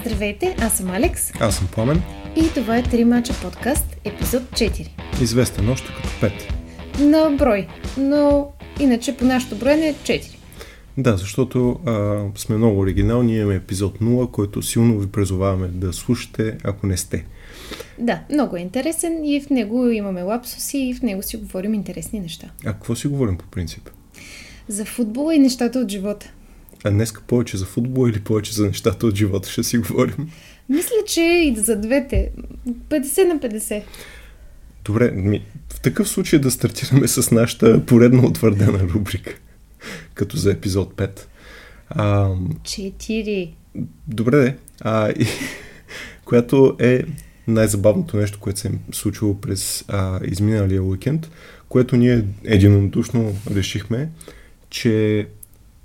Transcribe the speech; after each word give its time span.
Здравейте, 0.00 0.56
аз 0.60 0.76
съм 0.76 0.90
Алекс. 0.90 1.32
Аз 1.40 1.56
съм 1.56 1.68
Пламен. 1.74 2.02
И 2.36 2.42
това 2.54 2.78
е 2.78 2.82
Три 2.82 3.04
мача 3.04 3.32
подкаст, 3.42 3.96
епизод 4.04 4.42
4. 4.42 4.88
Известен 5.22 5.70
още 5.70 5.86
като 5.86 6.08
5. 6.08 6.32
На 7.00 7.36
брой, 7.36 7.68
но 7.98 8.52
иначе 8.80 9.16
по 9.16 9.24
нашото 9.24 9.56
броене 9.56 9.88
е 9.88 9.94
4. 9.94 10.36
Да, 10.98 11.16
защото 11.16 11.80
а, 11.86 12.22
сме 12.36 12.56
много 12.56 12.80
оригинални, 12.80 13.36
имаме 13.36 13.54
епизод 13.54 13.98
0, 13.98 14.30
който 14.30 14.62
силно 14.62 14.98
ви 14.98 15.06
призоваваме 15.06 15.68
да 15.68 15.92
слушате, 15.92 16.58
ако 16.64 16.86
не 16.86 16.96
сте. 16.96 17.24
Да, 17.98 18.20
много 18.32 18.56
е 18.56 18.60
интересен 18.60 19.24
и 19.24 19.40
в 19.40 19.50
него 19.50 19.88
имаме 19.88 20.22
лапсуси 20.22 20.78
и 20.78 20.94
в 20.94 21.02
него 21.02 21.22
си 21.22 21.36
говорим 21.36 21.74
интересни 21.74 22.20
неща. 22.20 22.46
А 22.66 22.72
какво 22.72 22.96
си 22.96 23.08
говорим 23.08 23.36
по 23.36 23.44
принцип? 23.44 23.90
За 24.68 24.84
футбола 24.84 25.34
и 25.34 25.38
нещата 25.38 25.78
от 25.78 25.90
живота. 25.90 26.32
А 26.84 26.90
днеска 26.90 27.22
повече 27.26 27.56
за 27.56 27.64
футбол 27.64 28.08
или 28.08 28.20
повече 28.20 28.54
за 28.54 28.66
нещата 28.66 29.06
от 29.06 29.16
живота 29.16 29.50
ще 29.50 29.62
си 29.62 29.78
говорим? 29.78 30.30
Мисля, 30.68 30.96
че 31.06 31.20
и 31.20 31.56
за 31.56 31.76
двете. 31.76 32.30
50 32.88 33.24
на 33.24 33.38
50. 33.38 33.82
Добре, 34.84 35.10
ми, 35.10 35.44
в 35.72 35.80
такъв 35.80 36.08
случай 36.08 36.38
да 36.38 36.50
стартираме 36.50 37.08
с 37.08 37.30
нашата 37.30 37.86
поредна 37.86 38.26
утвърдена 38.26 38.78
рубрика, 38.78 39.34
като 40.14 40.36
за 40.36 40.52
епизод 40.52 40.94
5. 40.94 41.20
А, 41.88 42.28
4. 42.62 43.50
добре. 44.08 44.56
А, 44.80 45.10
и, 45.10 45.26
която 46.24 46.76
е 46.80 47.02
най-забавното 47.48 48.16
нещо, 48.16 48.40
което 48.40 48.60
се 48.60 48.68
е 48.68 48.70
случило 48.92 49.40
през 49.40 49.84
а, 49.88 50.20
изминалия 50.24 50.82
уикенд, 50.82 51.30
което 51.68 51.96
ние 51.96 52.24
единодушно 52.44 53.36
решихме, 53.54 54.08
че 54.70 55.26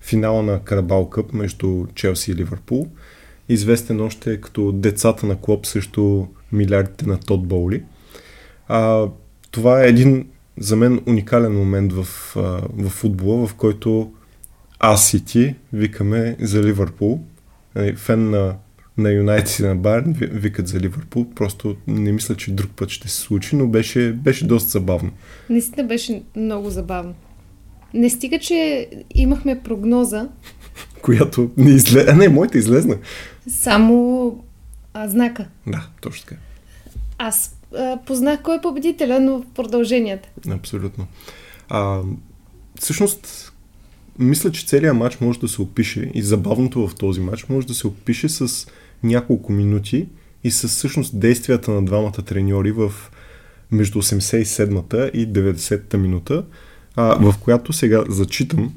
финала 0.01 0.43
на 0.43 0.59
Карабал 0.63 1.09
Къп 1.09 1.33
между 1.33 1.85
Челси 1.95 2.31
и 2.31 2.35
Ливърпул, 2.35 2.87
известен 3.49 4.01
още 4.01 4.41
като 4.41 4.71
децата 4.71 5.25
на 5.25 5.35
клуб 5.35 5.65
срещу 5.65 6.25
милиардите 6.51 7.05
на 7.07 7.19
Тод 7.19 7.47
Боули. 7.47 7.83
А, 8.67 9.07
това 9.51 9.83
е 9.83 9.87
един 9.87 10.27
за 10.57 10.75
мен 10.75 11.01
уникален 11.07 11.53
момент 11.53 11.93
в, 11.93 12.33
в 12.73 12.89
футбола, 12.89 13.47
в 13.47 13.55
който 13.55 14.11
аз 14.79 15.13
и 15.13 15.25
ти 15.25 15.55
викаме 15.73 16.37
за 16.39 16.63
Ливърпул. 16.63 17.19
Нали, 17.75 17.95
фен 17.95 18.29
на, 18.29 18.55
на 18.97 19.11
Юнайтед 19.11 19.59
и 19.59 19.63
на 19.63 19.75
Байерн 19.75 20.13
викат 20.19 20.67
за 20.67 20.79
Ливърпул. 20.79 21.25
Просто 21.35 21.75
не 21.87 22.11
мисля, 22.11 22.35
че 22.35 22.51
друг 22.51 22.71
път 22.75 22.89
ще 22.89 23.07
се 23.09 23.15
случи, 23.15 23.55
но 23.55 23.67
беше, 23.67 24.13
беше 24.13 24.47
доста 24.47 24.69
забавно. 24.69 25.11
Наистина 25.49 25.87
беше 25.87 26.23
много 26.35 26.69
забавно. 26.69 27.15
Не 27.93 28.09
стига, 28.09 28.39
че 28.39 28.89
имахме 29.15 29.59
прогноза. 29.63 30.27
Която 31.01 31.51
не 31.57 31.69
излезе. 31.69 32.05
А 32.09 32.15
не, 32.15 32.29
моята 32.29 32.57
излезна. 32.57 32.97
Само 33.47 34.43
а, 34.93 35.09
знака. 35.09 35.47
Да, 35.67 35.87
точно 36.01 36.25
така. 36.25 36.41
Аз 37.17 37.55
а, 37.77 37.97
познах 38.05 38.41
кой 38.41 38.55
е 38.57 38.61
победителя, 38.61 39.19
но 39.19 39.39
в 39.39 39.45
продълженията. 39.55 40.29
Абсолютно. 40.49 41.07
А, 41.69 42.01
всъщност, 42.79 43.53
мисля, 44.19 44.51
че 44.51 44.65
целият 44.65 44.97
матч 44.97 45.19
може 45.19 45.39
да 45.39 45.47
се 45.47 45.61
опише 45.61 46.11
и 46.13 46.21
забавното 46.21 46.87
в 46.87 46.95
този 46.95 47.21
матч 47.21 47.49
може 47.49 47.67
да 47.67 47.73
се 47.73 47.87
опише 47.87 48.29
с 48.29 48.67
няколко 49.03 49.51
минути 49.51 50.07
и 50.43 50.51
с 50.51 50.67
всъщност 50.67 51.19
действията 51.19 51.71
на 51.71 51.85
двамата 51.85 52.11
треньори 52.11 52.71
в 52.71 52.93
между 53.71 54.01
87-та 54.01 55.07
и 55.07 55.27
90-та 55.27 55.97
минута, 55.97 56.45
а, 56.95 57.31
в 57.31 57.37
която 57.37 57.73
сега 57.73 58.03
зачитам 58.09 58.73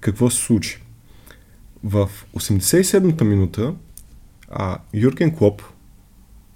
какво 0.00 0.30
се 0.30 0.42
случи. 0.42 0.82
В 1.84 2.10
87-та 2.36 3.24
минута 3.24 3.74
а, 4.50 4.78
Юрген 4.94 5.36
Клоп 5.36 5.62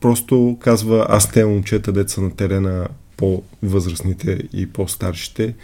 просто 0.00 0.58
казва, 0.60 1.06
аз 1.08 1.30
те 1.30 1.44
момчета, 1.44 1.92
деца 1.92 2.20
на 2.20 2.36
терена, 2.36 2.88
по-възрастните 3.16 4.38
и 4.52 4.72
по-старшите, 4.72 5.54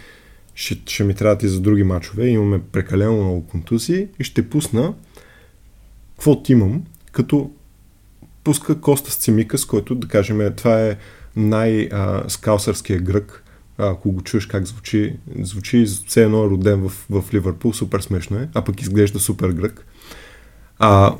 ще, 0.55 0.81
ще 0.85 1.03
ми 1.03 1.15
трябват 1.15 1.43
и 1.43 1.47
за 1.47 1.61
други 1.61 1.83
мачове, 1.83 2.27
имаме 2.27 2.61
прекалено 2.71 3.13
много 3.13 3.47
контузии 3.47 4.07
и 4.19 4.23
ще 4.23 4.49
пусна 4.49 4.93
каквото 6.15 6.51
имам, 6.51 6.83
като 7.11 7.51
пуска 8.43 8.81
Коста 8.81 9.11
Сцимикас, 9.11 9.65
който 9.65 9.95
да 9.95 10.07
кажем, 10.07 10.53
това 10.55 10.81
е 10.81 10.97
най-скалсърския 11.35 12.99
грък, 12.99 13.43
ако 13.77 14.11
го 14.11 14.21
чуеш 14.21 14.45
как 14.45 14.65
звучи, 14.65 15.15
звучи 15.41 15.85
все 16.07 16.23
едно 16.23 16.43
е 16.43 16.49
роден 16.49 16.81
в, 16.81 17.05
в 17.09 17.33
Ливърпул, 17.33 17.73
супер 17.73 17.99
смешно 17.99 18.37
е, 18.37 18.49
а 18.53 18.61
пък 18.61 18.81
изглежда 18.81 19.19
супер 19.19 19.49
грък. 19.49 19.85
А, 20.79 21.15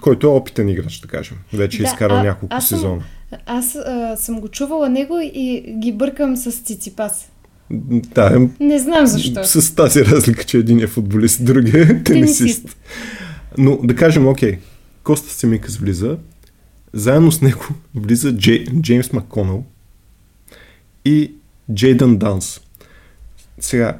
който 0.00 0.26
е 0.26 0.30
опитен 0.30 0.68
играч, 0.68 1.00
да 1.00 1.08
кажем. 1.08 1.36
Вече 1.52 1.78
да, 1.78 1.84
изкарал 1.84 2.22
няколко 2.22 2.56
аз 2.56 2.68
сезона. 2.68 3.02
Съм, 3.30 3.38
аз 3.46 3.74
а, 3.74 4.16
съм 4.16 4.40
го 4.40 4.48
чувала 4.48 4.88
него 4.88 5.20
и 5.22 5.74
ги 5.78 5.92
бъркам 5.92 6.36
с 6.36 6.52
Циципас. 6.52 7.30
Да, 7.70 8.48
не 8.60 8.78
знам 8.78 9.06
защо. 9.06 9.44
С 9.44 9.74
тази 9.74 10.04
разлика, 10.04 10.44
че 10.44 10.58
един 10.58 10.80
е 10.80 10.86
футболист, 10.86 11.44
другия 11.44 11.82
е 11.82 12.02
тенисист. 12.02 12.76
Но 13.58 13.76
да 13.76 13.96
кажем, 13.96 14.28
окей, 14.28 14.58
Коста 15.02 15.32
Семикас 15.32 15.76
влиза, 15.76 16.18
заедно 16.92 17.32
с 17.32 17.40
него 17.40 17.66
влиза 17.94 18.36
Джей, 18.36 18.66
Джеймс 18.80 19.12
Макконъл 19.12 19.64
и 21.04 21.32
Джейдън 21.74 22.16
Данс. 22.16 22.60
Сега, 23.60 23.98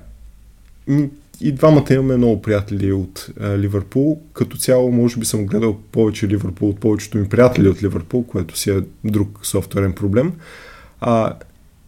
и 1.40 1.52
двамата 1.52 1.84
имаме 1.90 2.16
много 2.16 2.42
приятели 2.42 2.92
от 2.92 3.26
а, 3.40 3.58
Ливърпул. 3.58 4.20
Като 4.32 4.56
цяло, 4.56 4.92
може 4.92 5.16
би 5.16 5.26
съм 5.26 5.46
гледал 5.46 5.78
повече 5.92 6.28
Ливърпул 6.28 6.68
от 6.68 6.80
повечето 6.80 7.18
ми 7.18 7.28
приятели 7.28 7.68
от 7.68 7.82
Ливърпул, 7.82 8.24
което 8.24 8.58
си 8.58 8.70
е 8.70 8.80
друг 9.04 9.40
софтуерен 9.42 9.92
проблем. 9.92 10.32
А, 11.00 11.34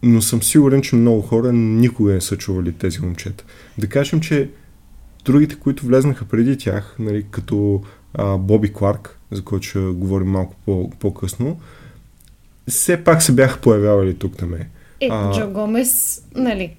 но 0.03 0.21
съм 0.21 0.43
сигурен, 0.43 0.81
че 0.81 0.95
много 0.95 1.21
хора 1.21 1.53
никога 1.53 2.13
не 2.13 2.21
са 2.21 2.37
чували 2.37 2.73
тези 2.73 3.01
момчета. 3.01 3.43
Да 3.77 3.87
кажем, 3.87 4.19
че 4.21 4.49
другите, 5.25 5.55
които 5.55 5.85
влезнаха 5.85 6.25
преди 6.25 6.57
тях, 6.57 6.95
нали, 6.99 7.25
като 7.31 7.81
а, 8.13 8.37
Боби 8.37 8.73
Кларк, 8.73 9.19
за 9.31 9.43
който 9.43 9.67
ще 9.67 9.79
говорим 9.79 10.27
малко 10.27 10.55
по- 10.65 10.89
по-късно, 10.89 11.59
все 12.67 13.03
пак 13.03 13.21
се 13.23 13.31
бяха 13.31 13.61
появявали 13.61 14.13
тук 14.13 14.41
на 14.41 14.47
мен. 14.47 14.65
Е, 15.01 15.07
а, 15.11 15.31
Джо 15.33 15.49
Гомес, 15.49 16.23
нали? 16.35 16.75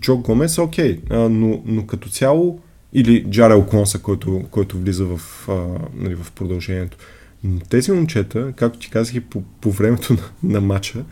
Джо 0.00 0.16
Гомес, 0.16 0.58
окей, 0.58 1.00
а, 1.10 1.18
но, 1.18 1.62
но 1.66 1.86
като 1.86 2.08
цяло, 2.08 2.60
или 2.92 3.24
Джарел 3.30 3.66
Конса, 3.66 3.98
който, 3.98 4.44
който 4.50 4.78
влиза 4.78 5.04
в, 5.04 5.20
а, 5.48 5.78
нали, 5.94 6.14
в 6.14 6.32
продължението. 6.32 6.96
Но 7.44 7.60
тези 7.60 7.92
момчета, 7.92 8.52
както 8.56 8.78
ти 8.78 8.90
казах 8.90 9.14
и 9.14 9.20
по, 9.20 9.42
по 9.42 9.70
времето 9.70 10.12
на, 10.42 10.50
на 10.52 10.60
матча, 10.60 11.04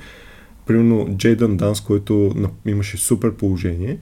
примерно 0.66 1.16
Джейдън 1.16 1.56
Данс, 1.56 1.80
който 1.80 2.34
имаше 2.66 2.96
супер 2.96 3.34
положение 3.34 3.98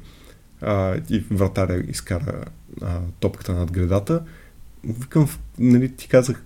а, 0.61 0.97
и 1.11 1.25
вратаря 1.31 1.83
изкара 1.89 2.45
а, 2.83 2.99
топката 3.21 3.53
над 3.53 3.73
гредата, 3.73 4.23
викам, 4.85 5.29
нали, 5.59 5.89
ти 5.89 6.09
казах, 6.09 6.45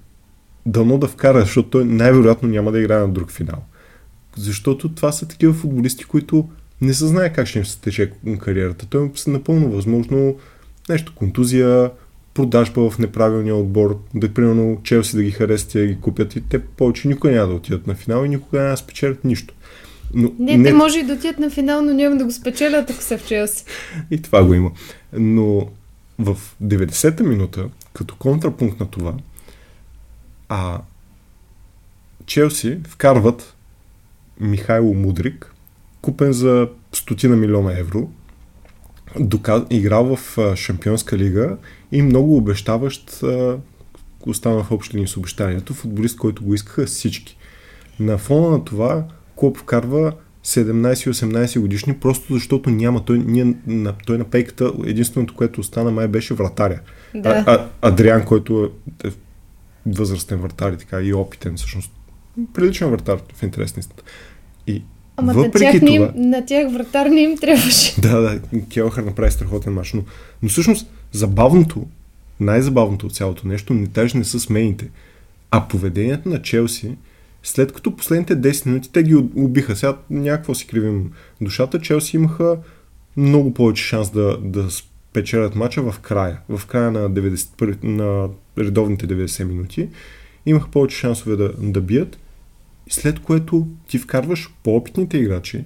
дано 0.66 0.98
да 0.98 1.08
вкара, 1.08 1.40
защото 1.40 1.70
той 1.70 1.84
най-вероятно 1.84 2.48
няма 2.48 2.72
да 2.72 2.80
играе 2.80 2.98
на 2.98 3.08
друг 3.08 3.30
финал. 3.30 3.64
Защото 4.36 4.94
това 4.94 5.12
са 5.12 5.28
такива 5.28 5.52
футболисти, 5.52 6.04
които 6.04 6.48
не 6.80 6.94
се 6.94 7.06
знае 7.06 7.32
как 7.32 7.46
ще 7.46 7.58
им 7.58 7.66
се 7.66 7.80
тече 7.80 8.12
кариерата. 8.40 8.86
Той 8.86 9.06
е 9.06 9.30
напълно 9.30 9.70
възможно 9.70 10.36
нещо, 10.88 11.12
контузия, 11.14 11.90
продажба 12.34 12.90
в 12.90 12.98
неправилния 12.98 13.56
отбор, 13.56 13.98
да 14.14 14.34
примерно 14.34 14.80
Челси 14.82 15.16
да 15.16 15.22
ги 15.22 15.30
харесат 15.30 15.74
и 15.74 15.78
да 15.78 15.86
ги 15.86 16.00
купят 16.00 16.36
и 16.36 16.40
те 16.40 16.58
повече 16.58 17.08
никога 17.08 17.32
няма 17.32 17.48
да 17.48 17.54
отидат 17.54 17.86
на 17.86 17.94
финал 17.94 18.24
и 18.24 18.28
никога 18.28 18.58
няма 18.58 18.70
да 18.70 18.76
спечелят 18.76 19.24
нищо. 19.24 19.54
Но, 20.14 20.32
не, 20.38 20.56
не, 20.56 20.64
те 20.64 20.72
може 20.72 20.98
и 20.98 21.02
да 21.02 21.12
отидат 21.12 21.38
на 21.38 21.50
финал, 21.50 21.82
но 21.82 21.92
няма 21.92 22.16
да 22.16 22.24
го 22.24 22.30
спечелят, 22.30 22.90
ако 22.90 23.02
са 23.02 23.18
в 23.18 23.26
Челси. 23.26 23.64
И 24.10 24.22
това 24.22 24.44
го 24.44 24.54
има. 24.54 24.70
Но 25.12 25.68
в 26.18 26.36
90-та 26.64 27.24
минута, 27.24 27.68
като 27.92 28.16
контрапункт 28.16 28.80
на 28.80 28.86
това, 28.86 29.14
а 30.48 30.80
Челси 32.26 32.78
вкарват 32.88 33.55
Михайло 34.40 34.94
Мудрик, 34.94 35.54
купен 36.02 36.32
за 36.32 36.68
стотина 36.92 37.36
милиона 37.36 37.78
евро, 37.78 38.10
доказ... 39.18 39.62
играл 39.70 40.16
в 40.16 40.38
Шампионска 40.56 41.18
лига 41.18 41.56
и 41.92 42.02
много 42.02 42.36
обещаващ 42.36 43.24
остана 44.26 44.64
в 44.64 44.72
общи 44.72 44.96
линии 44.96 45.08
с 45.08 45.16
обещанието, 45.16 45.74
футболист, 45.74 46.18
който 46.18 46.44
го 46.44 46.54
искаха 46.54 46.86
всички. 46.86 47.36
На 48.00 48.18
фона 48.18 48.50
на 48.50 48.64
това 48.64 49.04
клуб 49.36 49.56
вкарва 49.56 50.12
17-18 50.44 51.60
годишни, 51.60 51.94
просто 51.94 52.34
защото 52.34 52.70
няма. 52.70 53.04
Той, 53.04 53.18
ние, 53.18 53.54
на, 53.66 53.94
той 54.06 54.18
на 54.18 54.24
пейката, 54.24 54.72
единственото, 54.86 55.34
което 55.34 55.60
остана 55.60 55.90
май 55.90 56.08
беше 56.08 56.34
вратаря. 56.34 56.80
Да. 57.14 57.44
А, 57.46 57.52
а, 57.52 57.68
Адриан, 57.88 58.24
който 58.24 58.70
е 59.04 59.08
възрастен 59.86 60.38
вратар 60.38 60.72
и 60.72 60.76
така 60.76 61.00
и 61.00 61.14
опитен, 61.14 61.56
всъщност 61.56 61.92
приличен 62.54 62.90
вратар 62.90 63.18
в 63.34 63.42
интересността. 63.42 64.02
И 64.66 64.82
Ама 65.16 65.32
въпреки 65.32 65.64
на 65.64 65.72
тях, 65.72 65.80
това... 65.80 65.92
Им, 65.94 66.30
на 66.30 66.46
тях 66.46 66.72
вратар 66.72 67.06
не 67.06 67.20
им 67.20 67.38
трябваше. 67.38 68.00
Да, 68.00 68.20
да, 68.20 68.40
Келхър 68.68 69.02
направи 69.02 69.30
страхотен 69.30 69.72
мач. 69.72 69.92
Но, 69.92 70.02
но 70.42 70.48
всъщност 70.48 70.90
забавното, 71.12 71.86
най-забавното 72.40 73.06
от 73.06 73.14
цялото 73.14 73.48
нещо, 73.48 73.74
не 73.74 73.86
даже 73.86 74.18
не 74.18 74.24
са 74.24 74.40
смените, 74.40 74.90
А 75.50 75.68
поведението 75.68 76.28
на 76.28 76.42
Челси, 76.42 76.96
след 77.42 77.72
като 77.72 77.96
последните 77.96 78.36
10 78.36 78.66
минути 78.66 78.92
те 78.92 79.02
ги 79.02 79.14
убиха, 79.14 79.76
сега 79.76 79.96
някакво 80.10 80.54
си 80.54 80.66
кривим 80.66 81.10
душата, 81.40 81.80
Челси 81.80 82.16
имаха 82.16 82.58
много 83.16 83.54
повече 83.54 83.84
шанс 83.84 84.10
да, 84.10 84.38
да 84.38 84.70
спечелят 84.70 85.54
мача 85.54 85.82
в 85.82 85.98
края, 86.00 86.40
в 86.48 86.66
края 86.66 86.90
на, 86.90 87.10
90, 87.10 87.84
на 87.84 88.28
редовните 88.58 89.06
90 89.06 89.44
минути. 89.44 89.88
Имаха 90.46 90.70
повече 90.70 90.96
шансове 90.96 91.36
да, 91.36 91.52
да 91.58 91.80
бият, 91.80 92.18
след 92.88 93.20
което 93.20 93.66
ти 93.88 93.98
вкарваш 93.98 94.50
по-опитните 94.62 95.18
играчи 95.18 95.64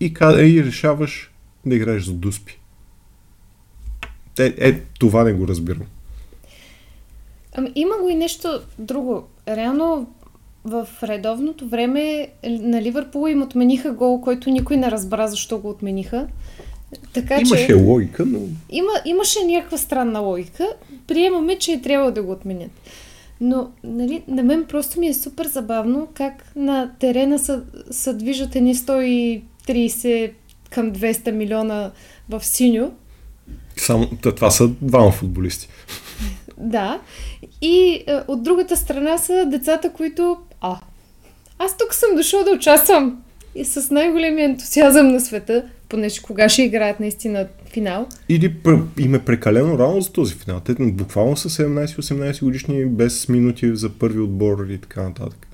и, 0.00 0.14
и 0.22 0.64
решаваш 0.64 1.32
да 1.66 1.74
играеш 1.74 2.04
за 2.04 2.12
дуспи. 2.12 2.58
Е, 4.38 4.54
е, 4.58 4.80
това 4.80 5.24
не 5.24 5.32
го 5.32 5.48
разбирам. 5.48 5.86
Ами, 7.54 7.72
има 7.74 7.94
го 8.02 8.08
и 8.08 8.14
нещо 8.14 8.60
друго. 8.78 9.28
Реално 9.48 10.14
в 10.64 10.88
редовното 11.02 11.68
време 11.68 12.28
на 12.44 12.82
Ливърпул 12.82 13.28
им 13.28 13.42
отмениха 13.42 13.92
гол, 13.92 14.20
който 14.20 14.50
никой 14.50 14.76
не 14.76 14.90
разбра 14.90 15.26
защо 15.28 15.58
го 15.58 15.68
отмениха. 15.68 16.28
Така, 17.12 17.40
имаше 17.40 17.66
че, 17.66 17.74
логика, 17.74 18.26
но... 18.26 18.38
Има, 18.70 18.90
имаше 19.04 19.44
някаква 19.44 19.78
странна 19.78 20.20
логика. 20.20 20.68
Приемаме, 21.06 21.58
че 21.58 21.72
е 21.72 21.82
трябвало 21.82 22.10
да 22.10 22.22
го 22.22 22.32
отменят. 22.32 22.70
Но 23.44 23.70
нали, 23.84 24.22
на 24.28 24.42
мен 24.42 24.64
просто 24.64 25.00
ми 25.00 25.06
е 25.06 25.14
супер 25.14 25.46
забавно 25.46 26.08
как 26.14 26.52
на 26.56 26.90
терена 26.98 27.38
са, 27.38 27.62
са 27.90 28.14
движат 28.14 28.56
едни 28.56 28.74
130 28.74 30.32
към 30.70 30.92
200 30.92 31.30
милиона 31.30 31.90
в 32.28 32.44
синьо. 32.44 32.92
Само, 33.76 34.08
това 34.20 34.50
са 34.50 34.68
двама 34.68 35.10
футболисти. 35.10 35.68
Да. 36.58 37.00
И 37.62 38.04
а, 38.08 38.24
от 38.28 38.42
другата 38.42 38.76
страна 38.76 39.18
са 39.18 39.46
децата, 39.46 39.92
които... 39.92 40.36
А, 40.60 40.76
аз 41.58 41.76
тук 41.76 41.94
съм 41.94 42.08
дошъл 42.16 42.44
да 42.44 42.50
участвам. 42.50 43.22
И 43.54 43.64
с 43.64 43.90
най-големия 43.90 44.44
ентусиазъм 44.44 45.08
на 45.08 45.20
света, 45.20 45.64
понеже 45.88 46.22
кога 46.22 46.48
ще 46.48 46.62
играят 46.62 47.00
наистина 47.00 47.46
финал. 47.72 48.06
Или 48.28 48.56
им 48.98 49.14
е 49.14 49.24
прекалено 49.24 49.78
рано 49.78 50.00
за 50.00 50.12
този 50.12 50.34
финал. 50.34 50.60
Те 50.60 50.74
буквално 50.74 51.36
са 51.36 51.48
17-18 51.48 52.44
годишни 52.44 52.86
без 52.86 53.28
минути 53.28 53.76
за 53.76 53.90
първи 53.90 54.20
отбор 54.20 54.66
и 54.70 54.78
така 54.78 55.02
нататък. 55.02 55.46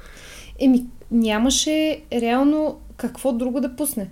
Еми, 0.59 0.87
нямаше 1.11 2.03
реално 2.13 2.81
какво 2.97 3.33
друго 3.33 3.61
да 3.61 3.77
пусне. 3.77 4.09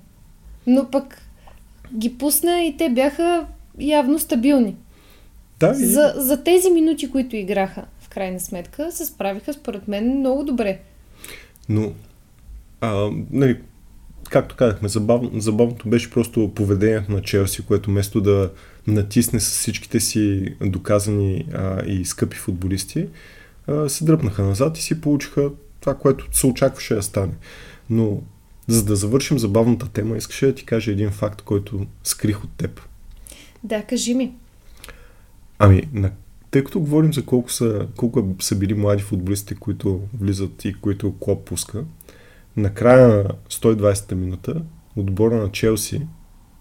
Но 0.66 0.90
пък 0.90 1.22
ги 1.96 2.18
пусна 2.18 2.62
и 2.62 2.76
те 2.76 2.88
бяха 2.88 3.46
явно 3.78 4.18
стабилни. 4.18 4.76
Да, 5.60 5.70
и... 5.70 5.84
за, 5.84 6.14
за 6.16 6.44
тези 6.44 6.70
минути, 6.70 7.10
които 7.10 7.36
играха, 7.36 7.84
в 8.00 8.08
крайна 8.08 8.40
сметка, 8.40 8.92
се 8.92 9.06
справиха 9.06 9.52
според 9.52 9.88
мен 9.88 10.18
много 10.18 10.44
добре. 10.44 10.78
Но, 11.68 11.92
а, 12.80 13.10
нали, 13.30 13.60
както 14.28 14.56
казахме, 14.56 14.88
забавно, 14.88 15.40
забавното 15.40 15.88
беше 15.88 16.10
просто 16.10 16.52
поведението 16.54 17.12
на 17.12 17.22
Челси, 17.22 17.62
което 17.62 17.90
вместо 17.90 18.20
да 18.20 18.50
натисне 18.86 19.40
с 19.40 19.50
всичките 19.50 20.00
си 20.00 20.54
доказани 20.60 21.46
а, 21.54 21.84
и 21.86 22.04
скъпи 22.04 22.36
футболисти, 22.36 23.06
а, 23.66 23.88
се 23.88 24.04
дръпнаха 24.04 24.42
назад 24.42 24.78
и 24.78 24.82
си 24.82 25.00
получиха 25.00 25.50
това, 25.80 25.94
което 25.94 26.28
се 26.32 26.46
очакваше 26.46 26.94
да 26.94 27.02
стане. 27.02 27.32
Но 27.90 28.20
за 28.68 28.84
да 28.84 28.96
завършим 28.96 29.38
забавната 29.38 29.88
тема, 29.88 30.16
искаше 30.16 30.46
да 30.46 30.54
ти 30.54 30.64
кажа 30.64 30.92
един 30.92 31.10
факт, 31.10 31.42
който 31.42 31.86
скрих 32.04 32.44
от 32.44 32.50
теб. 32.56 32.80
Да, 33.64 33.82
кажи 33.82 34.14
ми. 34.14 34.32
Ами, 35.58 35.88
на, 35.92 36.10
тъй 36.50 36.64
като 36.64 36.80
говорим 36.80 37.14
за 37.14 37.24
колко 37.24 37.52
са, 37.52 37.86
колко 37.96 38.34
са 38.40 38.56
били 38.56 38.74
млади 38.74 39.02
футболисти, 39.02 39.54
които 39.54 40.00
влизат 40.20 40.64
и 40.64 40.74
които 40.74 41.14
Клоп 41.20 41.44
пуска, 41.44 41.84
на 42.56 42.74
края 42.74 43.08
на 43.08 43.24
120-та 43.50 44.14
минута 44.14 44.62
отбора 44.96 45.36
на 45.36 45.50
Челси 45.50 46.06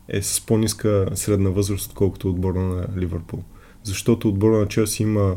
е 0.08 0.22
с 0.22 0.46
по-ниска 0.46 1.08
средна 1.14 1.50
възраст, 1.50 1.90
отколкото 1.92 2.30
отбора 2.30 2.60
на 2.60 2.88
Ливърпул. 2.98 3.44
Защото 3.84 4.30
отбора 4.30 4.58
на 4.58 4.68
Челси 4.68 5.04
има 5.04 5.36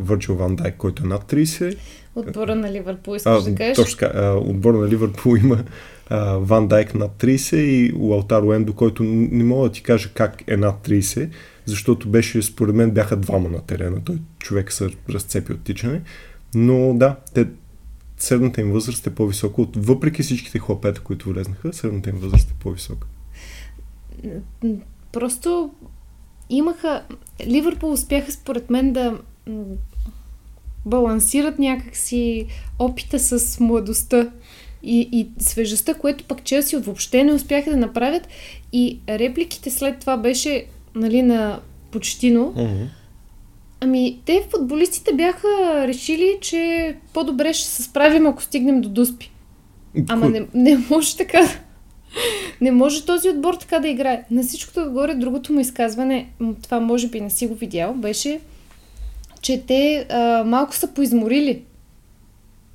Върджил 0.00 0.34
Ван 0.34 0.56
Дайк, 0.56 0.76
който 0.76 1.02
е 1.04 1.06
над 1.06 1.32
30. 1.32 1.76
Отбора 2.14 2.54
на 2.54 2.72
Ливърпул, 2.72 3.16
искаш 3.16 3.46
а, 3.46 3.50
да 3.50 3.54
кажеш? 3.54 3.76
Точно 3.76 3.98
така. 3.98 4.32
Отбора 4.32 4.76
на 4.76 4.88
Ливърпул 4.88 5.36
има 5.36 5.64
а, 6.08 6.36
Ван 6.38 6.68
Дайк 6.68 6.94
над 6.94 7.10
30 7.22 7.56
и 7.56 7.92
Лаутар 7.96 8.42
Уендо, 8.42 8.72
който 8.72 9.02
не 9.04 9.44
мога 9.44 9.68
да 9.68 9.72
ти 9.72 9.82
кажа 9.82 10.10
как 10.14 10.44
е 10.46 10.56
над 10.56 10.88
30, 10.88 11.30
защото 11.64 12.08
беше, 12.08 12.42
според 12.42 12.74
мен, 12.74 12.90
бяха 12.90 13.16
двама 13.16 13.48
на 13.48 13.66
терена. 13.66 14.04
Той 14.04 14.18
човек 14.38 14.72
се 14.72 14.88
разцепи 15.10 15.52
от 15.52 15.62
тичане. 15.62 16.02
Но 16.54 16.94
да, 16.94 17.16
те, 17.34 17.46
средната 18.22 18.60
им 18.60 18.72
възраст 18.72 19.06
е 19.06 19.14
по-висока. 19.14 19.62
От, 19.62 19.76
въпреки 19.76 20.22
всичките 20.22 20.58
хлапета, 20.58 21.00
които 21.00 21.28
влезнаха, 21.28 21.72
средната 21.72 22.10
им 22.10 22.16
възраст 22.16 22.50
е 22.50 22.54
по-висока. 22.60 23.06
Просто 25.12 25.70
имаха... 26.50 27.02
Ливърпул 27.46 27.92
успяха, 27.92 28.32
според 28.32 28.70
мен, 28.70 28.92
да 28.92 29.18
балансират 30.86 31.58
някакси 31.58 32.46
опита 32.78 33.18
с 33.18 33.60
младостта 33.60 34.30
и, 34.82 35.08
и 35.12 35.28
свежестта, 35.38 35.94
което 35.94 36.24
пък 36.24 36.44
Челси 36.44 36.76
въобще 36.76 37.24
не 37.24 37.32
успяха 37.32 37.70
да 37.70 37.76
направят. 37.76 38.28
И 38.72 39.00
репликите 39.08 39.70
след 39.70 39.98
това 39.98 40.16
беше 40.16 40.66
нали, 40.94 41.22
на 41.22 41.60
почтино. 41.90 42.54
Mm-hmm. 42.56 42.86
Ами, 43.80 44.20
те 44.24 44.46
футболистите 44.50 45.12
бяха 45.12 45.48
решили, 45.86 46.38
че 46.40 46.94
по-добре 47.12 47.52
ще 47.52 47.68
се 47.68 47.82
справим, 47.82 48.26
ако 48.26 48.42
стигнем 48.42 48.80
до 48.80 48.88
Дуспи. 48.88 49.30
Ама 50.08 50.28
не, 50.28 50.46
не 50.54 50.78
може 50.90 51.16
така. 51.16 51.40
Не 52.60 52.70
може 52.70 53.06
този 53.06 53.28
отбор 53.28 53.54
така 53.54 53.78
да 53.78 53.88
играе. 53.88 54.24
На 54.30 54.42
всичкото 54.42 54.80
отгоре, 54.80 55.14
другото 55.14 55.52
му 55.52 55.60
изказване, 55.60 56.28
това 56.62 56.80
може 56.80 57.08
би 57.08 57.20
не 57.20 57.30
си 57.30 57.46
го 57.46 57.54
видял, 57.54 57.94
беше, 57.94 58.40
че 59.40 59.62
те 59.66 60.06
а, 60.10 60.44
малко 60.44 60.74
са 60.74 60.86
поизморили 60.94 61.62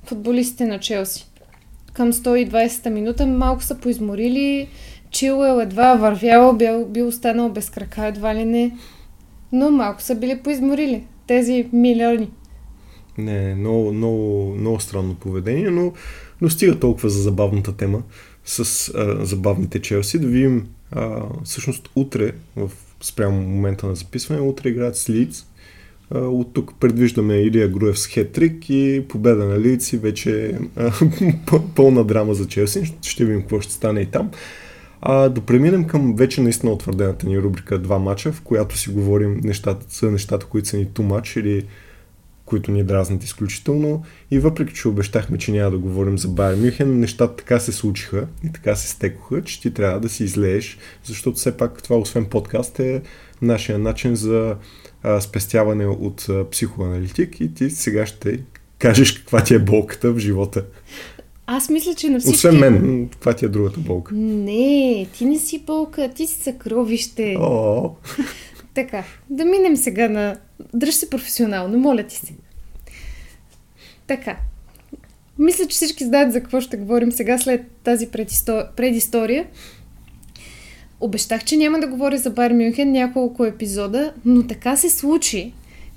футболистите 0.04 0.66
на 0.66 0.80
Челси. 0.80 1.26
Към 1.92 2.12
120-та 2.12 2.90
минута 2.90 3.26
малко 3.26 3.62
са 3.62 3.74
поизморили. 3.74 4.68
Чилуел 5.10 5.60
едва 5.60 5.94
вървял, 5.94 6.52
бил, 6.52 6.84
бил 6.84 7.08
останал 7.08 7.48
без 7.48 7.70
крака, 7.70 8.06
едва 8.06 8.34
ли 8.34 8.44
не. 8.44 8.70
Но 9.52 9.70
малко 9.70 10.02
са 10.02 10.14
били 10.14 10.40
поизморили 10.44 11.04
тези 11.26 11.68
милиони. 11.72 12.30
Не, 13.18 13.54
много, 13.54 13.92
много, 13.92 14.54
много 14.58 14.80
странно 14.80 15.14
поведение, 15.14 15.70
но, 15.70 15.92
но 16.40 16.50
стига 16.50 16.78
толкова 16.78 17.08
за 17.08 17.22
забавната 17.22 17.76
тема 17.76 18.02
с 18.44 18.88
а, 18.94 19.24
забавните 19.24 19.82
Челси. 19.82 20.18
Да 20.18 20.26
видим 20.26 20.66
а, 20.92 21.22
всъщност 21.44 21.90
утре, 21.96 22.32
в 22.56 22.70
спрямо 23.00 23.40
момента 23.40 23.86
на 23.86 23.94
записване, 23.94 24.40
утре 24.40 24.68
играят 24.68 24.96
с 24.96 25.10
Лиц. 25.10 25.46
От 26.10 26.52
тук 26.52 26.74
предвиждаме 26.80 27.34
Илия 27.34 27.68
Груев 27.68 27.98
с 27.98 28.06
хетрик 28.06 28.70
и 28.70 29.04
победа 29.08 29.44
на 29.44 29.60
Лиц 29.60 29.92
и 29.92 29.98
вече 29.98 30.58
а, 30.76 30.92
пълна 31.74 32.04
драма 32.04 32.34
за 32.34 32.48
Челси. 32.48 32.92
Ще 33.02 33.24
видим 33.24 33.40
какво 33.40 33.60
ще 33.60 33.72
стане 33.72 34.00
и 34.00 34.06
там. 34.06 34.30
А, 35.00 35.28
да 35.28 35.40
преминем 35.40 35.84
към 35.84 36.16
вече 36.16 36.40
наистина 36.40 36.72
утвърдената 36.72 37.26
ни 37.26 37.38
рубрика 37.38 37.78
Два 37.78 37.98
мача, 37.98 38.32
в 38.32 38.40
която 38.40 38.78
си 38.78 38.90
говорим 38.90 39.40
нещата, 39.44 39.86
за 39.90 40.10
нещата, 40.10 40.46
които 40.46 40.68
са 40.68 40.76
ни 40.76 40.86
ту 40.86 41.02
мач 41.02 41.36
или 41.36 41.66
които 42.46 42.70
ни 42.70 42.84
дразнат 42.84 43.24
изключително. 43.24 44.04
И 44.30 44.38
въпреки, 44.38 44.74
че 44.74 44.88
обещахме, 44.88 45.38
че 45.38 45.52
няма 45.52 45.70
да 45.70 45.78
говорим 45.78 46.18
за 46.18 46.28
Байер 46.28 46.56
Мюхен, 46.56 47.00
нещата 47.00 47.36
така 47.36 47.60
се 47.60 47.72
случиха 47.72 48.26
и 48.44 48.52
така 48.52 48.76
се 48.76 48.88
стекоха, 48.88 49.44
че 49.44 49.60
ти 49.60 49.74
трябва 49.74 50.00
да 50.00 50.08
си 50.08 50.24
излееш, 50.24 50.78
защото 51.04 51.36
все 51.36 51.56
пак 51.56 51.82
това, 51.82 51.96
освен 51.96 52.24
подкаст, 52.24 52.80
е 52.80 53.02
нашия 53.42 53.78
начин 53.78 54.16
за 54.16 54.56
а, 55.02 55.20
спестяване 55.20 55.86
от 55.86 56.26
а, 56.28 56.50
психоаналитик 56.50 57.40
и 57.40 57.54
ти 57.54 57.70
сега 57.70 58.06
ще 58.06 58.40
кажеш 58.78 59.12
каква 59.12 59.44
ти 59.44 59.54
е 59.54 59.58
болката 59.58 60.12
в 60.12 60.18
живота. 60.18 60.64
Аз 61.46 61.68
мисля, 61.68 61.94
че 61.94 62.08
на 62.08 62.20
всички... 62.20 62.36
Освен 62.36 62.58
мен, 62.58 63.08
каква 63.12 63.32
ти 63.32 63.44
е 63.44 63.48
другата 63.48 63.80
болка? 63.80 64.14
Не, 64.14 65.06
ти 65.12 65.24
не 65.24 65.38
си 65.38 65.58
болка, 65.58 66.08
ти 66.14 66.26
си 66.26 66.42
съкровище. 66.42 67.36
О. 67.40 67.90
Така, 68.74 69.04
да 69.30 69.44
минем 69.44 69.76
сега 69.76 70.08
на... 70.08 70.36
Дръж 70.74 70.94
се 70.94 71.10
професионално, 71.10 71.78
моля 71.78 72.02
ти 72.02 72.16
се. 72.16 72.34
Така. 74.06 74.36
Мисля, 75.38 75.66
че 75.66 75.74
всички 75.74 76.04
знаят 76.04 76.32
за 76.32 76.40
какво 76.40 76.60
ще 76.60 76.76
говорим 76.76 77.12
сега 77.12 77.38
след 77.38 77.70
тази 77.84 78.08
предистория. 78.76 79.46
Обещах, 81.00 81.44
че 81.44 81.56
няма 81.56 81.80
да 81.80 81.86
говоря 81.86 82.18
за 82.18 82.30
Бар 82.30 82.52
Мюнхен 82.52 82.92
няколко 82.92 83.44
епизода, 83.44 84.12
но 84.24 84.46
така 84.46 84.76
се 84.76 84.90
случи, 84.90 85.52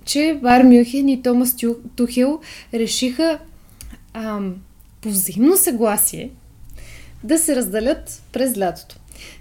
че 0.06 0.40
Бар 0.42 0.64
Мюнхен 0.64 1.10
и 1.10 1.22
Томас 1.22 1.56
Тухел 1.96 2.40
решиха 2.74 3.40
ам, 4.14 4.56
по 5.02 5.10
взаимно 5.10 5.58
съгласие 5.58 6.30
да 7.24 7.38
се 7.38 7.56
разделят 7.56 8.22
през 8.32 8.58
лятото. 8.58 8.96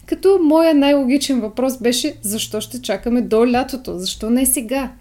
Като 0.06 0.38
моя 0.42 0.74
най-логичен 0.74 1.40
въпрос 1.40 1.78
беше 1.78 2.14
защо 2.22 2.60
ще 2.60 2.82
чакаме 2.82 3.22
до 3.22 3.46
лятото? 3.46 3.98
Защо 3.98 4.30
не 4.30 4.46
сега? 4.46 4.92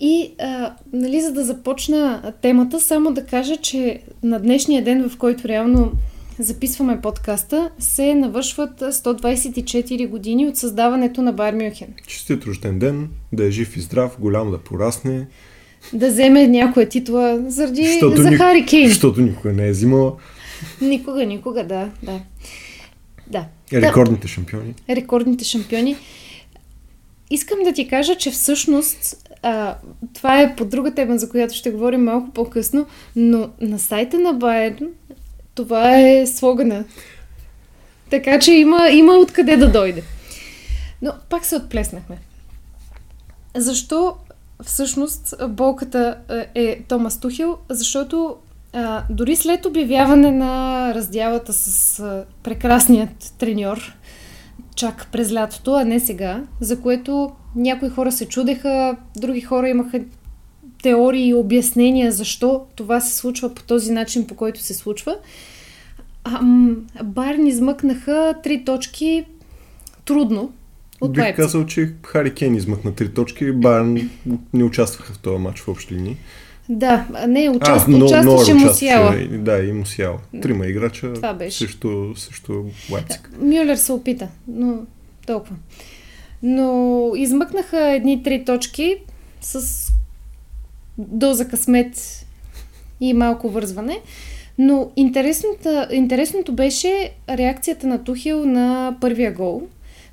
И, 0.00 0.34
а, 0.40 0.74
нали, 0.92 1.20
за 1.20 1.32
да 1.32 1.44
започна 1.44 2.32
темата, 2.42 2.80
само 2.80 3.12
да 3.12 3.26
кажа, 3.26 3.56
че 3.56 4.02
на 4.22 4.40
днешния 4.40 4.84
ден, 4.84 5.08
в 5.08 5.18
който 5.18 5.48
реално 5.48 5.92
записваме 6.38 7.00
подкаста, 7.00 7.70
се 7.78 8.14
навършват 8.14 8.80
124 8.80 10.08
години 10.08 10.48
от 10.48 10.56
създаването 10.56 11.22
на 11.22 11.32
Байер 11.32 11.54
Мюнхен. 11.54 11.94
Честит 12.06 12.44
рожден 12.44 12.78
ден, 12.78 13.08
да 13.32 13.44
е 13.44 13.50
жив 13.50 13.76
и 13.76 13.80
здрав, 13.80 14.16
голям 14.20 14.50
да 14.50 14.58
порасне. 14.58 15.26
Да 15.92 16.08
вземе 16.08 16.48
някоя 16.48 16.88
титла 16.88 17.40
заради 17.46 18.00
за 18.16 18.30
ни- 18.30 18.36
Хари 18.36 18.66
Кейн. 18.66 18.88
Защото 18.88 19.20
никога 19.20 19.52
не 19.52 19.68
е 19.68 19.70
взимала 19.70 20.12
Никога, 20.80 21.26
никога, 21.26 21.64
да, 21.64 21.90
да. 22.02 22.20
Да. 23.26 23.46
рекордните 23.72 24.28
шампиони. 24.28 24.74
да. 24.88 24.96
Рекордните 24.96 25.44
шампиони. 25.44 25.96
Искам 27.30 27.58
да 27.64 27.72
ти 27.72 27.88
кажа, 27.88 28.14
че 28.14 28.30
всъщност 28.30 29.28
а, 29.42 29.76
това 30.14 30.40
е 30.40 30.56
по 30.56 30.64
друга 30.64 30.94
тема, 30.94 31.18
за 31.18 31.28
която 31.28 31.54
ще 31.54 31.70
говорим 31.70 32.04
малко 32.04 32.30
по-късно, 32.30 32.86
но 33.16 33.50
на 33.60 33.78
сайта 33.78 34.18
на 34.18 34.32
Байерн 34.32 34.86
това 35.54 35.98
е 36.00 36.26
слогана. 36.26 36.84
Така 38.10 38.38
че 38.38 38.52
има, 38.52 38.88
има 38.90 39.12
откъде 39.12 39.56
да 39.56 39.70
дойде. 39.70 40.02
Но 41.02 41.12
пак 41.30 41.44
се 41.44 41.56
отплеснахме. 41.56 42.18
Защо 43.56 44.14
всъщност 44.64 45.34
болката 45.48 46.18
е, 46.54 46.82
Томас 46.88 47.20
Тухил? 47.20 47.56
Защото 47.68 48.36
а, 48.72 49.02
дори 49.10 49.36
след 49.36 49.66
обявяване 49.66 50.30
на 50.30 50.94
раздялата 50.94 51.52
с 51.52 52.00
а, 52.00 52.24
прекрасният 52.42 53.34
треньор, 53.38 53.96
чак 54.74 55.08
през 55.12 55.32
лятото, 55.32 55.74
а 55.74 55.84
не 55.84 56.00
сега, 56.00 56.42
за 56.60 56.80
което 56.80 57.32
някои 57.56 57.88
хора 57.88 58.12
се 58.12 58.28
чудеха, 58.28 58.96
други 59.16 59.40
хора 59.40 59.68
имаха 59.68 60.00
теории 60.82 61.28
и 61.28 61.34
обяснения 61.34 62.12
защо 62.12 62.66
това 62.76 63.00
се 63.00 63.16
случва 63.16 63.54
по 63.54 63.62
този 63.62 63.92
начин, 63.92 64.26
по 64.26 64.34
който 64.34 64.60
се 64.60 64.74
случва. 64.74 65.16
Ам, 66.24 66.76
Байерн 67.04 67.46
измъкнаха 67.46 68.34
три 68.42 68.64
точки 68.64 69.24
трудно 70.04 70.52
от 71.02 71.12
Бих 71.12 71.22
Лайпциг. 71.22 71.44
казал, 71.44 71.66
че 71.66 71.92
Хари 72.02 72.34
Кейн 72.34 72.54
измъкна 72.54 72.94
три 72.94 73.08
точки, 73.08 73.52
Байерн 73.52 74.10
не 74.52 74.64
участваха 74.64 75.12
в 75.12 75.18
този 75.18 75.38
матч 75.38 75.60
в 75.60 75.68
общи 75.68 75.94
линии. 75.94 76.16
Да, 76.68 77.06
не, 77.28 77.50
участ... 77.50 77.88
но- 77.88 78.06
участваше 78.06 78.54
Мусиала. 78.54 79.16
Да, 79.30 79.58
и 79.58 79.72
Мусиала. 79.72 80.18
Трима 80.42 80.66
играча 80.66 81.12
Това 81.12 81.34
беше. 81.34 81.58
срещу, 81.58 82.16
срещу 82.16 82.64
Лайпциг. 82.92 83.30
Мюлер 83.40 83.76
се 83.76 83.92
опита, 83.92 84.28
но 84.48 84.74
толкова. 85.26 85.56
Но 86.42 87.10
измъкнаха 87.16 87.90
едни 87.90 88.22
три 88.22 88.44
точки 88.44 88.96
с 89.40 89.88
доза 90.98 91.48
късмет 91.48 92.24
и 93.00 93.14
малко 93.14 93.50
вързване. 93.50 94.00
Но 94.58 94.90
интересното 94.96 96.52
беше 96.52 97.12
реакцията 97.28 97.86
на 97.86 98.04
Тухил 98.04 98.44
на 98.46 98.96
първия 99.00 99.32
гол, 99.32 99.62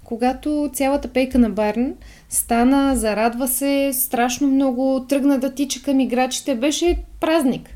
когато 0.10 0.70
цялата 0.74 1.08
пейка 1.08 1.40
на 1.40 1.50
Байерн 1.50 1.94
стана, 2.30 2.96
зарадва 2.96 3.48
се 3.48 3.92
страшно 3.94 4.48
много, 4.48 5.06
тръгна 5.10 5.40
да 5.40 5.56
тича 5.56 5.82
към 5.82 6.00
играчите, 6.00 6.56
беше 6.56 7.04
празник. 7.20 7.70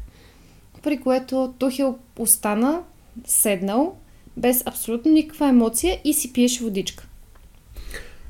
При 0.84 0.98
което 0.98 1.54
Тухил 1.60 1.98
остана, 2.20 2.82
седнал, 3.25 3.96
без 4.38 4.63
абсолютно 4.66 5.12
никаква 5.12 5.48
емоция 5.48 6.02
и 6.04 6.13
си 6.13 6.34
пиеше 6.34 6.63
водичка. 6.63 7.08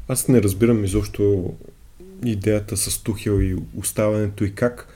Аз 0.07 0.27
не 0.27 0.41
разбирам 0.41 0.83
изобщо 0.83 1.53
идеята 2.25 2.77
с 2.77 3.03
Тухел 3.03 3.41
и 3.41 3.55
оставането 3.77 4.43
и 4.43 4.55
как 4.55 4.87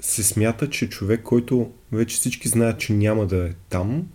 се 0.00 0.22
смята, 0.22 0.70
че 0.70 0.88
човек, 0.88 1.22
който 1.22 1.70
вече 1.92 2.16
всички 2.16 2.48
знаят, 2.48 2.80
че 2.80 2.92
няма 2.92 3.26
да 3.26 3.48
е 3.48 3.52
там, 3.68 4.06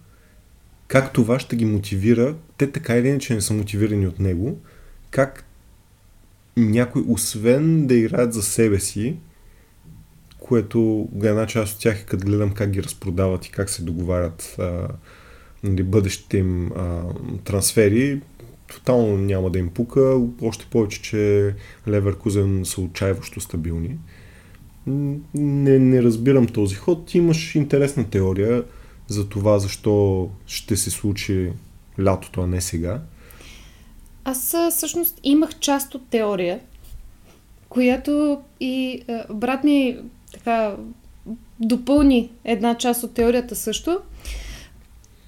как 0.94 1.14
това 1.14 1.40
ще 1.40 1.56
ги 1.56 1.66
мотивира, 1.66 2.36
те 2.58 2.72
така 2.72 2.98
или 2.98 3.08
иначе 3.08 3.34
не 3.34 3.42
са 3.42 3.54
мотивирани 3.54 4.08
от 4.08 4.20
него, 4.20 4.60
как 5.12 5.46
някой, 6.58 7.04
освен 7.08 7.88
да 7.88 7.96
играят 7.96 8.34
за 8.34 8.44
себе 8.44 8.80
си, 8.80 9.16
което 10.40 11.10
една 11.24 11.48
част 11.48 11.76
от 11.76 11.82
тях 11.82 12.02
е 12.02 12.06
като 12.06 12.26
гледам 12.26 12.52
как 12.52 12.70
ги 12.70 12.84
разпродават 12.84 13.46
и 13.46 13.52
как 13.52 13.70
се 13.70 13.84
договарят 13.84 14.56
а, 14.60 14.88
нали, 15.64 15.84
бъдещите 15.84 16.38
им 16.38 16.72
а, 16.72 17.04
трансфери, 17.44 18.22
тотално 18.68 19.18
няма 19.18 19.50
да 19.50 19.60
им 19.60 19.70
пука, 19.70 20.22
още 20.42 20.66
повече, 20.72 21.02
че 21.02 21.54
Леверкузен 21.88 22.62
са 22.66 22.82
отчаиващо 22.82 23.42
стабилни. 23.42 23.98
Не, 24.88 25.80
не 25.80 26.04
разбирам 26.04 26.48
този 26.48 26.76
ход. 26.76 27.16
Имаш 27.16 27.56
интересна 27.56 28.10
теория 28.10 28.64
за 29.14 29.30
това 29.30 29.60
защо 29.60 30.30
ще 30.46 30.78
се 30.78 30.92
случи 30.92 31.52
лятото, 32.00 32.42
а 32.42 32.48
не 32.48 32.62
сега. 32.62 33.02
Аз 34.26 34.56
всъщност 34.72 35.20
имах 35.24 35.60
част 35.60 35.96
от 35.96 36.08
теория, 36.10 36.60
която 37.70 38.42
и 38.60 39.04
а, 39.10 39.34
брат 39.34 39.64
ми 39.64 39.98
така 40.34 40.76
допълни 41.60 42.32
една 42.44 42.78
част 42.78 43.04
от 43.04 43.14
теорията 43.14 43.56
също. 43.56 44.00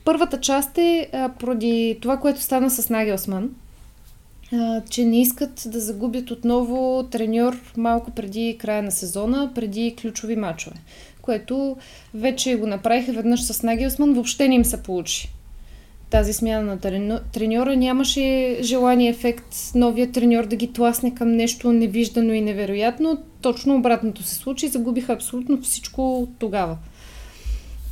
Първата 0.06 0.40
част 0.40 0.78
е 0.78 1.10
а, 1.14 1.30
поради 1.40 1.98
това, 2.02 2.18
което 2.18 2.42
стана 2.42 2.70
с 2.70 2.90
Нагелсман, 2.90 3.50
че 4.90 5.06
не 5.06 5.22
искат 5.22 5.64
да 5.66 5.80
загубят 5.80 6.32
отново 6.32 7.08
треньор 7.12 7.74
малко 7.78 8.12
преди 8.12 8.58
края 8.60 8.84
на 8.84 8.92
сезона, 8.92 9.52
преди 9.56 9.96
ключови 10.02 10.36
матчове. 10.36 10.76
Което 11.26 11.78
вече 12.14 12.56
го 12.56 12.68
направиха 12.68 13.14
веднъж 13.14 13.44
с 13.44 13.64
Нагелсман, 13.64 14.14
въобще 14.14 14.48
не 14.48 14.56
им 14.56 14.66
се 14.66 14.84
получи 14.84 15.30
тази 16.10 16.34
смяна 16.34 16.78
на 17.00 17.22
треньора 17.34 17.76
нямаше 17.76 18.58
желание 18.62 19.10
ефект 19.10 19.56
новия 19.76 20.12
треньор 20.12 20.46
да 20.46 20.56
ги 20.56 20.74
тласне 20.74 21.16
към 21.16 21.32
нещо 21.32 21.74
невиждано 21.74 22.34
и 22.34 22.42
невероятно. 22.42 23.18
Точно 23.42 23.76
обратното 23.76 24.24
се 24.24 24.36
случи. 24.36 24.68
Загубиха 24.68 25.14
абсолютно 25.14 25.62
всичко 25.62 26.28
тогава. 26.40 26.78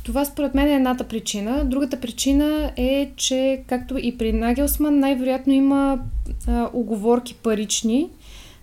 Това 0.04 0.24
според 0.24 0.54
мен 0.54 0.66
е 0.66 0.74
едната 0.74 1.04
причина. 1.04 1.64
Другата 1.64 2.00
причина 2.00 2.72
е, 2.76 3.10
че 3.16 3.62
както 3.66 3.98
и 3.98 4.18
при 4.18 4.32
Нагелсман, 4.32 4.98
най-вероятно 4.98 5.52
има 5.52 5.98
а, 6.48 6.70
оговорки 6.72 7.34
парични 7.34 8.08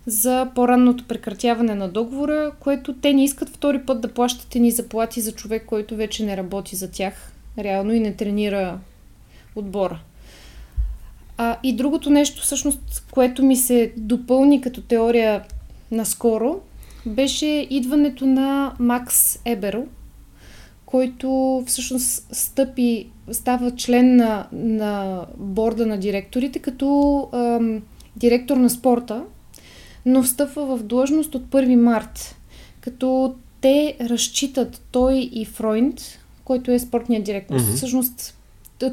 за 0.06 0.48
по-ранното 0.56 1.08
прекратяване 1.08 1.76
на 1.76 1.90
договора, 1.90 2.52
което 2.60 2.94
те 2.94 3.14
не 3.14 3.24
искат 3.24 3.50
втори 3.50 3.82
път 3.82 4.02
да 4.02 4.14
плащат 4.14 4.56
ни 4.56 4.72
заплати 4.72 5.22
за 5.22 5.32
човек, 5.32 5.66
който 5.66 5.96
вече 5.96 6.26
не 6.26 6.38
работи 6.38 6.76
за 6.76 6.92
тях 6.92 7.32
реално 7.58 7.94
и 7.94 8.00
не 8.00 8.16
тренира 8.16 8.80
отбора. 9.56 10.00
А, 11.38 11.58
и 11.64 11.76
другото 11.76 12.10
нещо, 12.10 12.42
всъщност, 12.42 13.08
което 13.12 13.44
ми 13.44 13.56
се 13.56 13.94
допълни 13.98 14.62
като 14.62 14.82
теория 14.82 15.44
наскоро, 15.92 16.60
беше 17.06 17.68
идването 17.70 18.26
на 18.26 18.76
Макс 18.80 19.40
Еберл, 19.46 19.86
който 20.86 21.64
всъщност 21.68 22.36
стъпи, 22.36 23.08
става 23.32 23.76
член 23.76 24.16
на, 24.16 24.48
на 24.52 25.26
борда 25.38 25.86
на 25.86 25.98
директорите 25.98 26.60
като 26.60 27.30
ам, 27.34 27.82
директор 28.16 28.58
на 28.58 28.70
спорта, 28.70 29.24
но 30.06 30.24
встъпва 30.24 30.78
в 30.78 30.84
длъжност 30.84 31.36
от 31.36 31.44
1 31.44 31.76
март, 31.76 32.36
като 32.82 33.36
те 33.62 33.96
разчитат 34.02 34.82
той 34.92 35.30
и 35.34 35.46
Фройнд, 35.46 36.02
който 36.44 36.72
е 36.72 36.80
спортният 36.80 37.24
директор, 37.24 37.56
Мгм. 37.56 37.72
всъщност 37.76 38.38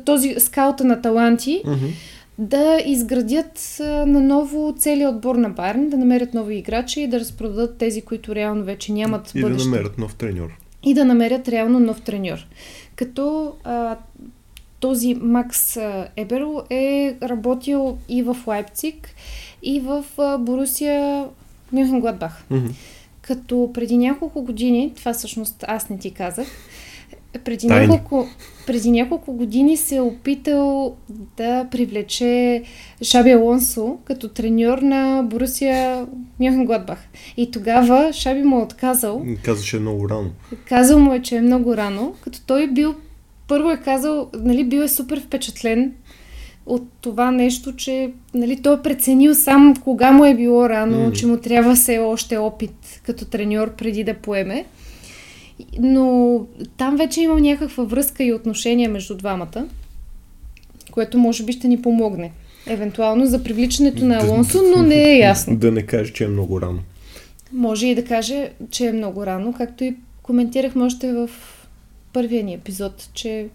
този 0.04 0.34
скаута 0.38 0.84
на 0.84 1.02
таланти, 1.02 1.62
да 2.38 2.78
изградят 2.86 3.76
наново 4.06 4.74
целият 4.78 5.14
отбор 5.14 5.34
на 5.34 5.50
Байерн, 5.50 5.88
да 5.88 5.96
намерят 5.96 6.34
нови 6.34 6.56
играчи 6.56 7.00
и 7.00 7.08
да 7.08 7.20
разпродадат 7.20 7.76
тези, 7.76 8.02
които 8.02 8.34
реално 8.34 8.64
вече 8.64 8.92
нямат 8.92 9.30
И 9.30 9.40
да 9.40 9.46
бъдеще. 9.48 9.68
намерят 9.68 9.98
нов 9.98 10.14
треньор. 10.14 10.48
И 10.82 10.94
да 10.94 11.04
намерят 11.04 11.48
реално 11.48 11.80
нов 11.80 12.00
треньор. 12.00 12.46
Като 12.96 13.52
а, 13.64 13.96
този 14.80 15.14
Макс 15.14 15.76
Еберл 16.16 16.62
е 16.70 17.16
работил 17.22 17.98
и 18.08 18.22
в 18.22 18.36
Лайпциг, 18.46 19.08
и 19.62 19.80
в 19.80 20.04
Борусия 20.38 21.26
Мюнхен-Гладбах. 21.74 22.32
Мгм. 22.50 22.66
Като 23.22 23.70
преди 23.74 23.98
няколко 23.98 24.42
години, 24.42 24.92
това 24.96 25.12
всъщност 25.12 25.64
аз 25.68 25.90
не 25.90 25.98
ти 25.98 26.10
казах, 26.10 26.46
преди 27.44 27.68
Тайни. 27.68 27.86
няколко, 27.86 28.26
преди 28.66 28.90
няколко 28.90 29.32
години 29.32 29.76
се 29.76 29.96
е 29.96 30.00
опитал 30.00 30.96
да 31.36 31.66
привлече 31.70 32.62
Шаби 33.02 33.30
Алонсо 33.30 33.96
като 34.04 34.28
треньор 34.28 34.78
на 34.78 35.22
Борусия 35.22 36.06
Мюнхен-Гладбах. 36.40 36.96
И 37.36 37.50
тогава 37.50 38.12
Шаби 38.12 38.42
му 38.42 38.58
е 38.58 38.62
отказал. 38.62 39.24
Каза, 39.42 39.64
че 39.64 39.76
е 39.76 39.80
много 39.80 40.08
рано. 40.08 40.30
Казал 40.68 40.98
му 40.98 41.12
е, 41.12 41.22
че 41.22 41.36
е 41.36 41.40
много 41.40 41.76
рано, 41.76 42.14
като 42.20 42.40
той 42.46 42.66
бил, 42.66 42.94
първо 43.48 43.70
е 43.70 43.76
казал, 43.76 44.30
нали, 44.34 44.64
бил 44.64 44.80
е 44.80 44.88
супер 44.88 45.20
впечатлен 45.20 45.92
от 46.68 46.82
това 47.00 47.30
нещо, 47.30 47.76
че 47.76 48.10
нали, 48.34 48.62
той 48.62 48.74
е 48.74 48.82
преценил 48.82 49.34
сам 49.34 49.74
кога 49.84 50.12
му 50.12 50.24
е 50.24 50.34
било 50.34 50.68
рано, 50.68 50.96
mm. 50.96 51.12
че 51.12 51.26
му 51.26 51.36
трябва 51.36 51.74
все 51.74 51.98
още 51.98 52.36
опит 52.36 53.00
като 53.06 53.24
треньор 53.24 53.74
преди 53.74 54.04
да 54.04 54.14
поеме. 54.14 54.64
Но 55.78 56.40
там 56.76 56.96
вече 56.96 57.20
имам 57.20 57.38
някаква 57.38 57.84
връзка 57.84 58.24
и 58.24 58.32
отношения 58.32 58.90
между 58.90 59.16
двамата, 59.16 59.66
което 60.90 61.18
може 61.18 61.44
би 61.44 61.52
ще 61.52 61.68
ни 61.68 61.82
помогне. 61.82 62.32
Евентуално 62.66 63.26
за 63.26 63.42
привличането 63.42 64.04
на 64.04 64.16
Алонсо, 64.22 64.58
но 64.76 64.82
не 64.82 65.12
е 65.12 65.18
ясно. 65.18 65.56
Да 65.58 65.72
не 65.72 65.82
каже, 65.82 66.12
че 66.12 66.24
е 66.24 66.28
много 66.28 66.60
рано. 66.60 66.78
Може 67.52 67.86
и 67.86 67.94
да 67.94 68.04
каже, 68.04 68.50
че 68.70 68.86
е 68.86 68.92
много 68.92 69.26
рано, 69.26 69.54
както 69.58 69.84
и 69.84 69.96
коментирахме 70.22 70.84
още 70.84 71.12
в 71.12 71.30
първия 72.12 72.44
ни 72.44 72.54
епизод, 72.54 73.08
че 73.14 73.46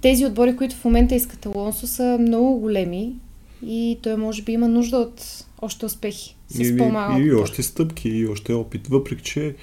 тези 0.00 0.26
отбори, 0.26 0.56
които 0.56 0.76
в 0.76 0.84
момента 0.84 1.14
искат 1.14 1.46
Алонсо, 1.46 1.86
са 1.86 2.18
много 2.20 2.58
големи 2.60 3.14
и 3.66 3.98
той 4.02 4.16
може 4.16 4.42
би 4.42 4.52
има 4.52 4.68
нужда 4.68 4.96
от 4.96 5.44
още 5.62 5.86
успехи 5.86 6.36
с 6.48 6.58
и, 6.58 6.76
по-малко. 6.76 7.20
И, 7.20 7.24
и 7.24 7.32
още 7.32 7.62
стъпки, 7.62 8.08
и 8.08 8.26
още 8.26 8.52
опит. 8.52 8.86
Въпреки, 8.86 9.22
че 9.22 9.54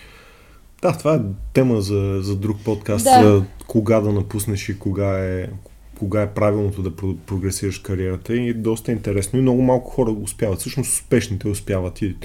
да, 0.82 0.98
това 0.98 1.16
е 1.16 1.20
тема 1.54 1.82
за, 1.82 2.20
за 2.22 2.36
друг 2.36 2.58
подкаст, 2.66 3.04
да. 3.04 3.46
кога 3.68 4.00
да 4.00 4.12
напуснеш 4.12 4.70
и 4.70 4.80
кога 4.80 5.26
е, 5.26 5.50
кога 6.00 6.22
е 6.22 6.34
правилното 6.34 6.82
да 6.82 6.96
прогресираш 7.26 7.80
кариерата 7.80 8.36
и 8.36 8.54
доста 8.54 8.92
интересно 8.92 9.40
и 9.40 9.42
много 9.42 9.62
малко 9.62 9.90
хора 9.92 10.14
го 10.14 10.22
успяват. 10.24 10.60
Всъщност 10.60 10.94
успешните 10.94 11.48
успяват 11.48 12.02
и 12.02 12.16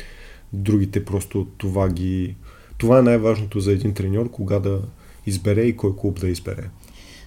другите 0.53 1.05
просто 1.05 1.47
това 1.59 1.89
ги... 1.89 2.37
Това 2.79 2.99
е 2.99 3.03
най-важното 3.03 3.61
за 3.61 3.73
един 3.73 3.95
треньор, 3.95 4.31
кога 4.31 4.59
да 4.59 4.81
избере 5.27 5.63
и 5.63 5.77
кой 5.77 5.97
клуб 5.97 6.21
да 6.21 6.29
избере. 6.29 6.71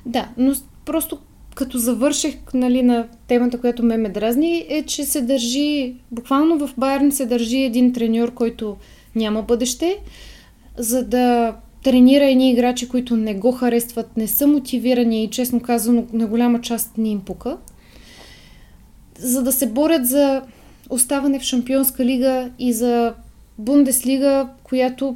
Да, 0.06 0.30
но 0.38 0.56
просто 0.86 1.18
като 1.56 1.78
завърших 1.78 2.36
нали, 2.54 2.84
на 2.84 3.08
темата, 3.28 3.60
която 3.60 3.84
ме 3.84 3.98
ме 3.98 4.10
дразни, 4.10 4.66
е, 4.70 4.84
че 4.84 5.04
се 5.04 5.22
държи, 5.22 5.96
буквално 6.12 6.68
в 6.68 6.74
Байерн 6.78 7.12
се 7.12 7.26
държи 7.26 7.58
един 7.58 7.94
треньор, 7.94 8.34
който 8.34 8.78
няма 9.16 9.42
бъдеще, 9.42 9.98
за 10.78 11.04
да 11.04 11.56
тренира 11.84 12.26
едни 12.26 12.52
играчи, 12.52 12.90
които 12.90 13.16
не 13.16 13.36
го 13.36 13.52
харесват, 13.52 14.18
не 14.18 14.28
са 14.28 14.48
мотивирани 14.48 15.24
и 15.24 15.30
честно 15.30 15.60
казано 15.60 16.06
на 16.14 16.28
голяма 16.28 16.62
част 16.62 16.98
не 16.98 17.10
им 17.10 17.22
пука, 17.22 17.58
за 19.20 19.44
да 19.44 19.52
се 19.52 19.68
борят 19.68 20.08
за 20.08 20.42
оставане 20.90 21.40
в 21.40 21.44
Шампионска 21.44 22.06
лига 22.06 22.50
и 22.60 22.74
за 22.74 23.14
Бундеслига, 23.58 24.48
която 24.64 25.16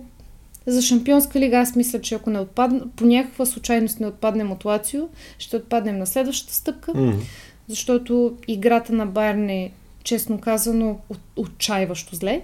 за 0.68 0.82
Шампионска 0.82 1.40
лига 1.40 1.58
аз 1.58 1.76
мисля, 1.76 2.02
че 2.02 2.16
ако 2.16 2.30
не 2.30 2.40
отпадне, 2.40 2.82
по 2.96 3.06
някаква 3.06 3.46
случайност 3.46 4.00
не 4.00 4.08
отпаднем 4.08 4.52
от 4.52 4.66
Лацио, 4.66 5.08
ще 5.40 5.56
отпаднем 5.56 5.98
на 5.98 6.08
следващата 6.08 6.54
стъпка, 6.54 6.94
mm-hmm. 6.94 7.20
защото 7.68 8.38
играта 8.48 8.94
на 8.94 9.06
Байерн 9.06 9.50
е, 9.50 9.72
честно 10.04 10.40
казано, 10.40 11.00
от, 11.10 11.20
отчаиващо 11.36 12.16
зле. 12.16 12.42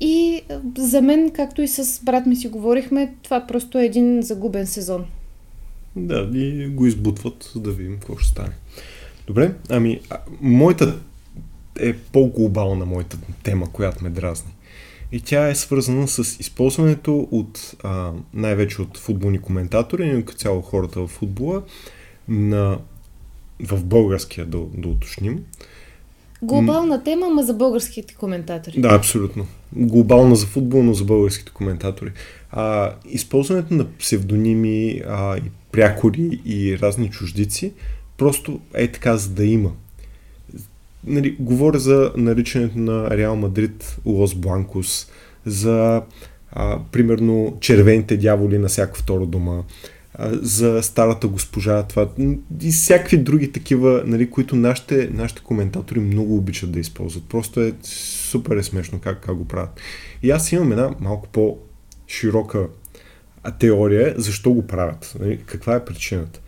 И 0.00 0.42
за 0.78 1.02
мен, 1.02 1.30
както 1.30 1.62
и 1.62 1.68
с 1.68 2.00
брат 2.04 2.26
ми 2.26 2.36
си 2.36 2.48
говорихме, 2.48 3.14
това 3.22 3.46
просто 3.46 3.78
е 3.78 3.84
един 3.84 4.22
загубен 4.22 4.66
сезон. 4.66 5.04
Да, 5.96 6.30
и 6.34 6.66
го 6.66 6.86
избутват, 6.86 7.50
за 7.54 7.60
да 7.60 7.70
видим 7.70 7.98
какво 7.98 8.16
ще 8.16 8.30
стане. 8.30 8.52
Добре, 9.26 9.54
ами, 9.70 10.00
а, 10.10 10.18
моята 10.40 10.96
е 11.80 11.92
по-глобална 11.96 12.86
моята 12.86 13.18
тема, 13.42 13.72
която 13.72 14.04
ме 14.04 14.10
дразни. 14.10 14.50
И 15.12 15.20
тя 15.20 15.48
е 15.48 15.54
свързана 15.54 16.08
с 16.08 16.40
използването 16.40 17.28
от 17.30 17.74
а, 17.84 18.12
най-вече 18.34 18.82
от 18.82 18.98
футболни 18.98 19.38
коментатори, 19.38 20.12
но 20.12 20.24
като 20.24 20.38
цяло 20.38 20.62
хората 20.62 21.00
в 21.00 21.06
футбола, 21.06 21.62
на, 22.28 22.78
в 23.62 23.84
българския 23.84 24.46
да, 24.46 24.58
да 24.74 24.88
уточним. 24.88 25.44
Глобална 26.42 27.04
тема, 27.04 27.28
ма 27.28 27.42
за 27.42 27.54
българските 27.54 28.14
коментатори. 28.14 28.80
Да, 28.80 28.88
абсолютно. 28.88 29.46
Глобална 29.72 30.36
за 30.36 30.46
футбол, 30.46 30.82
но 30.82 30.94
за 30.94 31.04
българските 31.04 31.52
коментатори. 31.52 32.12
А, 32.50 32.94
използването 33.08 33.74
на 33.74 33.86
псевдоними 33.98 35.02
а, 35.08 35.36
и 35.36 35.42
прякори 35.72 36.40
и 36.44 36.78
разни 36.78 37.10
чуждици 37.10 37.72
просто 38.16 38.60
е 38.74 38.88
така, 38.92 39.16
за 39.16 39.30
да 39.30 39.44
има 39.44 39.72
нали, 41.06 41.36
говоря 41.40 41.78
за 41.78 42.12
наричането 42.16 42.78
на 42.78 43.10
Реал 43.10 43.36
Мадрид 43.36 43.98
Лос 44.06 44.34
Бланкос, 44.34 45.10
за 45.46 46.02
а, 46.52 46.78
примерно 46.92 47.56
червените 47.60 48.16
дяволи 48.16 48.58
на 48.58 48.68
всяко 48.68 48.98
второ 48.98 49.26
дома, 49.26 49.62
а, 50.14 50.30
за 50.42 50.82
старата 50.82 51.28
госпожа, 51.28 51.82
това 51.82 52.08
и 52.62 52.70
всякакви 52.70 53.18
други 53.18 53.52
такива, 53.52 54.02
нали, 54.06 54.30
които 54.30 54.56
нашите, 54.56 55.10
нашите 55.12 55.42
коментатори 55.42 56.00
много 56.00 56.36
обичат 56.36 56.72
да 56.72 56.80
използват. 56.80 57.24
Просто 57.28 57.60
е 57.60 57.72
супер 57.82 58.56
е 58.56 58.62
смешно 58.62 59.00
как, 59.00 59.20
как 59.20 59.36
го 59.36 59.44
правят. 59.48 59.80
И 60.22 60.30
аз 60.30 60.52
имам 60.52 60.72
една 60.72 60.90
малко 61.00 61.28
по-широка 61.28 62.66
теория, 63.58 64.14
защо 64.16 64.52
го 64.52 64.66
правят. 64.66 65.16
Нали, 65.20 65.40
каква 65.46 65.74
е 65.74 65.84
причината. 65.84 66.40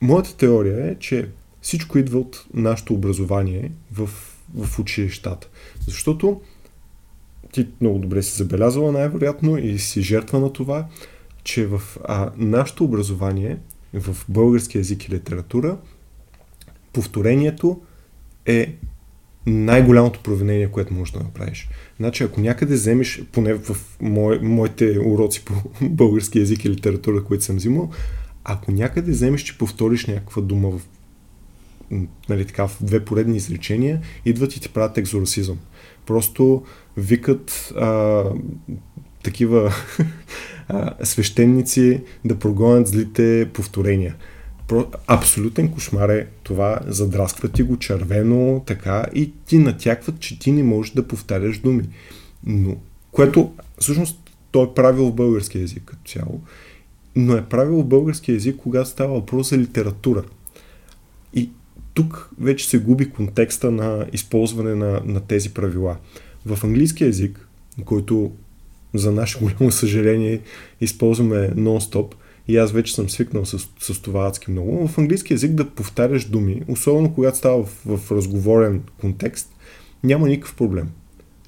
Моята 0.00 0.36
теория 0.36 0.90
е, 0.90 0.94
че 0.94 1.28
всичко 1.62 1.98
идва 1.98 2.18
от 2.18 2.46
нашето 2.54 2.94
образование 2.94 3.72
в, 3.92 4.10
в 4.54 4.78
училищата. 4.78 5.48
Защото 5.86 6.40
ти 7.52 7.68
много 7.80 7.98
добре 7.98 8.22
си 8.22 8.36
забелязала 8.36 8.92
най-вероятно 8.92 9.58
и 9.58 9.78
си 9.78 10.02
жертва 10.02 10.40
на 10.40 10.52
това, 10.52 10.86
че 11.44 11.66
в 11.66 11.82
а, 12.04 12.30
нашето 12.36 12.84
образование, 12.84 13.58
в 13.94 14.16
български 14.28 14.78
язик 14.78 15.08
и 15.08 15.12
литература, 15.14 15.78
повторението 16.92 17.80
е 18.46 18.76
най-голямото 19.46 20.20
провинение, 20.22 20.70
което 20.70 20.94
можеш 20.94 21.12
да 21.12 21.20
направиш. 21.20 21.68
Значи, 21.96 22.24
ако 22.24 22.40
някъде 22.40 22.74
вземеш, 22.74 23.22
поне 23.32 23.54
в 23.54 23.76
мое, 24.00 24.38
моите 24.38 24.98
уроци 24.98 25.44
по 25.44 25.54
български 25.82 26.38
язик 26.38 26.64
и 26.64 26.70
литература, 26.70 27.24
които 27.24 27.44
съм 27.44 27.56
взимал, 27.56 27.90
ако 28.44 28.72
някъде 28.72 29.10
вземеш, 29.10 29.42
че 29.42 29.58
повториш 29.58 30.06
някаква 30.06 30.42
дума 30.42 30.70
в 30.70 30.80
нали, 32.28 32.44
така, 32.44 32.68
в 32.68 32.76
две 32.80 33.04
поредни 33.04 33.36
изречения, 33.36 34.00
идват 34.24 34.56
и 34.56 34.60
ти 34.60 34.68
правят 34.68 34.98
екзорсизъм. 34.98 35.58
Просто 36.06 36.62
викат 36.96 37.72
а, 37.76 38.24
такива 39.22 39.72
а, 40.68 40.94
свещеници 41.04 42.02
да 42.24 42.38
прогонят 42.38 42.88
злите 42.88 43.48
повторения. 43.52 44.16
Про, 44.68 44.86
абсолютен 45.06 45.68
кошмар 45.68 46.08
е 46.08 46.26
това, 46.42 46.80
задрасква 46.86 47.48
ти 47.48 47.62
го 47.62 47.76
червено, 47.76 48.62
така, 48.66 49.06
и 49.14 49.32
ти 49.46 49.58
натякват, 49.58 50.20
че 50.20 50.38
ти 50.38 50.52
не 50.52 50.62
можеш 50.62 50.92
да 50.92 51.08
повтаряш 51.08 51.58
думи. 51.58 51.88
Но, 52.46 52.76
което, 53.12 53.52
всъщност, 53.78 54.30
той 54.50 54.64
е 54.64 54.74
правил 54.74 55.06
в 55.06 55.14
български 55.14 55.58
язик 55.58 55.82
като 55.84 56.10
цяло, 56.10 56.40
но 57.16 57.36
е 57.36 57.44
правил 57.44 57.76
в 57.76 57.86
български 57.86 58.32
язик, 58.32 58.56
когато 58.56 58.88
става 58.88 59.14
въпрос 59.14 59.50
за 59.50 59.58
литература. 59.58 60.22
Тук 62.00 62.30
вече 62.40 62.68
се 62.68 62.78
губи 62.78 63.10
контекста 63.10 63.70
на 63.70 64.06
използване 64.12 64.74
на, 64.74 65.02
на 65.04 65.20
тези 65.20 65.54
правила. 65.54 65.96
В 66.46 66.64
английски 66.64 67.04
язик, 67.04 67.48
който 67.84 68.32
за 68.94 69.12
наше 69.12 69.38
голямо 69.38 69.70
съжаление 69.70 70.40
използваме 70.80 71.50
нон-стоп, 71.56 72.14
и 72.48 72.56
аз 72.56 72.72
вече 72.72 72.94
съм 72.94 73.10
свикнал 73.10 73.44
с, 73.44 73.58
с 73.80 74.02
това 74.02 74.26
адски 74.26 74.50
много, 74.50 74.88
в 74.88 74.98
английски 74.98 75.32
язик 75.32 75.52
да 75.52 75.70
повтаряш 75.70 76.24
думи, 76.24 76.62
особено 76.68 77.14
когато 77.14 77.38
става 77.38 77.64
в, 77.64 77.98
в 77.98 78.12
разговорен 78.12 78.82
контекст, 79.00 79.52
няма 80.04 80.28
никакъв 80.28 80.56
проблем. 80.56 80.88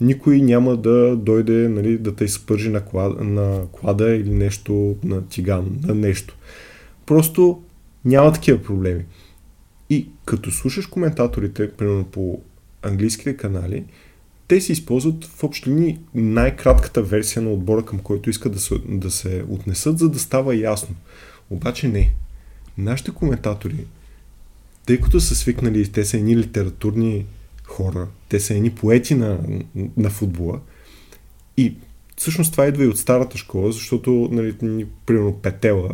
Никой 0.00 0.40
няма 0.40 0.76
да 0.76 1.16
дойде 1.16 1.68
нали, 1.68 1.98
да 1.98 2.14
те 2.14 2.24
изпържи 2.24 2.68
на 2.68 2.82
на 3.20 3.66
клада 3.72 4.10
или 4.16 4.30
нещо 4.30 4.96
на 5.04 5.26
тиган, 5.28 5.80
на 5.82 5.94
нещо. 5.94 6.36
Просто 7.06 7.62
няма 8.04 8.32
такива 8.32 8.62
проблеми. 8.62 9.04
Като 10.32 10.50
слушаш 10.50 10.86
коментаторите, 10.86 11.72
примерно 11.72 12.04
по 12.04 12.40
английските 12.82 13.36
канали, 13.36 13.84
те 14.48 14.60
се 14.60 14.72
използват 14.72 15.24
в 15.24 15.44
общи 15.44 15.98
най-кратката 16.14 17.02
версия 17.02 17.42
на 17.42 17.50
отбора, 17.50 17.84
към 17.84 17.98
който 17.98 18.30
искат 18.30 18.52
да 18.52 18.60
се, 18.60 18.74
да 18.88 19.10
се 19.10 19.44
отнесат, 19.48 19.98
за 19.98 20.08
да 20.08 20.18
става 20.18 20.56
ясно. 20.56 20.94
Обаче 21.50 21.88
не. 21.88 22.12
Нашите 22.78 23.10
коментатори, 23.10 23.76
тъй 24.86 25.00
като 25.00 25.20
са 25.20 25.34
свикнали, 25.34 25.92
те 25.92 26.04
са 26.04 26.16
едни 26.16 26.36
литературни 26.36 27.26
хора, 27.64 28.08
те 28.28 28.40
са 28.40 28.54
едни 28.54 28.70
поети 28.70 29.14
на, 29.14 29.38
на 29.96 30.10
футбола 30.10 30.60
и 31.56 31.74
всъщност 32.16 32.52
това 32.52 32.66
идва 32.66 32.84
и 32.84 32.88
от 32.88 32.98
старата 32.98 33.38
школа, 33.38 33.72
защото, 33.72 34.28
нали, 34.32 34.86
примерно 35.06 35.38
Петела, 35.42 35.90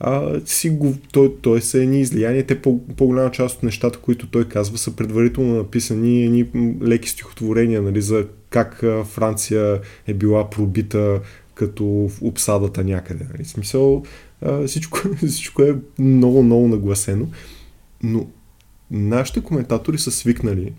а, 0.00 0.40
си 0.44 0.70
го, 0.70 0.94
той, 1.12 1.34
той 1.42 1.62
са 1.62 1.78
едни 1.78 2.00
излияния. 2.00 2.46
Те 2.46 2.62
по, 2.62 2.86
по-голяма 2.86 3.30
част 3.30 3.56
от 3.56 3.62
нещата, 3.62 3.98
които 3.98 4.26
той 4.26 4.48
казва, 4.48 4.78
са 4.78 4.96
предварително 4.96 5.54
написани 5.54 6.24
едни 6.24 6.48
леки 6.82 7.08
стихотворения, 7.08 7.82
нали, 7.82 8.02
за 8.02 8.26
как 8.50 8.84
Франция 9.04 9.80
е 10.06 10.14
била 10.14 10.50
пробита 10.50 11.20
като 11.54 11.84
в 11.84 12.22
обсадата 12.22 12.84
някъде. 12.84 13.26
Нали. 13.32 13.44
Смисъл, 13.44 14.02
а, 14.42 14.66
всичко, 14.66 15.00
всичко 15.26 15.62
е 15.62 15.76
много, 15.98 16.42
много 16.42 16.68
нагласено. 16.68 17.28
Но 18.02 18.26
нашите 18.90 19.40
коментатори 19.40 19.98
са 19.98 20.10
свикнали 20.10 20.72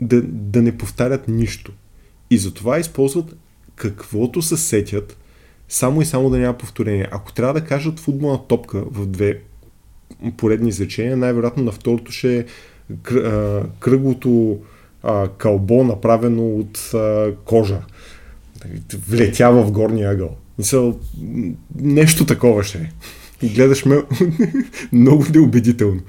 да, 0.00 0.22
да 0.22 0.62
не 0.62 0.78
повтарят 0.78 1.28
нищо. 1.28 1.72
И 2.30 2.38
затова 2.38 2.78
използват 2.78 3.36
каквото 3.76 4.42
се 4.42 4.56
сетят, 4.56 5.16
само 5.72 6.02
и 6.02 6.04
само 6.04 6.30
да 6.30 6.38
няма 6.38 6.58
повторение. 6.58 7.08
Ако 7.10 7.32
трябва 7.32 7.60
да 7.60 7.66
кажат 7.66 8.00
футболна 8.00 8.46
топка 8.48 8.84
в 8.90 9.06
две 9.06 9.40
поредни 10.36 10.68
изречения, 10.68 11.16
най-вероятно 11.16 11.64
на 11.64 11.72
второто 11.72 12.12
ще 12.12 12.38
е 12.38 12.44
кръглото 13.80 14.58
а, 15.02 15.28
кълбо, 15.28 15.84
направено 15.84 16.56
от 16.56 16.78
а, 16.94 17.32
кожа. 17.44 17.78
Влетява 19.08 19.62
в 19.62 19.72
горния 19.72 20.10
ъгъл. 20.10 20.36
Мисъл, 20.58 20.98
нещо 21.80 22.26
такова 22.26 22.64
ще 22.64 22.78
е. 22.78 22.90
И 23.42 23.48
гледаш 23.48 23.84
ме 23.84 23.96
много 24.92 25.24
неубедително. 25.34 26.00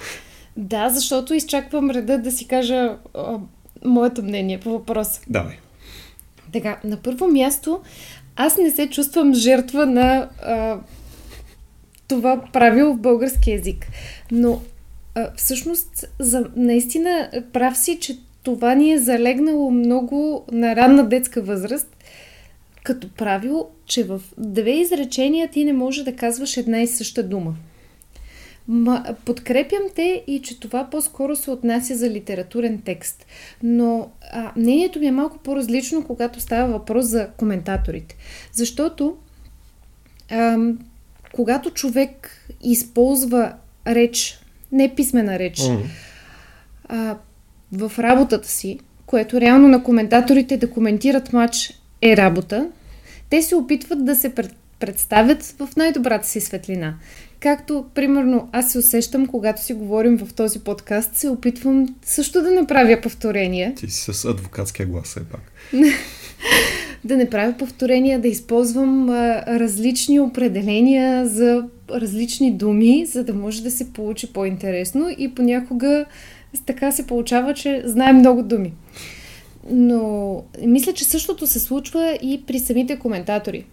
Да, 0.58 0.90
защото 0.90 1.34
изчаквам 1.34 1.90
реда 1.90 2.18
да 2.18 2.32
си 2.32 2.48
кажа 2.48 2.98
а, 3.14 3.40
моето 3.86 4.24
мнение 4.24 4.60
по 4.60 4.70
въпроса. 4.70 5.22
Давай. 5.30 5.58
Така, 6.54 6.80
на 6.84 6.98
първо 6.98 7.28
място, 7.28 7.82
аз 8.36 8.58
не 8.58 8.72
се 8.72 8.90
чувствам 8.90 9.34
жертва 9.34 9.86
на 9.86 10.30
а, 10.42 10.80
това 12.08 12.42
правило 12.54 12.94
в 12.94 13.00
български 13.00 13.52
язик. 13.52 13.88
Но 14.32 14.62
а, 15.16 15.30
всъщност, 15.36 16.06
за, 16.20 16.46
наистина 16.56 17.30
прав 17.54 17.78
си, 17.78 18.00
че 18.00 18.18
това 18.44 18.76
ни 18.76 18.94
е 18.94 19.00
залегнало 19.00 19.72
много 19.72 20.46
на 20.52 20.76
ранна 20.76 21.10
детска 21.10 21.42
възраст, 21.42 21.98
като 22.84 23.10
правило, 23.10 23.70
че 23.86 24.04
в 24.04 24.22
две 24.38 24.72
изречения 24.72 25.48
ти 25.48 25.66
не 25.66 25.74
можеш 25.74 26.04
да 26.04 26.16
казваш 26.16 26.58
една 26.58 26.82
и 26.82 26.88
съща 26.88 27.24
дума. 27.24 27.56
Ма, 28.68 29.16
подкрепям 29.26 29.82
те 29.96 30.24
и 30.28 30.42
че 30.42 30.60
това 30.60 30.90
по-скоро 30.90 31.36
се 31.36 31.52
отнася 31.52 31.96
за 31.96 32.10
литературен 32.10 32.82
текст. 32.86 33.26
Но 33.64 34.10
а, 34.32 34.52
мнението 34.56 35.00
ми 35.00 35.06
е 35.06 35.12
малко 35.12 35.38
по-различно, 35.38 36.04
когато 36.04 36.40
става 36.40 36.72
въпрос 36.72 37.06
за 37.06 37.28
коментаторите. 37.38 38.16
Защото 38.52 39.18
а, 40.32 40.58
когато 41.34 41.70
човек 41.70 42.46
използва 42.64 43.54
реч, 43.88 44.40
не 44.72 44.96
писмена 44.96 45.40
реч, 45.40 45.60
mm. 45.60 45.82
а, 46.90 47.18
в 47.72 47.92
работата 48.00 48.48
си, 48.48 48.80
което 49.06 49.42
реално 49.42 49.68
на 49.68 49.84
коментаторите 49.84 50.58
да 50.58 50.70
коментират 50.70 51.34
матч 51.34 51.82
е 52.02 52.18
работа, 52.18 52.70
те 53.30 53.42
се 53.42 53.56
опитват 53.56 54.06
да 54.06 54.16
се 54.16 54.36
пред, 54.36 54.56
представят 54.80 55.44
в 55.44 55.70
най-добрата 55.78 56.28
си 56.28 56.42
светлина. 56.42 56.96
Както, 57.44 57.86
примерно, 57.94 58.50
аз 58.52 58.72
се 58.72 58.78
усещам, 58.78 59.26
когато 59.26 59.64
си 59.64 59.74
говорим 59.74 60.18
в 60.18 60.34
този 60.34 60.60
подкаст, 60.60 61.16
се 61.16 61.30
опитвам 61.30 61.96
също 62.06 62.42
да 62.42 62.52
не 62.52 62.68
правя 62.68 63.02
повторения. 63.02 63.76
Ти 63.76 63.90
си 63.90 64.14
с 64.14 64.26
адвокатския 64.26 64.86
глас, 64.86 65.06
все 65.06 65.20
пак. 65.24 65.52
да 67.04 67.18
не 67.18 67.30
правя 67.30 67.54
повторения, 67.58 68.22
да 68.22 68.28
използвам 68.28 69.10
а, 69.10 69.44
различни 69.60 70.20
определения 70.20 71.28
за 71.28 71.66
различни 71.92 72.52
думи, 72.52 73.06
за 73.06 73.24
да 73.24 73.34
може 73.34 73.64
да 73.64 73.72
се 73.72 73.94
получи 73.94 74.34
по-интересно 74.34 75.10
и 75.18 75.36
понякога 75.36 76.06
така 76.66 76.92
се 76.92 77.08
получава, 77.08 77.54
че 77.54 77.84
знаем 77.86 78.16
много 78.16 78.44
думи. 78.44 78.74
Но 79.72 80.44
мисля, 80.66 80.94
че 80.94 81.06
същото 81.06 81.48
се 81.48 81.60
случва 81.60 82.18
и 82.22 82.44
при 82.48 82.60
самите 82.60 83.00
коментатори. 83.00 83.66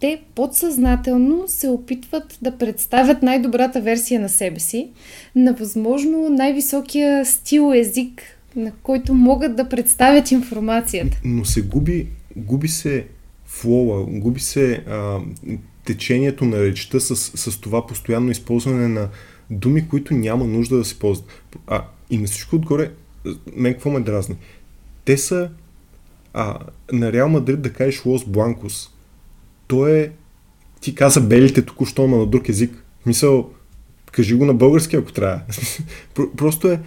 Те 0.00 0.22
подсъзнателно 0.34 1.44
се 1.46 1.68
опитват 1.68 2.38
да 2.42 2.58
представят 2.58 3.22
най-добрата 3.22 3.80
версия 3.80 4.20
на 4.20 4.28
себе 4.28 4.60
си, 4.60 4.90
на 5.34 5.52
възможно 5.52 6.28
най-високия 6.30 7.26
стил 7.26 7.72
език, 7.74 8.22
на 8.56 8.72
който 8.82 9.14
могат 9.14 9.56
да 9.56 9.68
представят 9.68 10.30
информацията. 10.30 11.20
Но 11.24 11.44
се 11.44 11.62
губи, 11.62 12.08
губи 12.36 12.68
се 12.68 13.06
флоа, 13.46 14.04
губи 14.08 14.40
се 14.40 14.72
а, 14.72 15.18
течението 15.84 16.44
на 16.44 16.56
речта 16.56 17.00
с, 17.00 17.16
с 17.16 17.60
това 17.60 17.86
постоянно 17.86 18.30
използване 18.30 18.88
на 18.88 19.08
думи, 19.50 19.88
които 19.88 20.14
няма 20.14 20.44
нужда 20.44 20.76
да 20.76 20.84
се 20.84 20.98
ползват. 20.98 21.28
А, 21.66 21.84
и 22.10 22.18
на 22.18 22.26
всичко 22.26 22.56
отгоре, 22.56 22.90
мен 23.56 23.72
какво 23.72 23.90
ме 23.90 24.00
дразни? 24.00 24.36
Те 25.04 25.18
са 25.18 25.50
а, 26.34 26.58
на 26.92 27.12
Реал 27.12 27.28
Мадрид 27.28 27.62
да 27.62 27.72
кажеш 27.72 28.06
Лос 28.06 28.24
Бланкос. 28.24 28.90
То 29.68 29.86
е... 29.86 30.12
Ти 30.80 30.94
каза 30.94 31.20
белите 31.20 31.62
току-що, 31.62 32.08
на 32.08 32.26
друг 32.26 32.48
език. 32.48 32.84
Мисъл, 33.06 33.50
кажи 34.12 34.34
го 34.34 34.44
на 34.44 34.54
български, 34.54 34.96
ако 34.96 35.12
трябва. 35.12 35.40
Просто 36.36 36.68
е 36.68 36.80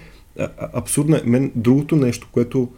абсурдно. 0.73 1.19
Мен 1.25 1.51
другото 1.55 1.95
нещо, 1.95 2.27
което 2.31 2.69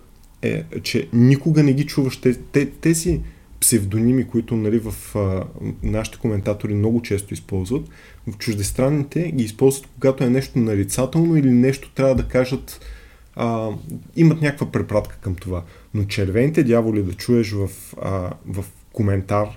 е, 0.42 0.64
че 0.84 1.10
никога 1.14 1.64
не 1.64 1.74
ги 1.74 1.86
чуваш. 1.86 2.18
Те, 2.52 2.66
тези 2.70 3.22
псевдоними, 3.60 4.28
които 4.28 4.56
нали, 4.56 4.80
в 4.80 5.16
а, 5.16 5.44
нашите 5.84 6.18
коментатори 6.18 6.74
много 6.74 7.02
често 7.02 7.34
използват, 7.34 7.90
в 8.28 8.38
чуждестранните 8.38 9.32
ги 9.32 9.44
използват, 9.44 9.90
когато 9.94 10.24
е 10.24 10.30
нещо 10.30 10.60
нарицателно 10.60 11.38
или 11.38 11.52
нещо 11.52 11.92
трябва 11.96 12.16
да 12.16 12.28
кажат, 12.28 12.80
а, 13.36 13.70
имат 14.16 14.42
някаква 14.42 14.72
препратка 14.72 15.18
към 15.22 15.36
това. 15.36 15.64
Но 15.94 16.04
червените 16.04 16.64
дяволи 16.64 17.04
да 17.04 17.14
чуеш 17.14 17.52
в, 17.52 17.70
а, 18.02 18.34
в 18.46 18.66
коментар, 18.94 19.48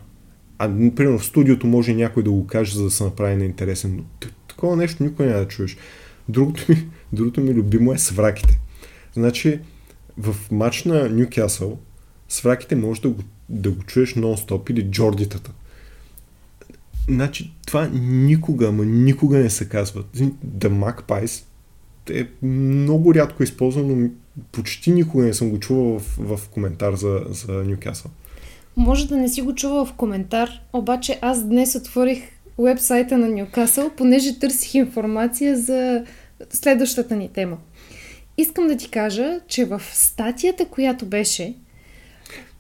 а, 0.59 0.69
например, 0.69 1.19
в 1.19 1.25
студиото 1.25 1.67
може 1.67 1.95
някой 1.95 2.23
да 2.23 2.31
го 2.31 2.47
каже, 2.47 2.77
за 2.77 2.85
да 2.85 2.91
се 2.91 3.05
направи 3.05 3.37
неинтересен, 3.37 3.97
но 3.97 4.31
такова 4.49 4.77
нещо 4.77 5.05
никой 5.05 5.27
няма 5.27 5.39
да 5.39 5.49
чуеш. 5.49 5.77
Другото 6.29 6.65
ми, 6.69 6.89
другото 7.13 7.41
ми 7.41 7.55
любимо 7.55 7.93
е 7.93 7.99
свраките. 7.99 8.61
Значи, 9.15 9.61
в 10.19 10.37
матч 10.51 10.85
на 10.85 11.09
Нюкасъл, 11.09 11.79
свраките 12.29 12.77
може 12.77 13.01
да 13.01 13.09
го, 13.09 13.23
да 13.49 13.71
го 13.71 13.83
чуеш 13.83 14.15
нон-стоп 14.15 14.71
или 14.71 14.91
джордитата. 14.91 15.53
Значи, 17.09 17.53
това 17.67 17.89
никога, 18.03 18.69
ама 18.69 18.85
никога 18.85 19.39
не 19.39 19.51
се 19.51 19.69
казва. 19.69 20.05
The 20.59 20.69
Magpies 20.69 21.45
е 22.11 22.47
много 22.47 23.15
рядко 23.15 23.43
използвано, 23.43 24.11
почти 24.53 24.91
никога 24.91 25.25
не 25.25 25.35
съм 25.35 25.51
го 25.51 25.61
чувал 25.61 25.99
в, 25.99 26.37
в 26.37 26.49
коментар 26.49 26.95
за, 26.95 27.21
за 27.29 27.53
Нюкасъл. 27.53 28.11
Може 28.77 29.09
да 29.09 29.17
не 29.17 29.29
си 29.29 29.43
го 29.43 29.55
чувал 29.55 29.85
в 29.85 29.93
коментар, 29.93 30.51
обаче 30.73 31.19
аз 31.23 31.45
днес 31.45 31.75
отворих 31.75 32.23
вебсайта 32.59 33.19
на 33.19 33.29
Нюкасъл, 33.29 33.91
понеже 33.91 34.39
търсих 34.39 34.75
информация 34.75 35.57
за 35.57 36.05
следващата 36.51 37.17
ни 37.17 37.29
тема. 37.29 37.57
Искам 38.39 38.67
да 38.67 38.77
ти 38.77 38.91
кажа, 38.91 39.41
че 39.49 39.65
в 39.65 39.83
статията, 39.93 40.67
която 40.67 41.07
беше... 41.07 41.55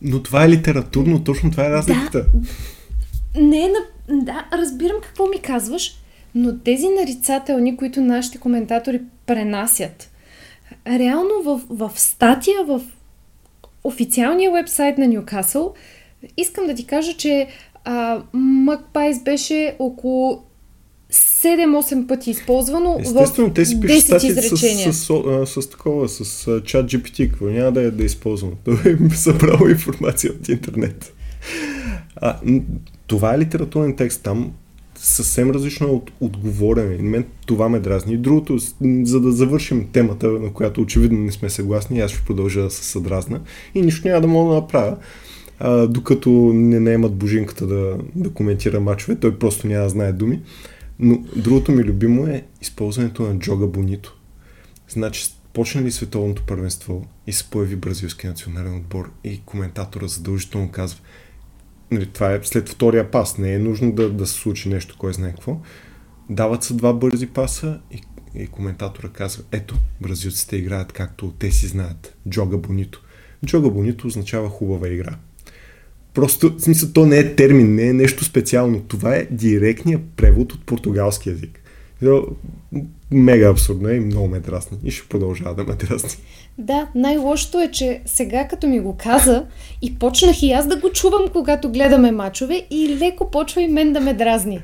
Но 0.02 0.22
това 0.22 0.44
е 0.44 0.48
литературно, 0.48 1.24
точно 1.24 1.50
това 1.50 1.66
е 1.66 1.70
разликата. 1.70 2.24
Да, 3.34 3.40
не 3.40 3.64
е 3.64 3.68
на... 3.68 3.78
Да, 4.22 4.46
разбирам 4.52 4.96
какво 5.02 5.26
ми 5.26 5.38
казваш, 5.38 5.94
но 6.34 6.58
тези 6.58 6.88
нарицателни, 6.88 7.76
които 7.76 8.00
нашите 8.00 8.38
коментатори 8.38 9.00
пренасят, 9.26 10.10
реално 10.86 11.42
в, 11.44 11.60
в 11.70 12.00
статия, 12.00 12.64
в 12.64 12.80
официалния 13.84 14.52
вебсайт 14.52 14.98
на 14.98 15.06
Ньюкасъл, 15.06 15.74
искам 16.36 16.66
да 16.66 16.74
ти 16.74 16.86
кажа, 16.86 17.12
че 17.12 17.48
Макпайс 18.32 19.22
беше 19.22 19.76
около 19.78 20.42
7-8 21.12 22.06
пъти 22.06 22.30
използвано 22.30 22.96
Естествено, 23.00 23.54
те 23.54 23.64
си 23.64 23.80
пишат 23.80 24.02
статии 24.02 24.30
с, 24.30 24.42
с, 24.42 24.56
с, 24.92 25.46
с, 25.46 25.62
с, 25.62 25.70
такова, 25.70 26.08
с 26.08 26.60
чат 26.64 26.86
GPT, 26.86 27.30
какво 27.30 27.46
няма 27.46 27.72
да 27.72 27.82
е 27.82 27.90
да 27.90 28.02
е 28.02 28.06
използвано. 28.06 28.52
Той 28.64 28.98
е 29.12 29.14
събрал 29.14 29.68
информация 29.68 30.32
от 30.32 30.48
интернет. 30.48 31.14
А, 32.16 32.36
това 33.06 33.34
е 33.34 33.38
литературен 33.38 33.96
текст. 33.96 34.22
Там 34.22 34.52
съвсем 34.98 35.50
различно 35.50 35.88
от 35.88 36.10
отговорене. 36.20 36.96
Мен 37.02 37.24
това 37.46 37.68
ме 37.68 37.80
дразни. 37.80 38.14
И 38.14 38.18
другото, 38.18 38.58
за 39.02 39.20
да 39.20 39.32
завършим 39.32 39.88
темата, 39.92 40.28
на 40.28 40.52
която 40.52 40.80
очевидно 40.80 41.18
не 41.18 41.32
сме 41.32 41.50
съгласни, 41.50 42.00
аз 42.00 42.10
ще 42.10 42.24
продължа 42.26 42.62
да 42.62 42.70
се 42.70 42.84
съдразна 42.84 43.40
и 43.74 43.82
нищо 43.82 44.08
няма 44.08 44.20
да 44.20 44.26
мога 44.26 44.54
да 44.54 44.60
направя. 44.60 44.96
А, 45.58 45.86
докато 45.86 46.30
не 46.54 46.80
наемат 46.80 47.16
Божинката 47.16 47.66
да, 47.66 47.98
да 48.14 48.30
коментира 48.30 48.80
мачове, 48.80 49.16
той 49.16 49.38
просто 49.38 49.66
няма 49.66 49.82
да 49.82 49.88
знае 49.88 50.12
думи. 50.12 50.42
Но 50.98 51.24
другото 51.36 51.72
ми 51.72 51.84
любимо 51.84 52.26
е 52.26 52.44
използването 52.62 53.22
на 53.22 53.38
Джога 53.38 53.66
Бонито. 53.66 54.16
Значи, 54.88 55.28
почна 55.52 55.82
ли 55.82 55.90
световното 55.90 56.42
първенство 56.46 57.06
и 57.26 57.32
се 57.32 57.50
появи 57.50 57.76
бразилски 57.76 58.26
национален 58.26 58.76
отбор 58.76 59.10
и 59.24 59.40
коментатора 59.46 60.06
задължително 60.06 60.70
казва 60.70 61.00
нали, 61.90 62.06
това 62.06 62.32
е 62.32 62.40
след 62.42 62.68
втория 62.68 63.10
пас, 63.10 63.38
не 63.38 63.54
е 63.54 63.58
нужно 63.58 63.92
да, 63.92 64.10
да 64.10 64.26
се 64.26 64.34
случи 64.34 64.68
нещо, 64.68 64.96
кой 64.98 65.12
знае 65.12 65.30
какво. 65.30 65.60
Дават 66.30 66.64
се 66.64 66.74
два 66.74 66.92
бързи 66.92 67.26
паса 67.26 67.80
и, 67.90 68.02
и 68.34 68.46
коментатора 68.46 69.08
казва, 69.08 69.44
ето, 69.52 69.76
бразилците 70.00 70.56
играят 70.56 70.92
както 70.92 71.32
те 71.38 71.50
си 71.50 71.66
знаят. 71.66 72.16
Джога 72.28 72.56
Бонито. 72.56 73.02
Джога 73.46 73.70
Бонито 73.70 74.06
означава 74.06 74.48
хубава 74.48 74.88
игра. 74.88 75.16
Просто, 76.16 76.54
в 76.58 76.60
смисъл, 76.60 76.88
то 76.92 77.06
не 77.06 77.18
е 77.18 77.34
термин, 77.34 77.74
не 77.74 77.88
е 77.88 77.92
нещо 77.92 78.24
специално. 78.24 78.80
Това 78.80 79.16
е 79.16 79.26
директният 79.30 80.02
превод 80.16 80.52
от 80.52 80.66
португалски 80.66 81.28
язик. 81.28 81.60
Мега 83.10 83.50
абсурдно 83.50 83.88
е 83.88 83.94
и 83.94 84.00
много 84.00 84.28
ме 84.28 84.40
драсни. 84.40 84.78
И 84.84 84.90
ще 84.90 85.08
продължава 85.08 85.54
да 85.54 85.64
ме 85.64 85.74
драсни. 85.74 86.22
Да, 86.58 86.88
най-лошото 86.94 87.60
е, 87.60 87.70
че 87.70 88.00
сега 88.06 88.48
като 88.48 88.66
ми 88.66 88.80
го 88.80 88.96
каза 88.96 89.46
и 89.82 89.98
почнах 89.98 90.42
и 90.42 90.52
аз 90.52 90.66
да 90.66 90.76
го 90.76 90.90
чувам, 90.90 91.28
когато 91.32 91.72
гледаме 91.72 92.12
мачове 92.12 92.66
и 92.70 92.96
леко 93.00 93.30
почва 93.30 93.62
и 93.62 93.68
мен 93.68 93.92
да 93.92 94.00
ме 94.00 94.14
дразни. 94.14 94.60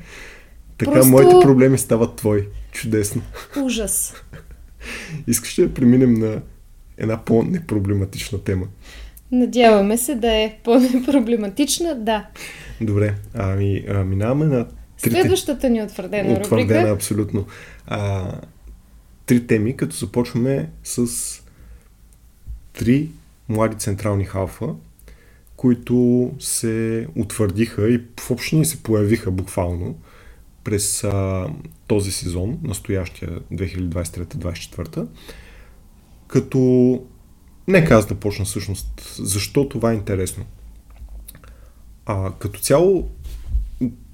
Така 0.77 0.91
Просто... 0.91 1.11
моите 1.11 1.35
проблеми 1.41 1.77
стават 1.77 2.15
твои. 2.15 2.41
Чудесно. 2.71 3.21
Ужас. 3.63 4.13
Искаш 5.27 5.55
да 5.55 5.73
преминем 5.73 6.13
на 6.13 6.41
една 6.97 7.25
по-непроблематична 7.25 8.43
тема? 8.43 8.65
Надяваме 9.33 9.97
се 9.97 10.15
да 10.15 10.31
е 10.31 10.57
по-непроблематична, 10.63 11.95
да. 11.95 12.27
Добре, 12.81 13.15
ами 13.33 13.85
а, 13.89 14.03
минаваме 14.03 14.45
на 14.45 14.65
трите... 15.01 15.21
Следващата 15.21 15.69
ни 15.69 15.83
утвърдена 15.83 16.29
рубрика. 16.29 16.45
Утвърдена, 16.45 16.89
абсолютно. 16.89 17.45
А, 17.87 18.31
три 19.25 19.47
теми, 19.47 19.77
като 19.77 19.95
започваме 19.95 20.69
с 20.83 21.07
три 22.73 23.09
млади 23.49 23.75
централни 23.77 24.25
халфа, 24.25 24.67
които 25.55 26.31
се 26.39 27.07
утвърдиха 27.15 27.89
и 27.89 28.01
в 28.19 28.31
общини 28.31 28.65
се 28.65 28.83
появиха 28.83 29.31
буквално 29.31 29.95
през 30.63 31.03
а, 31.03 31.47
този 31.87 32.11
сезон, 32.11 32.59
настоящия 32.63 33.29
2023-2024. 33.53 35.07
Като 36.27 37.01
нека 37.67 37.95
аз 37.95 38.05
да 38.05 38.15
почна 38.15 38.45
всъщност 38.45 39.15
защо 39.15 39.69
това 39.69 39.91
е 39.91 39.95
интересно. 39.95 40.45
А, 42.05 42.31
като 42.39 42.59
цяло 42.59 43.09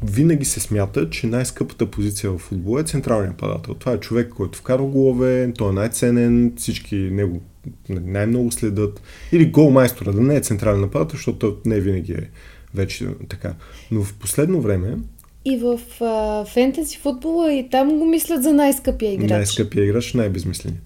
винаги 0.04 0.46
се 0.46 0.60
смята, 0.60 1.10
че 1.10 1.28
най-скъпата 1.28 1.86
позиция 1.86 2.32
в 2.32 2.38
футбола 2.38 2.82
е 2.82 2.84
централният 2.84 3.38
падател. 3.38 3.74
Това 3.74 3.92
е 3.92 4.00
човек, 4.00 4.30
който 4.30 4.60
вкарва 4.60 4.86
голове, 4.86 5.54
той 5.58 5.70
е 5.70 5.74
най-ценен, 5.74 6.54
всички 6.58 6.96
него 6.96 7.42
най-много 7.90 8.52
следят. 8.52 9.02
Или 9.32 9.46
голмайстора, 9.46 10.12
да 10.12 10.22
не 10.22 10.36
е 10.36 10.42
централен 10.42 10.82
нападател, 10.82 11.16
защото 11.16 11.58
не 11.66 11.80
винаги 11.80 12.12
е 12.12 12.30
вече 12.76 13.08
така. 13.30 13.54
Но 13.92 14.04
в 14.04 14.14
последно 14.14 14.62
време 14.62 14.98
и 15.46 15.58
в 15.58 15.80
а, 16.02 16.46
фентези 16.46 16.98
футбола 16.98 17.54
и 17.54 17.70
там 17.70 18.00
го 18.00 18.06
мислят 18.06 18.44
за 18.44 18.54
най-скъпия 18.54 19.14
играч. 19.14 19.30
Най-скъпия 19.30 19.86
играч, 19.86 20.14
най-безмисления. 20.14 20.82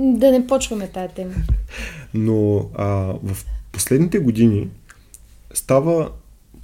Да 0.00 0.30
не 0.30 0.46
почваме 0.46 0.88
тая 0.88 1.08
тема. 1.08 1.34
Но 2.14 2.70
а, 2.74 2.86
в 3.22 3.36
последните 3.72 4.18
години 4.18 4.68
става, 5.54 6.10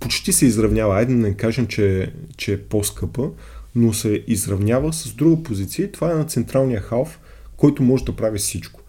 почти 0.00 0.32
се 0.32 0.46
изравнява. 0.46 0.96
Айде 0.96 1.14
да 1.14 1.18
не 1.18 1.34
кажем, 1.34 1.66
че, 1.66 2.12
че 2.36 2.52
е 2.52 2.62
по-скъпа, 2.62 3.30
но 3.74 3.92
се 3.92 4.24
изравнява 4.26 4.92
с 4.92 5.12
друга 5.12 5.42
позиция. 5.42 5.92
Това 5.92 6.10
е 6.10 6.14
на 6.14 6.24
централния 6.24 6.80
халф, 6.80 7.20
който 7.56 7.82
може 7.82 8.04
да 8.04 8.16
прави 8.16 8.38
всичко. 8.38 8.80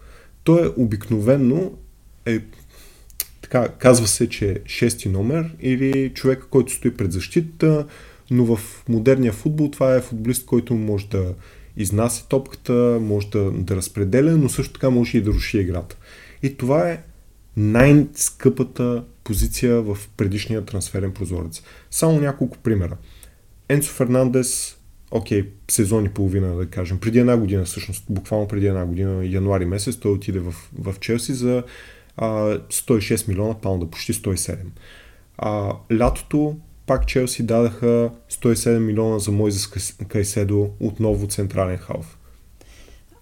Той 0.44 0.66
е 0.66 0.70
обикновенно 0.76 1.72
е 2.26 2.40
така, 3.42 3.68
казва 3.68 4.06
се, 4.06 4.28
че 4.28 4.50
е 4.50 4.56
шести 4.66 5.08
номер 5.08 5.54
или 5.60 6.12
човек, 6.14 6.46
който 6.50 6.72
стои 6.72 6.94
пред 6.94 7.12
защита, 7.12 7.86
но 8.30 8.56
в 8.56 8.84
модерния 8.88 9.32
футбол 9.32 9.70
това 9.70 9.94
е 9.94 10.00
футболист, 10.00 10.46
който 10.46 10.74
може 10.74 11.08
да 11.08 11.34
изнася 11.78 12.28
топката, 12.28 12.98
може 13.02 13.28
да, 13.28 13.50
да 13.50 13.76
разпределя, 13.76 14.36
но 14.36 14.48
също 14.48 14.72
така 14.72 14.90
може 14.90 15.18
и 15.18 15.20
да 15.20 15.30
руши 15.30 15.58
играта. 15.58 15.96
И 16.42 16.56
това 16.56 16.90
е 16.90 17.02
най-скъпата 17.56 19.04
позиция 19.24 19.82
в 19.82 19.98
предишния 20.16 20.64
трансферен 20.64 21.12
прозорец. 21.12 21.62
Само 21.90 22.20
няколко 22.20 22.58
примера. 22.58 22.96
Енцо 23.68 23.92
Фернандес, 23.92 24.76
окей, 25.10 25.50
сезон 25.70 26.04
и 26.04 26.08
половина, 26.08 26.56
да 26.56 26.66
кажем, 26.66 26.98
преди 27.00 27.18
една 27.18 27.36
година, 27.36 27.64
всъщност, 27.64 28.04
буквално 28.08 28.48
преди 28.48 28.66
една 28.66 28.86
година, 28.86 29.26
януари 29.26 29.64
месец, 29.64 29.96
той 29.96 30.12
отиде 30.12 30.38
в, 30.38 30.54
в 30.78 30.94
Челси 31.00 31.34
за 31.34 31.62
а, 32.16 32.26
106 32.58 33.28
милиона 33.28 33.54
паунда, 33.54 33.90
почти 33.90 34.12
107. 34.12 34.56
А, 35.38 35.72
лятото 35.92 36.56
пак 36.88 37.06
Челси 37.06 37.42
дадаха 37.42 38.10
107 38.30 38.78
милиона 38.78 39.18
за 39.18 39.32
Мойзес 39.32 39.66
Кайседо, 40.08 40.70
отново 40.80 41.26
централен 41.26 41.78
халф. 41.78 42.18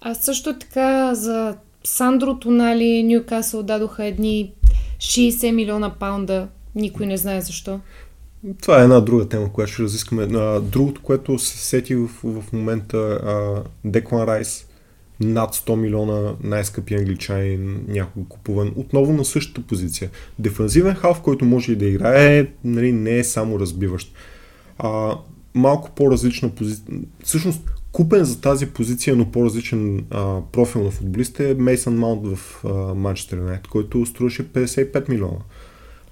А 0.01 0.15
също 0.15 0.59
така 0.59 1.15
за 1.15 1.57
Сандро 1.85 2.39
Тонали 2.39 3.03
Ньюкасъл 3.03 3.63
дадоха 3.63 4.05
едни 4.05 4.53
60 4.99 5.51
милиона 5.51 5.95
паунда. 5.95 6.49
Никой 6.75 7.07
не 7.07 7.17
знае 7.17 7.41
защо. 7.41 7.81
Това 8.63 8.81
е 8.81 8.85
една 8.85 9.01
друга 9.01 9.29
тема, 9.29 9.53
която 9.53 9.73
ще 9.73 9.83
разискаме. 9.83 10.27
Другото, 10.61 11.03
което 11.03 11.39
се 11.39 11.59
сети 11.59 11.95
в, 11.95 12.09
в 12.25 12.53
момента, 12.53 13.21
Деклан 13.85 14.29
Райс 14.29 14.67
над 15.21 15.55
100 15.55 15.77
милиона 15.77 16.35
най-скъпи 16.43 16.95
англичанин, 16.95 17.85
някой 17.89 18.23
купуван, 18.29 18.73
отново 18.77 19.13
на 19.13 19.25
същата 19.25 19.67
позиция. 19.67 20.11
Дефанзивен 20.39 20.95
халф, 20.95 21.21
който 21.21 21.45
може 21.45 21.73
и 21.73 21.77
да 21.77 21.87
играе, 21.87 22.47
нали, 22.65 22.93
не 22.93 23.19
е 23.19 23.25
само 23.25 23.61
разбиващ. 23.61 24.13
А, 24.79 25.19
малко 25.55 25.91
по-различна 25.97 26.51
позиция. 26.51 26.85
Всъщност, 27.25 27.71
купен 27.93 28.25
за 28.25 28.41
тази 28.41 28.67
позиция, 28.67 29.17
но 29.17 29.31
по-различен 29.31 30.05
а, 30.11 30.41
профил 30.53 30.83
на 30.83 30.91
футболист 30.91 31.41
е 31.41 31.55
Мейсън 31.55 31.99
Маунт 31.99 32.27
в 32.27 32.65
Манчестър 32.97 33.39
Юнайтед, 33.39 33.67
който 33.67 34.07
струваше 34.07 34.53
55 34.53 35.09
милиона. 35.09 35.39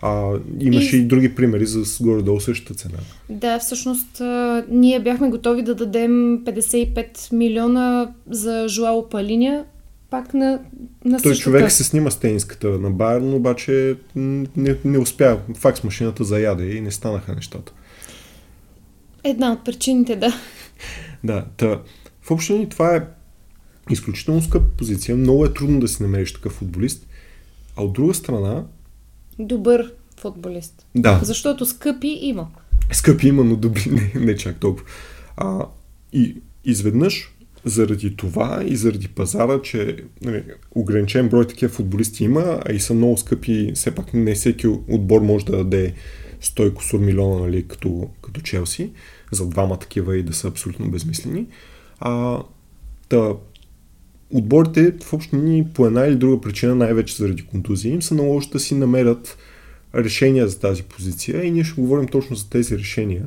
А, 0.07 0.38
имаше 0.61 0.97
и... 0.97 1.01
и 1.01 1.05
други 1.05 1.35
примери 1.35 1.67
за 1.67 2.05
горе-долу 2.05 2.40
същата 2.40 2.75
цена. 2.75 2.99
Да, 3.29 3.59
всъщност 3.59 4.21
а, 4.21 4.64
ние 4.71 5.01
бяхме 5.01 5.31
готови 5.31 5.62
да 5.62 5.75
дадем 5.75 6.11
55 6.45 7.33
милиона 7.33 8.12
за 8.31 8.67
Жуао 8.69 9.09
Палиня, 9.09 9.64
пак 10.11 10.35
на, 10.35 10.61
на 11.05 11.23
Той 11.23 11.35
същата. 11.35 11.38
човек 11.38 11.73
се 11.73 11.85
снима 11.85 12.11
с 12.11 12.17
тениската 12.17 12.69
на 12.69 12.90
Байерн, 12.90 13.35
обаче 13.35 13.97
не, 14.17 14.77
не 14.85 14.99
успя. 14.99 15.38
Факс 15.57 15.85
машината 15.85 16.25
заяде 16.25 16.67
и 16.67 16.81
не 16.81 16.90
станаха 16.90 17.35
нещата. 17.35 17.73
Една 19.25 19.53
от 19.53 19.64
причините, 19.64 20.17
да. 20.17 20.33
да, 21.25 21.45
та, 21.57 21.81
в 22.23 22.31
общини 22.31 22.69
това 22.69 22.97
е 22.97 23.03
изключително 23.90 24.43
скъпа 24.43 24.67
позиция. 24.79 25.17
Много 25.17 25.45
е 25.45 25.55
трудно 25.55 25.81
да 25.81 25.88
си 25.88 26.03
намериш 26.03 26.33
такъв 26.33 26.53
футболист. 26.53 27.07
А 27.77 27.83
от 27.83 27.93
друга 27.93 28.14
страна, 28.14 28.64
добър 29.38 29.92
футболист. 30.20 30.87
Да. 30.94 31.20
Защото 31.23 31.66
скъпи 31.66 32.18
има. 32.23 32.49
Скъпи 32.92 33.29
има, 33.29 33.44
но 33.44 33.57
добри 33.57 33.90
не, 33.90 34.20
не 34.20 34.37
чак 34.37 34.61
толкова. 34.61 34.87
А, 35.37 35.66
и 36.12 36.37
изведнъж 36.64 37.35
заради 37.64 38.16
това 38.16 38.64
и 38.66 38.77
заради 38.77 39.09
пазара, 39.09 39.62
че 39.62 39.97
нали, 40.23 40.44
ограничен 40.75 41.29
брой 41.29 41.47
такива 41.47 41.73
футболисти 41.73 42.25
има, 42.25 42.61
а 42.66 42.73
и 42.73 42.81
са 42.81 42.94
много 42.94 43.16
скъпи, 43.16 43.73
все 43.75 43.94
пак 43.94 44.14
не 44.14 44.35
всеки 44.35 44.66
отбор 44.66 45.20
може 45.20 45.44
да 45.44 45.57
даде 45.57 45.94
100 46.42 46.75
косур 46.75 47.01
милиона, 47.01 47.40
нали, 47.40 47.68
като, 47.68 48.11
като 48.23 48.40
Челси, 48.40 48.92
за 49.33 49.49
двама 49.49 49.79
такива 49.79 50.16
и 50.16 50.23
да 50.23 50.33
са 50.33 50.49
абсолютно 50.49 50.90
безмислени. 50.90 51.47
А, 52.01 52.42
та, 53.09 53.33
отборите 54.35 54.94
в 55.03 55.12
общи 55.12 55.37
ни 55.37 55.66
по 55.75 55.87
една 55.87 56.07
или 56.07 56.16
друга 56.16 56.40
причина, 56.40 56.75
най-вече 56.75 57.16
заради 57.16 57.47
контузии, 57.47 57.92
им 57.92 58.03
се 58.03 58.14
наложи 58.14 58.51
да 58.51 58.61
си 58.61 58.75
намерят 58.75 59.38
решения 59.94 60.49
за 60.49 60.61
тази 60.61 60.83
позиция. 60.83 61.44
И 61.44 61.51
ние 61.51 61.64
ще 61.64 61.81
говорим 61.81 62.09
точно 62.09 62.37
за 62.37 62.51
тези 62.51 62.79
решения, 62.79 63.27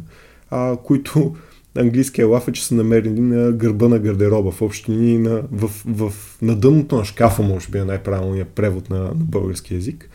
а, 0.49 0.77
които 0.77 1.35
английския 1.75 2.27
лаф 2.27 2.47
е, 2.47 2.51
че 2.51 2.65
са 2.65 2.75
намерени 2.75 3.19
на 3.19 3.51
гърба 3.51 3.87
на 3.87 3.99
гардероба, 3.99 4.51
в 4.51 4.61
общини 4.61 5.17
на, 5.17 5.43
в, 5.51 5.71
в, 5.85 6.13
на 6.41 6.55
дъното 6.55 6.95
на 6.95 7.05
шкафа, 7.05 7.43
може 7.43 7.69
би 7.69 7.77
е 7.77 7.83
най-правилният 7.83 8.49
превод 8.49 8.89
на, 8.89 8.99
на 8.99 9.13
български 9.13 9.73
язик. 9.73 10.09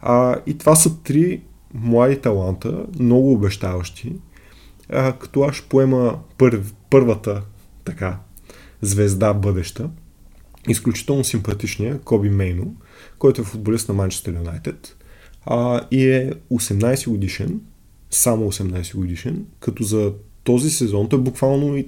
А, 0.00 0.36
и 0.46 0.58
това 0.58 0.76
са 0.76 1.02
три 1.02 1.40
млади 1.74 2.16
таланта, 2.16 2.86
много 3.00 3.32
обещаващи, 3.32 4.12
а, 4.88 5.12
като 5.12 5.42
аз 5.42 5.62
поема 5.62 6.18
пър, 6.38 6.62
първата 6.90 7.42
така 7.84 8.18
звезда 8.82 9.34
бъдеща– 9.34 9.90
изключително 10.68 11.24
симпатичния 11.24 11.98
Коби 11.98 12.30
Мейно, 12.30 12.76
който 13.18 13.40
е 13.40 13.44
футболист 13.44 13.88
на 13.88 13.94
Манчестър 13.94 14.34
Юнайтед 14.34 14.96
и 15.90 16.08
е 16.10 16.32
18 16.52 17.08
годишен, 17.08 17.60
само 18.10 18.52
18 18.52 18.96
годишен, 18.96 19.46
като 19.60 19.82
за 19.82 20.12
този 20.44 20.70
сезон 20.70 21.08
той 21.08 21.20
буквално 21.20 21.84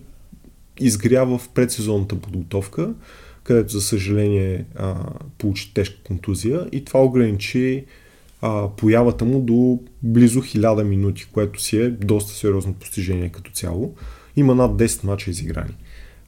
изгрява 0.80 1.38
в 1.38 1.48
предсезонната 1.48 2.16
подготовка, 2.16 2.94
където 3.42 3.72
за 3.72 3.80
съжаление 3.80 4.64
а, 4.74 4.94
получи 5.38 5.74
тежка 5.74 6.02
контузия 6.02 6.68
и 6.72 6.84
това 6.84 7.04
ограничи 7.04 7.84
а, 8.40 8.68
появата 8.68 9.24
му 9.24 9.40
до 9.40 9.80
близо 10.02 10.42
1000 10.42 10.82
минути, 10.82 11.26
което 11.32 11.62
си 11.62 11.76
е 11.76 11.90
доста 11.90 12.32
сериозно 12.32 12.74
постижение 12.74 13.28
като 13.28 13.50
цяло. 13.50 13.94
Има 14.36 14.54
над 14.54 14.70
10 14.70 15.04
мача 15.04 15.30
изиграни. 15.30 15.74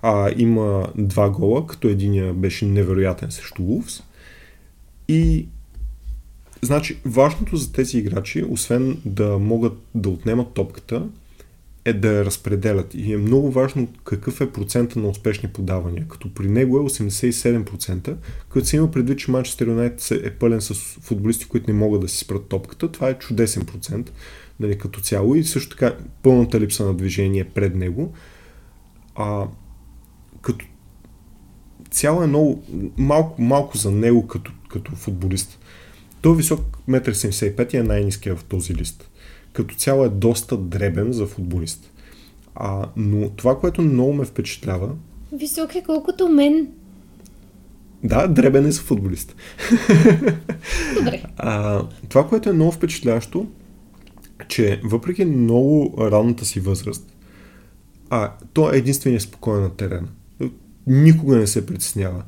А, 0.03 0.31
има 0.37 0.93
два 0.99 1.31
гола, 1.31 1.67
като 1.67 1.89
единия 1.89 2.35
беше 2.35 2.67
невероятен 2.67 3.31
срещу 3.31 3.63
Лувс. 3.63 4.03
И 5.09 5.49
Значи, 6.63 6.99
важното 7.05 7.57
за 7.57 7.73
тези 7.73 7.99
играчи, 7.99 8.45
освен 8.51 8.99
да 9.05 9.39
могат 9.39 9.73
да 9.95 10.09
отнемат 10.09 10.55
топката, 10.55 11.07
е 11.85 11.93
да 11.93 12.13
я 12.13 12.25
разпределят. 12.25 12.95
И 12.95 13.13
е 13.13 13.17
много 13.17 13.51
важно 13.51 13.89
какъв 14.05 14.41
е 14.41 14.53
процента 14.53 14.99
на 14.99 15.09
успешни 15.09 15.49
подавания. 15.49 16.07
Като 16.09 16.35
при 16.35 16.49
него 16.49 16.79
е 16.79 16.81
87%, 16.81 18.17
като 18.49 18.67
се 18.67 18.77
има 18.77 18.91
предвид, 18.91 19.19
че 19.19 19.31
Манчестър 19.31 19.67
Юнайтед 19.67 20.11
е 20.25 20.31
пълен 20.31 20.61
с 20.61 20.75
футболисти, 20.75 21.45
които 21.45 21.71
не 21.71 21.79
могат 21.79 22.01
да 22.01 22.09
си 22.09 22.19
спрат 22.19 22.49
топката. 22.49 22.93
Това 22.93 23.09
е 23.09 23.19
чудесен 23.19 23.67
процент 23.67 24.13
нали, 24.61 24.79
като 24.79 25.01
цяло 25.01 25.35
и 25.35 25.45
също 25.45 25.71
така 25.71 25.97
пълната 26.23 26.61
липса 26.61 26.85
на 26.85 26.95
движение 26.95 27.45
пред 27.45 27.75
него. 27.75 28.13
А, 29.15 29.47
като 30.41 30.67
цяло 31.91 32.23
е 32.23 32.27
много 32.27 32.63
малко, 32.97 33.43
малко 33.43 33.77
за 33.77 33.91
него 33.91 34.27
като, 34.27 34.53
като 34.69 34.93
футболист. 34.93 35.59
Той 36.21 36.33
е 36.33 36.37
висок 36.37 36.79
1,75 36.89 37.75
и 37.75 37.77
е 37.77 37.83
най-низкия 37.83 38.37
в 38.37 38.45
този 38.45 38.75
лист. 38.75 39.11
Като 39.53 39.75
цяло 39.75 40.05
е 40.05 40.09
доста 40.09 40.57
дребен 40.57 41.13
за 41.13 41.27
футболист. 41.27 41.91
А, 42.55 42.89
но 42.97 43.31
това, 43.31 43.59
което 43.59 43.83
много 43.83 44.13
ме 44.13 44.25
впечатлява... 44.25 44.91
Висок 45.33 45.75
е 45.75 45.83
колкото 45.87 46.29
мен. 46.29 46.69
Да, 48.05 48.29
дребен 48.29 48.67
е 48.67 48.71
за 48.71 48.81
футболист. 48.81 49.37
Добре. 50.99 51.23
А, 51.37 51.83
това, 52.09 52.29
което 52.29 52.51
е 52.51 52.53
много 52.53 52.73
впечатляващо, 52.73 53.47
че 54.49 54.81
въпреки 54.85 55.25
много 55.25 55.95
ранната 55.99 56.45
си 56.45 56.61
възраст, 56.61 57.13
а, 58.11 58.33
то 58.53 58.73
е 58.73 58.77
единствения 58.77 59.21
спокоен 59.21 59.63
на 59.63 59.71
терена. 59.71 60.09
Никога 60.87 61.37
не 61.37 61.47
се 61.47 61.67
притеснява. 61.67 62.23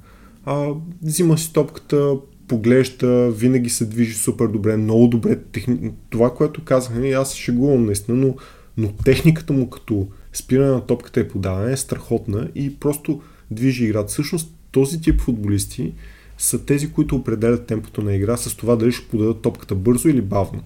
А, 0.44 0.68
взима 1.02 1.38
си 1.38 1.52
топката, 1.52 2.16
поглежда, 2.48 3.30
винаги 3.30 3.70
се 3.70 3.84
движи 3.84 4.14
супер 4.14 4.46
добре, 4.46 4.76
много 4.76 5.08
добре. 5.08 5.36
Техни... 5.36 5.92
Това, 6.10 6.34
което 6.34 6.64
казах, 6.64 6.94
нали, 6.94 7.12
аз 7.12 7.30
се 7.30 7.36
шегувам 7.38 7.86
наистина, 7.86 8.16
но, 8.16 8.34
но 8.76 8.92
техниката 8.92 9.52
му 9.52 9.70
като 9.70 10.06
спиране 10.32 10.70
на 10.70 10.86
топката 10.86 11.20
и 11.20 11.28
подаване 11.28 11.72
е 11.72 11.76
страхотна 11.76 12.48
и 12.54 12.76
просто 12.76 13.22
движи 13.50 13.84
играта. 13.84 14.08
Всъщност 14.08 14.54
този 14.72 15.00
тип 15.00 15.20
футболисти 15.20 15.92
са 16.38 16.64
тези, 16.64 16.92
които 16.92 17.16
определят 17.16 17.66
темпото 17.66 18.02
на 18.02 18.14
игра 18.14 18.36
с 18.36 18.56
това 18.56 18.76
дали 18.76 18.92
ще 18.92 19.08
подадат 19.08 19.42
топката 19.42 19.74
бързо 19.74 20.08
или 20.08 20.22
бавно. 20.22 20.62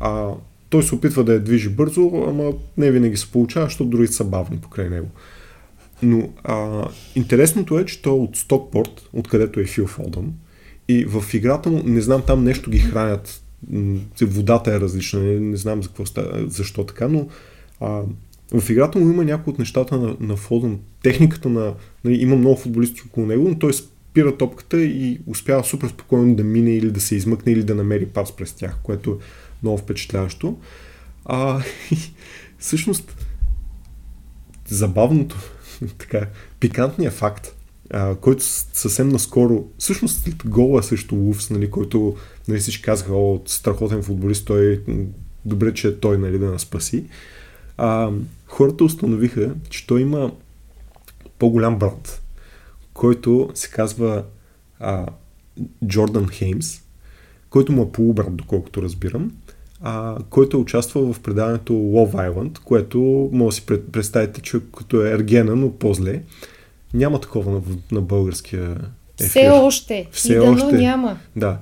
А, 0.00 0.30
той 0.68 0.82
се 0.82 0.94
опитва 0.94 1.24
да 1.24 1.32
я 1.32 1.40
движи 1.40 1.68
бързо, 1.68 2.24
ама 2.28 2.52
не 2.76 2.90
винаги 2.90 3.16
се 3.16 3.32
получава, 3.32 3.66
защото 3.66 3.90
другите 3.90 4.12
са 4.12 4.24
бавни 4.24 4.58
покрай 4.58 4.90
него. 4.90 5.08
Но 6.02 6.28
а, 6.44 6.88
интересното 7.14 7.78
е, 7.78 7.86
че 7.86 8.02
той 8.02 8.12
е 8.12 8.20
от 8.20 8.36
Стокпорт, 8.36 9.08
откъдето 9.12 9.60
е 9.60 9.64
Фил 9.64 9.86
Фолдън, 9.86 10.34
и 10.88 11.04
в 11.04 11.34
играта 11.34 11.70
му, 11.70 11.82
не 11.84 12.00
знам, 12.00 12.22
там 12.26 12.44
нещо 12.44 12.70
ги 12.70 12.78
хранят. 12.78 13.42
Водата 14.22 14.74
е 14.74 14.80
различна, 14.80 15.20
не, 15.20 15.40
не 15.40 15.56
знам 15.56 15.82
за 15.82 15.88
какво 15.88 16.04
защо 16.46 16.84
така, 16.84 17.08
но 17.08 17.28
а, 17.80 18.02
в 18.54 18.70
играта 18.70 18.98
му 18.98 19.10
има 19.10 19.24
някои 19.24 19.52
от 19.52 19.58
нещата 19.58 19.96
на, 19.96 20.16
на 20.20 20.36
Фолдън. 20.36 20.80
Техниката 21.02 21.48
на... 21.48 21.74
Нали, 22.04 22.22
има 22.22 22.36
много 22.36 22.56
футболисти 22.56 23.02
около 23.06 23.26
него, 23.26 23.48
но 23.48 23.58
той 23.58 23.72
спира 23.72 24.36
топката 24.36 24.82
и 24.82 25.20
успява 25.26 25.64
супер 25.64 25.88
спокойно 25.88 26.34
да 26.34 26.44
мине 26.44 26.70
или 26.70 26.90
да 26.90 27.00
се 27.00 27.16
измъкне 27.16 27.52
или 27.52 27.62
да 27.62 27.74
намери 27.74 28.06
пас 28.06 28.36
през 28.36 28.52
тях, 28.52 28.78
което 28.82 29.10
е 29.10 29.24
много 29.62 29.78
впечатляващо. 29.78 30.58
А, 31.24 31.62
всъщност, 32.58 33.26
забавното, 34.68 35.36
така, 35.98 36.26
пикантният 36.60 37.14
факт 37.14 37.56
а, 37.90 38.14
който 38.14 38.44
съвсем 38.44 39.08
наскоро, 39.08 39.64
всъщност 39.78 40.22
след 40.22 40.48
гола 40.48 40.82
също 40.82 41.14
Лувс, 41.14 41.50
нали, 41.50 41.70
който 41.70 42.16
нали, 42.48 42.60
всички 42.60 42.82
казаха, 42.82 43.16
о, 43.16 43.42
страхотен 43.46 44.02
футболист, 44.02 44.46
той 44.46 44.82
добре, 45.44 45.74
че 45.74 45.88
е 45.88 45.98
той 45.98 46.18
нали, 46.18 46.38
да 46.38 46.50
нас 46.50 46.62
спаси. 46.62 47.04
А, 47.76 48.10
хората 48.46 48.84
установиха, 48.84 49.54
че 49.68 49.86
той 49.86 50.00
има 50.00 50.32
по-голям 51.38 51.78
брат, 51.78 52.22
който 52.94 53.50
се 53.54 53.70
казва 53.70 54.24
а, 54.80 55.06
Джордан 55.86 56.28
Хеймс, 56.28 56.82
който 57.50 57.72
му 57.72 57.82
е 57.82 57.92
полубрат, 57.92 58.36
доколкото 58.36 58.82
разбирам, 58.82 59.32
а, 59.88 60.16
който 60.30 60.56
е 60.56 60.60
участвал 60.60 61.12
в 61.12 61.20
предаването 61.20 61.72
Love 61.72 62.14
Island, 62.14 62.58
което 62.58 63.30
може 63.32 63.60
да 63.60 63.60
си 63.60 63.66
представите, 63.92 64.40
че 64.40 64.58
като 64.78 65.06
е 65.06 65.10
ергена, 65.10 65.56
но 65.56 65.72
по-зле. 65.72 66.22
Няма 66.94 67.20
такова 67.20 67.52
на, 67.52 67.60
на 67.92 68.00
българския 68.00 68.76
ефир. 69.20 69.28
Все 69.28 69.48
още. 69.48 70.08
Все 70.10 70.34
и 70.34 70.38
още. 70.38 70.78
няма. 70.78 71.18
Да. 71.36 71.58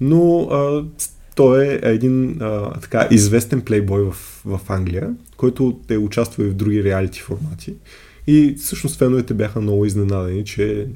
Но 0.00 0.40
а, 0.40 0.84
той 1.34 1.66
е 1.66 1.80
един 1.82 2.42
а, 2.42 2.80
така 2.80 3.08
известен 3.10 3.60
плейбой 3.60 4.02
в, 4.02 4.12
в 4.44 4.60
Англия, 4.68 5.14
който 5.36 5.80
е 5.90 5.96
участва 5.96 6.44
и 6.44 6.48
в 6.48 6.54
други 6.54 6.84
реалити 6.84 7.20
формати. 7.20 7.74
И 8.26 8.54
всъщност 8.58 8.98
феновете 8.98 9.34
бяха 9.34 9.60
много 9.60 9.84
изненадени, 9.84 10.44
че 10.44 10.86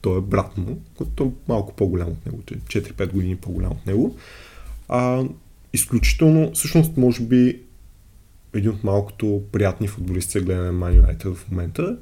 той 0.00 0.18
е 0.18 0.20
брат 0.20 0.58
му, 0.58 0.78
който 0.94 1.24
е 1.24 1.30
малко 1.48 1.74
по-голям 1.74 2.08
от 2.08 2.26
него, 2.26 2.38
4-5 2.42 3.12
години 3.12 3.36
по-голям 3.36 3.72
от 3.72 3.86
него. 3.86 4.16
А, 4.88 5.24
изключително, 5.72 6.52
всъщност, 6.52 6.96
може 6.96 7.22
би, 7.22 7.60
един 8.54 8.70
от 8.70 8.84
малкото 8.84 9.42
приятни 9.52 9.88
футболисти 9.88 10.38
на 10.38 10.72
Man 10.72 11.02
United 11.02 11.34
в 11.34 11.50
момента. 11.50 11.96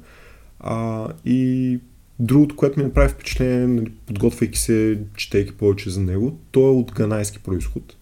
А, 0.59 1.07
и 1.25 1.79
другото, 2.19 2.55
което 2.55 2.79
ми 2.79 2.85
направи 2.85 3.09
впечатление, 3.09 3.67
нали, 3.67 3.91
подготвяйки 4.05 4.59
се, 4.59 4.99
четейки 5.15 5.51
повече 5.51 5.89
за 5.89 6.01
него, 6.01 6.39
той 6.51 6.63
е 6.63 6.77
от 6.77 6.91
ганайски 6.91 7.39
происход 7.39 7.95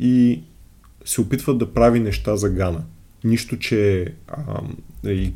и 0.00 0.42
се 1.04 1.20
опитва 1.20 1.54
да 1.54 1.72
прави 1.74 2.00
неща 2.00 2.36
за 2.36 2.50
Гана. 2.50 2.84
Нищо, 3.24 3.58
че 3.58 4.06
а, 4.28 4.60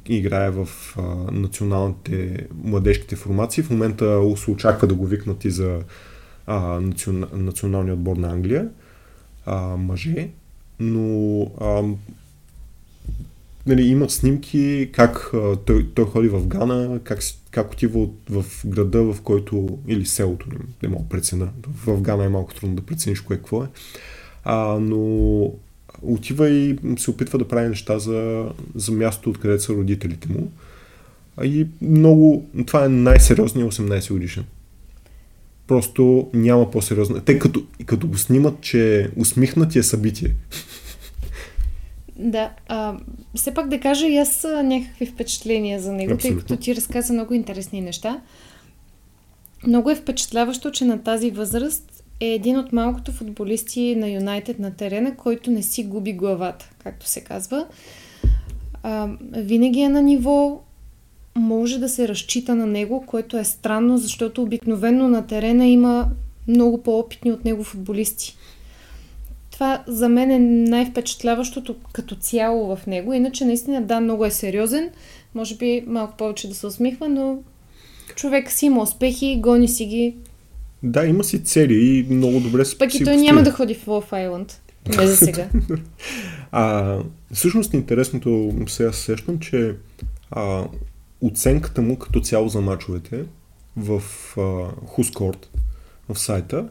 играе 0.09 0.51
в 0.51 0.69
а, 0.97 1.03
националните 1.33 2.47
младежките 2.65 3.17
формации. 3.17 3.63
В 3.63 3.71
момента 3.71 4.23
се 4.37 4.51
очаква 4.51 4.89
да 4.89 4.95
го 4.95 5.07
викнат 5.07 5.45
и 5.45 5.51
за 5.51 5.81
а, 6.47 6.81
национ, 6.81 7.25
националния 7.33 7.95
отбор 7.95 8.17
на 8.17 8.33
Англия 8.33 8.69
а, 9.47 9.77
мъже. 9.77 10.29
Но 10.81 11.41
а, 11.61 11.83
нали, 13.67 13.83
имат 13.83 14.11
снимки 14.11 14.91
как 14.93 15.31
а, 15.35 15.57
той, 15.57 15.89
той 15.95 16.05
ходи 16.05 16.29
в 16.29 16.47
Гана, 16.47 17.01
как, 17.05 17.19
как 17.51 17.73
отива 17.73 18.09
в 18.31 18.45
града, 18.67 19.03
в 19.03 19.21
който, 19.23 19.79
или 19.89 20.07
селото, 20.07 20.47
не, 20.49 20.59
не 20.83 20.89
мога 20.89 21.05
прецена. 21.09 21.49
В 21.87 22.01
Гана 22.01 22.25
е 22.25 22.29
малко 22.29 22.55
трудно 22.55 22.77
да 22.77 22.83
прецениш 22.83 23.21
кое 23.21 23.37
какво 23.37 23.63
е. 23.63 23.67
А, 24.45 24.79
но 24.81 25.53
отива 26.03 26.49
и 26.51 26.79
се 26.99 27.11
опитва 27.11 27.39
да 27.39 27.49
прави 27.49 27.69
неща 27.69 27.99
за, 27.99 28.49
за 28.75 28.93
място, 28.93 29.31
откъдето 29.31 29.63
са 29.63 29.73
родителите 29.73 30.29
му. 30.33 30.53
И 31.45 31.67
много, 31.81 32.49
това 32.67 32.85
е 32.85 32.89
най-сериозният 32.89 33.75
18 33.75 34.13
годишен. 34.13 34.45
Просто 35.67 36.31
няма 36.35 36.71
по-сериозна. 36.71 37.21
Те 37.25 37.39
като, 37.39 37.63
като 37.87 38.07
го 38.07 38.19
снимат, 38.19 38.61
че 38.61 39.11
усмихнатия 39.17 39.85
събитие. 39.85 40.35
Да, 42.19 42.51
а, 42.69 42.97
все 43.35 43.55
пак 43.55 43.69
да 43.69 43.81
кажа 43.81 44.07
и 44.07 44.17
аз 44.17 44.47
някакви 44.65 45.07
впечатления 45.07 45.81
за 45.81 45.93
него, 45.93 46.13
Абсолютно. 46.13 46.41
тъй 46.41 46.47
като 46.47 46.63
ти 46.63 46.77
разказа 46.77 47.13
много 47.13 47.35
интересни 47.35 47.81
неща. 47.81 48.21
Много 49.67 49.91
е 49.91 49.97
впечатляващо, 49.97 50.71
че 50.71 50.85
на 50.85 51.03
тази 51.03 51.31
възраст 51.31 52.05
е 52.21 52.27
един 52.27 52.59
от 52.59 52.73
малкото 52.73 53.13
футболисти 53.13 53.97
на 53.97 54.09
Юнайтед 54.09 54.59
на 54.59 54.75
терена, 54.75 55.17
който 55.17 55.51
не 55.51 55.63
си 55.63 55.85
губи 55.85 56.13
главата, 56.13 56.71
както 56.79 57.09
се 57.09 57.21
казва. 57.21 57.67
А, 58.83 59.09
винаги 59.33 59.81
е 59.81 59.89
на 59.89 60.03
ниво, 60.03 60.61
може 61.37 61.79
да 61.79 61.89
се 61.89 62.09
разчита 62.09 62.55
на 62.55 62.67
него, 62.67 63.05
което 63.07 63.39
е 63.39 63.45
странно, 63.45 63.99
защото 63.99 64.43
обикновено 64.43 65.09
на 65.09 65.27
терена 65.27 65.67
има 65.67 66.09
много 66.49 66.83
по-опитни 66.83 67.33
от 67.33 67.45
него 67.45 67.65
футболисти. 67.65 68.37
Това 69.51 69.83
за 69.87 70.09
мен 70.09 70.31
е 70.31 70.39
най-впечатляващото 70.71 71.77
като 71.93 72.15
цяло 72.15 72.77
в 72.77 72.87
него. 72.87 73.13
Иначе 73.13 73.45
наистина 73.45 73.83
да, 73.83 74.01
много 74.01 74.25
е 74.25 74.31
сериозен. 74.31 74.91
Може 75.35 75.57
би 75.57 75.85
малко 75.87 76.17
повече 76.17 76.49
да 76.49 76.55
се 76.55 76.67
усмихва, 76.67 77.09
но 77.09 77.39
човек 78.15 78.53
си 78.53 78.67
има 78.67 78.83
успехи, 78.83 79.41
гони 79.41 79.69
си 79.69 79.87
ги. 79.87 80.15
Да, 80.83 81.07
има 81.07 81.25
си 81.25 81.45
цели 81.45 81.75
и 81.75 82.15
много 82.15 82.41
добре 82.41 82.65
се 82.65 82.79
Пък 82.79 82.95
и 82.95 83.05
той 83.05 83.17
няма 83.17 83.43
да 83.43 83.51
ходи 83.53 83.75
в 83.75 83.87
Love 83.87 84.11
Island. 84.11 84.53
Не 84.99 85.07
за 85.07 85.17
сега. 85.17 85.49
а, 86.53 86.97
всъщност 87.33 87.75
интересното 87.75 88.53
сега 88.67 88.93
се 88.93 89.03
сещам, 89.03 89.39
че 89.39 89.75
а, 90.31 90.65
оценката 91.21 91.83
му 91.83 91.99
като 91.99 92.21
цяло 92.21 92.49
за 92.49 92.61
мачовете 92.61 93.25
в 93.77 94.03
а, 94.39 94.71
Хускорт 94.87 95.51
в 96.09 96.19
сайта 96.19 96.69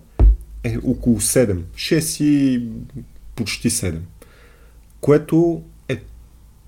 е 0.63 0.77
около 0.83 1.19
7. 1.19 1.61
6 1.75 2.23
и 2.23 2.67
почти 3.35 3.69
7. 3.69 3.97
Което 5.01 5.61
е 5.89 6.01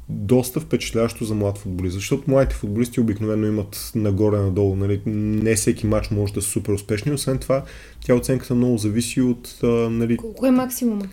доста 0.09 0.59
впечатляващо 0.59 1.25
за 1.25 1.35
млад 1.35 1.57
футболист, 1.57 1.95
защото 1.95 2.31
младите 2.31 2.55
футболисти 2.55 2.99
обикновено 2.99 3.47
имат 3.47 3.91
нагоре-надолу. 3.95 4.75
Нали? 4.75 5.01
Не 5.05 5.55
всеки 5.55 5.87
матч 5.87 6.11
може 6.11 6.33
да 6.33 6.39
е 6.39 6.43
супер 6.43 6.73
успешен, 6.73 7.13
освен 7.13 7.39
това 7.39 7.63
тя 8.01 8.15
оценката 8.15 8.55
много 8.55 8.77
зависи 8.77 9.21
от... 9.21 9.59
А, 9.63 9.67
нали... 9.67 10.17
Колко 10.17 10.45
е 10.45 10.51
максимума? 10.51 11.05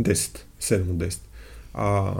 10, 0.00 0.38
7 0.60 0.90
от 0.90 0.96
10. 0.96 1.18
А, 1.74 2.14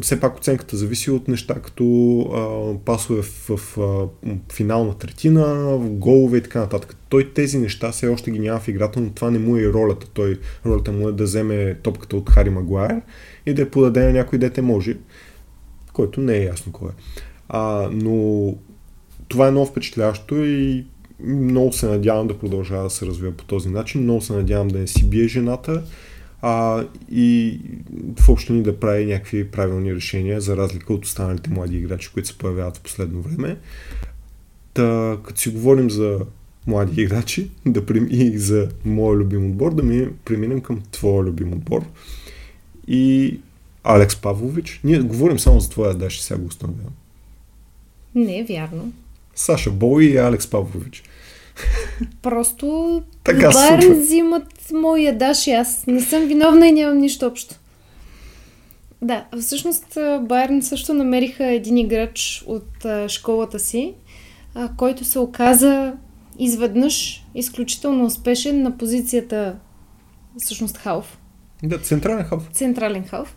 все 0.00 0.20
пак 0.20 0.36
оценката 0.36 0.76
зависи 0.76 1.10
от 1.10 1.28
неща 1.28 1.54
като 1.54 2.20
а, 2.20 2.84
пасове 2.84 3.22
в, 3.22 3.56
в 3.56 3.78
а, 3.78 4.08
финална 4.52 4.94
третина, 4.94 5.76
голове 5.80 6.38
и 6.38 6.42
така 6.42 6.60
нататък. 6.60 6.96
Той 7.08 7.32
тези 7.34 7.58
неща 7.58 7.92
все 7.92 8.08
още 8.08 8.30
ги 8.30 8.38
няма 8.38 8.60
в 8.60 8.68
играта, 8.68 9.00
но 9.00 9.10
това 9.10 9.30
не 9.30 9.38
му 9.38 9.56
е 9.56 9.60
и 9.60 9.72
ролята. 9.72 10.06
Той, 10.14 10.40
ролята 10.66 10.92
му 10.92 11.08
е 11.08 11.12
да 11.12 11.24
вземе 11.24 11.74
топката 11.74 12.16
от 12.16 12.30
Хари 12.30 12.50
Магуайер 12.50 13.02
и 13.46 13.54
да 13.54 13.62
я 13.62 13.70
подаде 13.70 14.04
на 14.04 14.12
някой 14.12 14.38
дете 14.38 14.62
може, 14.62 14.96
който 15.92 16.20
не 16.20 16.36
е 16.36 16.44
ясно 16.44 16.72
кой 16.72 16.88
е. 16.88 16.92
А, 17.48 17.88
но 17.92 18.54
това 19.28 19.48
е 19.48 19.50
много 19.50 19.66
впечатляващо 19.66 20.44
и 20.44 20.86
много 21.20 21.72
се 21.72 21.86
надявам 21.86 22.26
да 22.26 22.38
продължава 22.38 22.82
да 22.82 22.90
се 22.90 23.06
развива 23.06 23.32
по 23.32 23.44
този 23.44 23.68
начин. 23.68 24.02
Много 24.02 24.20
се 24.20 24.32
надявам 24.32 24.68
да 24.68 24.78
не 24.78 24.86
си 24.86 25.10
бие 25.10 25.28
жената 25.28 25.82
а, 26.46 26.84
и 27.10 27.60
в 28.20 28.28
общини 28.28 28.62
да 28.62 28.80
прави 28.80 29.06
някакви 29.06 29.50
правилни 29.50 29.94
решения, 29.94 30.40
за 30.40 30.56
разлика 30.56 30.94
от 30.94 31.04
останалите 31.04 31.50
млади 31.50 31.76
играчи, 31.76 32.10
които 32.12 32.28
се 32.28 32.38
появяват 32.38 32.76
в 32.76 32.80
последно 32.80 33.22
време. 33.22 33.56
Та, 34.74 35.18
като 35.24 35.40
си 35.40 35.48
говорим 35.48 35.90
за 35.90 36.20
млади 36.66 37.02
играчи 37.02 37.50
да 37.66 37.86
прим... 37.86 38.08
и 38.10 38.38
за 38.38 38.68
моя 38.84 39.16
любим 39.16 39.46
отбор, 39.50 39.74
да 39.74 39.82
ми 39.82 40.08
преминем 40.24 40.60
към 40.60 40.82
твоя 40.90 41.22
любим 41.22 41.52
отбор. 41.52 41.84
И 42.88 43.40
Алекс 43.84 44.16
Павлович. 44.16 44.80
Ние 44.84 44.98
говорим 44.98 45.38
само 45.38 45.60
за 45.60 45.70
твоя 45.70 45.94
даш 45.94 46.18
и 46.18 46.22
сега 46.22 46.40
го 46.40 46.46
установявам. 46.46 46.92
Не 48.14 48.44
вярно. 48.44 48.92
Саша 49.34 49.70
Бой 49.70 50.04
и 50.04 50.16
Алекс 50.16 50.46
Павлович. 50.46 51.02
Просто 52.22 53.02
така 53.24 53.50
Байерн 53.50 54.00
взимат 54.00 54.72
моя 54.72 55.18
даш 55.18 55.46
и 55.46 55.50
аз 55.50 55.86
не 55.86 56.00
съм 56.00 56.26
виновна 56.26 56.68
и 56.68 56.72
нямам 56.72 56.98
нищо 56.98 57.26
общо. 57.26 57.54
Да, 59.02 59.24
всъщност 59.40 59.98
Байерн 60.20 60.62
също 60.62 60.94
намериха 60.94 61.44
един 61.46 61.78
играч 61.78 62.44
от 62.46 62.84
а, 62.84 63.08
школата 63.08 63.58
си, 63.58 63.94
а, 64.54 64.68
който 64.76 65.04
се 65.04 65.18
оказа 65.18 65.92
изведнъж 66.38 67.24
изключително 67.34 68.04
успешен 68.04 68.62
на 68.62 68.78
позицията 68.78 69.56
всъщност 70.38 70.76
халф. 70.76 71.18
Да, 71.62 71.78
централен 71.78 72.24
халф. 72.24 72.48
Централен 72.52 73.04
халф. 73.04 73.36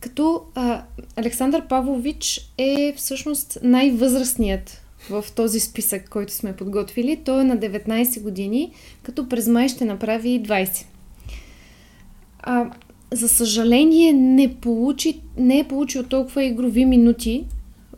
Като 0.00 0.42
а, 0.54 0.82
Александър 1.16 1.66
Павлович 1.66 2.50
е 2.58 2.94
всъщност 2.96 3.58
най-възрастният 3.62 4.85
в 5.10 5.24
този 5.34 5.60
списък, 5.60 6.08
който 6.08 6.32
сме 6.32 6.56
подготвили. 6.56 7.20
Той 7.24 7.40
е 7.40 7.44
на 7.44 7.58
19 7.58 8.22
години, 8.22 8.72
като 9.02 9.28
през 9.28 9.46
май 9.46 9.68
ще 9.68 9.84
направи 9.84 10.42
20. 10.42 10.84
А, 12.38 12.70
за 13.12 13.28
съжаление 13.28 14.12
не, 14.12 14.54
получи, 14.54 15.20
не 15.36 15.58
е 15.58 15.68
получил 15.68 16.02
толкова 16.02 16.44
игрови 16.44 16.84
минути, 16.84 17.44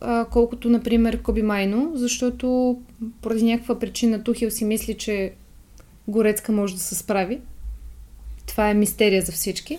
а, 0.01 0.25
колкото, 0.25 0.69
например, 0.69 1.23
Коби 1.23 1.43
Майно, 1.43 1.93
защото 1.95 2.79
поради 3.23 3.45
някаква 3.45 3.79
причина 3.79 4.23
Тухил 4.23 4.51
си 4.51 4.65
мисли, 4.65 4.95
че 4.95 5.33
Горецка 6.09 6.53
може 6.53 6.75
да 6.75 6.81
се 6.81 6.95
справи. 6.95 7.41
Това 8.47 8.71
е 8.71 8.75
мистерия 8.75 9.23
за 9.23 9.33
всички. 9.33 9.79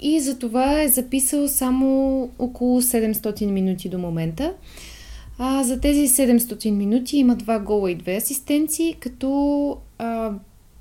И 0.00 0.20
за 0.20 0.38
това 0.38 0.82
е 0.82 0.88
записал 0.88 1.48
само 1.48 2.22
около 2.38 2.82
700 2.82 3.46
минути 3.46 3.88
до 3.88 3.98
момента. 3.98 4.54
А, 5.42 5.64
за 5.64 5.80
тези 5.80 6.08
700 6.08 6.70
минути 6.70 7.16
има 7.16 7.36
два 7.36 7.58
гола 7.58 7.90
и 7.90 7.94
две 7.94 8.16
асистенции, 8.16 8.96
като 9.00 9.76
а, 9.98 10.32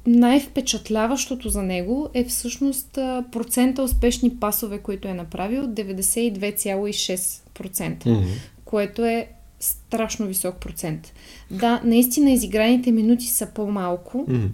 най-впечатляващото 0.07 1.49
за 1.49 1.64
него 1.64 2.10
е 2.14 2.24
всъщност 2.24 2.91
процента 3.32 3.84
успешни 3.84 4.36
пасове, 4.39 4.78
които 4.80 5.07
е 5.07 5.14
направил 5.14 5.64
92,6%, 5.64 7.41
mm-hmm. 7.60 8.26
което 8.66 9.05
е 9.05 9.28
страшно 9.60 10.28
висок 10.28 10.55
процент. 10.55 11.14
Да, 11.51 11.82
наистина 11.84 12.32
изиграните 12.32 12.91
минути 12.91 13.26
са 13.26 13.45
по-малко. 13.45 14.26
Mm-hmm. 14.30 14.49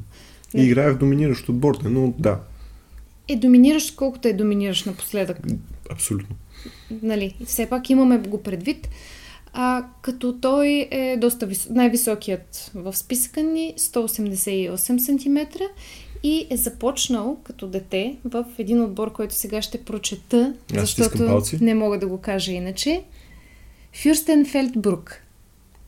И 0.56 0.62
играе 0.62 0.92
в 0.92 0.98
доминиращ 0.98 1.50
отбор, 1.50 1.78
но 1.84 2.14
да. 2.20 2.40
Е 3.28 3.36
доминиращ 3.36 3.96
колкото 3.96 4.28
е 4.28 4.34
доминиращ 4.34 4.86
напоследък. 4.86 5.38
Абсолютно. 5.92 6.36
Нали, 7.02 7.36
все 7.46 7.66
пак 7.66 7.90
имаме 7.90 8.18
го 8.18 8.44
предвид 8.44 8.90
а, 9.58 9.86
като 10.02 10.34
той 10.34 10.88
е 10.92 11.18
доста 11.18 11.46
вис... 11.46 11.68
най-високият 11.70 12.72
в 12.76 12.98
списъка 12.98 13.44
ни, 13.44 13.74
188 13.78 14.98
см 14.98 15.64
и 16.24 16.48
е 16.50 16.58
започнал 16.58 17.38
като 17.44 17.68
дете 17.68 18.16
в 18.26 18.46
един 18.58 18.84
отбор, 18.84 19.12
който 19.12 19.36
сега 19.36 19.62
ще 19.62 19.84
прочета, 19.84 20.54
Аз 20.76 20.82
защото 20.82 21.42
не 21.62 21.74
мога 21.74 22.00
да 22.00 22.08
го 22.08 22.22
кажа 22.22 22.52
иначе. 22.52 23.04
Фюрстенфелдбрук. 24.04 25.22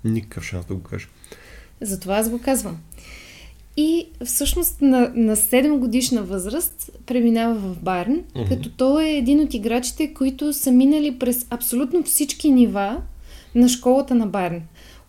Никакъв 0.03 0.43
шанс 0.43 0.65
да 0.65 0.75
го 0.75 0.83
кажа. 0.83 1.07
Затова 1.81 2.17
аз 2.17 2.29
го 2.29 2.41
казвам. 2.41 2.77
И 3.77 4.07
всъщност 4.25 4.81
на, 4.81 5.11
на 5.15 5.35
7 5.35 5.77
годишна 5.77 6.23
възраст 6.23 6.91
преминава 7.05 7.55
в 7.55 7.79
Байрн, 7.81 8.21
uh-huh. 8.21 8.49
като 8.49 8.69
той 8.69 9.05
е 9.05 9.17
един 9.17 9.39
от 9.39 9.53
играчите, 9.53 10.13
които 10.13 10.53
са 10.53 10.71
минали 10.71 11.19
през 11.19 11.47
абсолютно 11.49 12.03
всички 12.03 12.51
нива 12.51 13.01
на 13.57 13.69
школата 13.69 14.15
на 14.15 14.27
Байрн. 14.27 14.61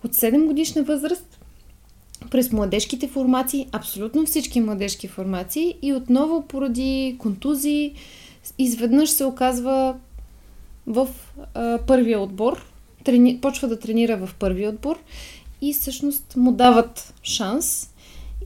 От 0.05 0.14
7 0.14 0.46
годишна 0.46 0.82
възраст 0.82 1.38
през 2.30 2.53
младежките 2.53 3.09
формации, 3.09 3.68
абсолютно 3.72 4.26
всички 4.26 4.61
младежки 4.61 5.09
формации 5.09 5.74
и 5.82 5.92
отново 5.92 6.42
поради 6.42 7.16
контузии 7.18 7.94
изведнъж 8.59 9.11
се 9.11 9.24
оказва 9.24 9.96
в 10.86 11.09
а, 11.55 11.78
първия 11.86 12.20
отбор, 12.20 12.64
трени, 13.05 13.40
почва 13.40 13.68
да 13.68 13.78
тренира 13.78 14.26
в 14.26 14.34
първия 14.38 14.68
отбор 14.68 14.99
и 15.61 15.74
всъщност 15.74 16.36
му 16.36 16.53
дават 16.53 17.14
шанс 17.22 17.90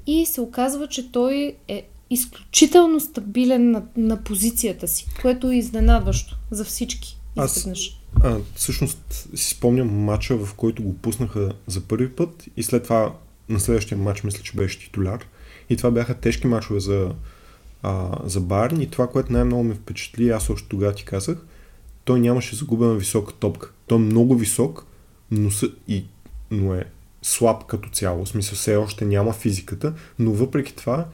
и 0.06 0.26
се 0.26 0.40
оказва, 0.40 0.88
че 0.88 1.12
той 1.12 1.56
е 1.68 1.82
изключително 2.10 3.00
стабилен 3.00 3.70
на, 3.70 3.82
на 3.96 4.24
позицията 4.24 4.88
си, 4.88 5.06
което 5.22 5.50
е 5.50 5.56
изненадващо 5.56 6.36
за 6.50 6.64
всички. 6.64 7.18
Изведнъж. 7.44 8.01
А, 8.24 8.38
всъщност 8.54 9.28
си 9.34 9.54
спомням 9.54 9.88
матча, 9.88 10.36
в 10.36 10.54
който 10.54 10.82
го 10.82 10.98
пуснаха 10.98 11.52
за 11.66 11.80
първи 11.80 12.08
път 12.08 12.44
и 12.56 12.62
след 12.62 12.82
това 12.82 13.14
на 13.48 13.60
следващия 13.60 13.98
матч 13.98 14.22
мисля, 14.22 14.42
че 14.42 14.56
беше 14.56 14.78
титуляр. 14.78 15.26
И 15.70 15.76
това 15.76 15.90
бяха 15.90 16.14
тежки 16.14 16.46
матчове 16.46 16.80
за, 16.80 17.14
а, 17.82 18.18
за 18.24 18.40
Барн 18.40 18.80
и 18.80 18.90
това, 18.90 19.06
което 19.06 19.32
най-много 19.32 19.64
ме 19.64 19.74
впечатли, 19.74 20.30
аз 20.30 20.50
още 20.50 20.68
тогава 20.68 20.94
ти 20.94 21.04
казах, 21.04 21.38
той 22.04 22.20
нямаше 22.20 22.56
загубена 22.56 22.94
висока 22.94 23.32
топка. 23.32 23.70
Той 23.86 23.98
е 23.98 24.00
много 24.00 24.34
висок, 24.34 24.86
но, 25.30 25.50
са, 25.50 25.70
и, 25.88 26.04
но 26.50 26.74
е 26.74 26.84
слаб 27.22 27.66
като 27.66 27.88
цяло. 27.88 28.24
В 28.24 28.28
смисъл 28.28 28.56
все 28.56 28.76
още 28.76 29.04
няма 29.04 29.32
физиката, 29.32 29.94
но 30.18 30.32
въпреки 30.32 30.76
това 30.76 31.06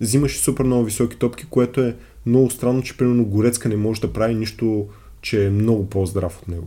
взимаше 0.00 0.38
супер 0.38 0.64
много 0.64 0.84
високи 0.84 1.16
топки, 1.16 1.46
което 1.50 1.80
е 1.80 1.96
много 2.26 2.50
странно, 2.50 2.82
че 2.82 2.96
примерно 2.96 3.24
Горецка 3.24 3.68
не 3.68 3.76
може 3.76 4.00
да 4.00 4.12
прави 4.12 4.34
нищо 4.34 4.88
че 5.28 5.46
е 5.46 5.50
много 5.50 5.86
по-здрав 5.86 6.38
от 6.42 6.48
него. 6.48 6.66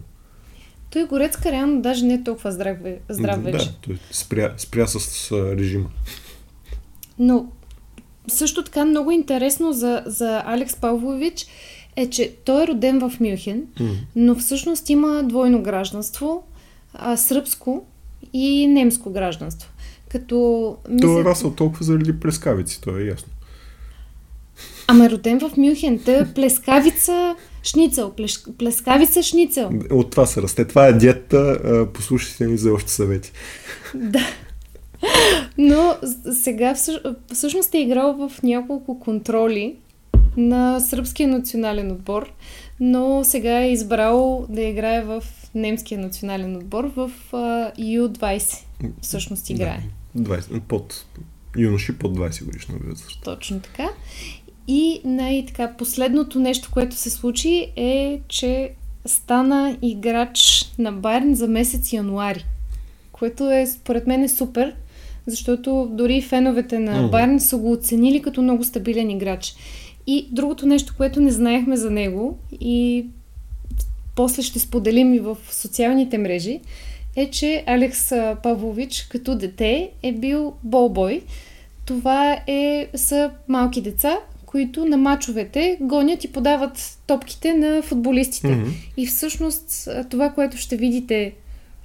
Той 0.90 1.06
Горецка 1.06 1.52
реално 1.52 1.82
даже 1.82 2.06
не 2.06 2.14
е 2.14 2.24
толкова 2.24 2.52
здрав, 2.52 2.78
здрав 3.10 3.44
вече. 3.44 3.66
Да, 3.66 3.74
той 3.82 4.00
спря, 4.12 4.54
спря 4.58 4.88
с 4.88 5.32
режима. 5.32 5.90
Но 7.20 7.46
също 8.28 8.64
така 8.64 8.86
много 8.86 9.12
интересно 9.12 9.74
за, 9.74 10.04
за 10.06 10.44
Алекс 10.46 10.76
Павлович 10.76 11.46
е, 11.96 12.10
че 12.10 12.36
той 12.46 12.64
е 12.64 12.68
роден 12.68 13.00
в 13.00 13.20
Мюнхен, 13.20 13.64
mm. 13.80 13.94
но 14.16 14.36
всъщност 14.36 14.90
има 14.90 15.24
двойно 15.24 15.62
гражданство, 15.62 16.44
а, 16.94 17.18
сръбско 17.18 17.86
и 18.34 18.68
немско 18.68 19.12
гражданство. 19.12 19.70
Като... 20.10 20.78
Мисля... 20.90 21.08
Той 21.08 21.22
е 21.22 21.24
расъл 21.24 21.54
толкова 21.54 21.86
заради 21.86 22.20
плескавици, 22.20 22.82
то 22.82 22.98
е 22.98 23.04
ясно. 23.04 23.32
Ама 24.88 25.06
е 25.06 25.10
роден 25.10 25.40
в 25.40 25.58
Мюнхен. 25.58 26.00
Той 26.06 26.22
е 26.22 26.34
плескавица 26.34 27.36
шницел. 27.64 28.12
Плеш... 28.12 28.44
Плескавица 28.58 29.24
шницел. 29.24 29.70
От 29.92 30.12
това 30.12 30.26
се 30.26 30.42
расте. 30.42 30.68
Това 30.68 30.88
е 30.88 30.94
диета. 30.94 31.58
Послушайте 31.94 32.48
ми 32.48 32.58
за 32.58 32.74
още 32.74 32.92
съвети. 32.92 33.32
Да. 33.96 34.28
Но 35.58 35.96
сега 36.34 36.76
всъщност 37.34 37.74
е 37.74 37.78
играл 37.78 38.14
в 38.14 38.44
няколко 38.44 39.00
контроли 39.00 39.76
на 40.38 40.80
сръбския 40.80 41.30
национален 41.30 41.92
отбор, 41.92 42.32
но 42.80 43.24
сега 43.24 43.62
е 43.62 43.72
избрал 43.72 44.46
да 44.50 44.62
играе 44.62 45.02
в 45.02 45.24
немския 45.56 46.00
национален 46.00 46.56
отбор 46.56 46.84
в 46.96 47.12
U20. 47.32 48.64
Всъщност 49.02 49.50
играе. 49.50 49.84
Да, 50.16 50.38
20, 50.38 50.60
под 50.60 51.06
юноши 51.58 51.98
под 51.98 52.18
20 52.18 52.46
годишна 52.46 52.76
възраст. 52.84 53.24
Точно 53.24 53.60
така. 53.60 53.90
И 54.68 55.02
най-така 55.06 55.74
последното 55.78 56.40
нещо, 56.40 56.70
което 56.74 56.96
се 56.96 57.10
случи 57.10 57.68
е, 57.76 58.20
че 58.28 58.72
стана 59.06 59.78
играч 59.82 60.66
на 60.80 60.92
Байерн 60.92 61.36
за 61.36 61.48
месец 61.48 61.94
януари. 61.94 62.46
Което 63.12 63.52
е, 63.52 63.68
според 63.68 64.08
мен, 64.08 64.24
е 64.24 64.30
супер, 64.30 64.76
защото 65.28 65.90
дори 65.92 66.22
феновете 66.22 66.80
на 66.80 67.02
Мгм. 67.02 67.12
Байерн 67.12 67.40
са 67.40 67.58
го 67.58 67.72
оценили 67.72 68.22
като 68.22 68.42
много 68.42 68.64
стабилен 68.64 69.10
играч. 69.10 69.56
И 70.08 70.28
другото 70.32 70.66
нещо, 70.66 70.94
което 70.98 71.22
не 71.22 71.32
знаехме 71.32 71.78
за 71.78 71.92
него 71.92 72.38
и 72.62 73.06
после 74.16 74.42
ще 74.42 74.60
споделим 74.60 75.14
и 75.14 75.20
в 75.20 75.38
социалните 75.52 76.18
мрежи, 76.18 76.60
е, 77.16 77.30
че 77.30 77.64
Алекс 77.68 78.14
Павлович 78.44 79.08
като 79.10 79.36
дете 79.36 79.92
е 80.04 80.12
бил 80.12 80.54
болбой. 80.64 81.22
Това 81.86 82.38
е, 82.48 82.88
са 82.96 83.32
малки 83.48 83.82
деца, 83.82 84.18
които 84.52 84.86
на 84.86 84.98
мачовете 84.98 85.78
гонят 85.82 86.24
и 86.24 86.32
подават 86.32 86.98
топките 87.08 87.54
на 87.54 87.82
футболистите. 87.82 88.48
Мгм. 88.48 88.70
И 88.98 89.08
всъщност 89.08 89.90
това, 90.10 90.30
което 90.30 90.58
ще 90.58 90.78
видите, 90.78 91.34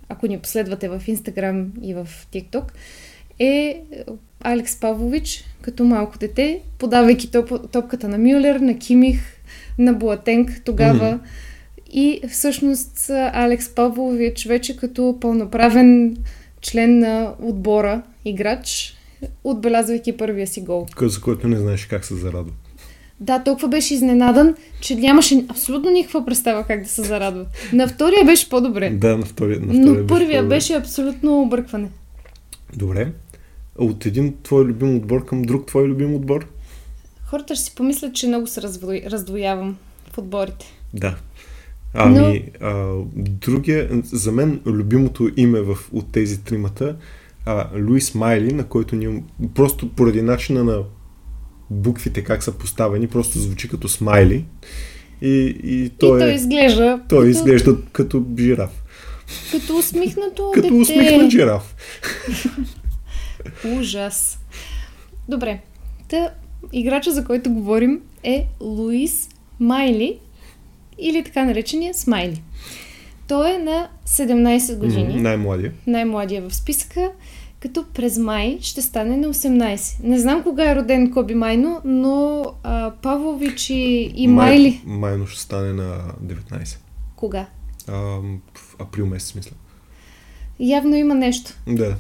ако 0.09 0.27
ни 0.27 0.39
последвате 0.39 0.89
в 0.89 1.03
Инстаграм 1.07 1.73
и 1.83 1.95
в 1.95 2.09
ТикТок, 2.31 2.73
е 3.39 3.83
Алекс 4.41 4.81
Павлович 4.81 5.45
като 5.61 5.85
малко 5.85 6.19
дете, 6.19 6.61
подавайки 6.79 7.31
топ, 7.31 7.71
топката 7.73 8.09
на 8.09 8.19
Мюлер, 8.19 8.57
на 8.57 8.79
Кимих, 8.79 9.21
на 9.79 9.93
Буатенг 9.93 10.63
тогава. 10.65 11.11
Мгм. 11.11 11.25
И 11.93 12.21
всъщност 12.31 13.11
Алекс 13.11 13.75
Павлович 13.75 14.47
вече 14.47 14.77
като 14.77 15.19
пълноправен 15.21 16.17
член 16.61 16.99
на 16.99 17.35
отбора, 17.43 18.03
играч, 18.25 18.96
отбелязвайки 19.45 20.17
първия 20.17 20.47
си 20.47 20.61
гол. 20.61 20.87
За 21.01 21.21
който 21.21 21.49
не 21.49 21.57
знаеш 21.57 21.87
как 21.87 22.05
се 22.05 22.15
зарадва. 22.15 22.53
Да, 23.21 23.43
толкова 23.43 23.69
беше 23.69 23.95
изненадан, 23.95 24.55
че 24.81 24.95
нямаше 24.95 25.45
абсолютно 25.49 25.91
никаква 25.91 26.25
представа 26.27 26.65
как 26.65 26.83
да 26.83 26.89
се 26.89 27.03
зарадва. 27.03 27.47
На 27.73 27.89
втория 27.89 28.25
беше 28.25 28.49
по-добре. 28.49 28.91
Да, 28.91 29.17
на 29.17 29.25
втория. 29.25 29.61
На 29.61 29.67
втория 29.67 30.01
Но 30.03 30.07
първия 30.07 30.41
по-добре. 30.41 30.57
беше 30.57 30.75
абсолютно 30.75 31.41
объркване. 31.41 31.89
Добре. 32.77 33.13
От 33.79 34.07
един 34.07 34.35
твой 34.43 34.65
любим 34.65 34.97
отбор 34.97 35.25
към 35.25 35.43
друг 35.43 35.67
твой 35.67 35.89
любим 35.89 36.15
отбор? 36.15 36.47
Хората 37.25 37.55
ще 37.55 37.65
си 37.65 37.75
помислят, 37.75 38.15
че 38.15 38.29
много 38.29 38.47
се 38.47 38.63
раздво... 38.63 38.93
раздвоявам 39.07 39.77
в 40.13 40.19
отборите. 40.19 40.67
Да. 40.95 41.17
Ами, 41.95 42.51
а, 42.61 42.95
другия, 43.17 43.89
за 44.05 44.33
мен 44.33 44.61
любимото 44.67 45.31
име 45.37 45.61
в, 45.61 45.79
от 45.93 46.13
тези 46.13 46.45
тримата, 46.45 46.97
а, 47.47 47.67
Луис 47.89 48.15
Майли, 48.15 48.53
на 48.53 48.65
който 48.65 48.97
ние 48.97 49.23
просто 49.55 49.89
поради 49.89 50.23
начина 50.23 50.65
на 50.65 50.83
буквите 51.71 52.25
как 52.25 52.43
са 52.43 52.53
поставени, 52.53 53.07
просто 53.07 53.39
звучи 53.39 53.69
като 53.69 53.89
смайли. 53.89 54.45
И, 55.23 55.57
и 55.65 55.91
той, 55.99 56.19
и 56.19 56.21
той 56.21 56.31
е, 56.31 56.35
изглежда 56.35 57.01
той 57.09 57.19
като, 57.19 57.31
изглежда 57.31 57.77
като 57.93 58.25
жираф. 58.39 58.83
като 59.53 59.77
усмихнато 59.77 60.51
Като 60.55 60.69
дете. 60.69 60.75
усмихнат 60.81 61.31
жираф. 61.31 61.77
Ужас. 63.79 64.39
Добре. 65.29 65.61
Та, 66.09 66.31
играча, 66.73 67.13
за 67.13 67.25
който 67.25 67.51
говорим 67.51 68.01
е 68.23 68.47
Луис 68.61 69.29
Майли 69.61 70.19
или 70.99 71.25
така 71.25 71.45
наречения 71.45 71.95
Смайли. 71.95 72.43
Той 73.29 73.55
е 73.55 73.59
на 73.59 73.89
17 74.07 74.79
години. 74.79 75.15
М, 75.15 75.23
Най-младия. 75.23 75.73
най-младия 75.87 76.49
в 76.49 76.55
списъка, 76.55 77.11
като 77.61 77.85
през 77.95 78.19
май 78.19 78.59
ще 78.61 78.83
стане 78.83 79.17
на 79.17 79.35
18. 79.35 80.05
Не 80.05 80.19
знам 80.19 80.43
кога 80.43 80.71
е 80.71 80.77
роден 80.77 81.13
Коби 81.13 81.35
Майно, 81.35 81.81
но 81.85 82.45
а, 82.63 82.93
Павлович 83.03 83.71
и, 83.71 84.13
и 84.17 84.29
Майли... 84.29 84.81
Май, 84.85 84.99
майно 84.99 85.27
ще 85.27 85.41
стане 85.41 85.73
на 85.73 85.99
19. 86.25 86.79
Кога? 87.17 87.47
А, 87.89 87.93
в 88.55 88.77
април 88.79 89.07
месец, 89.07 89.35
мисля. 89.35 89.57
Явно 90.61 90.97
има 90.97 91.15
нещо. 91.15 91.53
Да. 91.67 91.97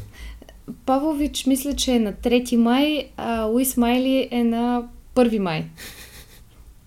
Павлович 0.87 1.47
мисля, 1.47 1.75
че 1.77 1.95
е 1.95 1.99
на 2.01 2.13
3 2.13 2.57
май, 2.57 3.09
а 3.17 3.43
Луис 3.43 3.77
Майли 3.77 4.29
е 4.31 4.45
на 4.45 4.83
1 5.15 5.39
май. 5.39 5.67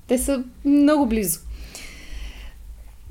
Те 0.07 0.17
са 0.17 0.43
много 0.65 1.05
близо. 1.05 1.39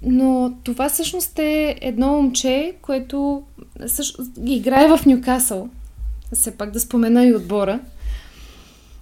Но 0.03 0.55
това 0.65 0.89
всъщност 0.89 1.39
е 1.39 1.79
едно 1.81 2.07
момче, 2.07 2.75
което 2.83 3.43
също, 3.87 4.23
играе 4.47 4.89
в 4.89 5.07
Нюкасъл. 5.07 5.69
Все 6.33 6.57
пак 6.57 6.71
да 6.71 6.81
спомена 6.81 7.27
и 7.27 7.35
отбора. 7.35 7.81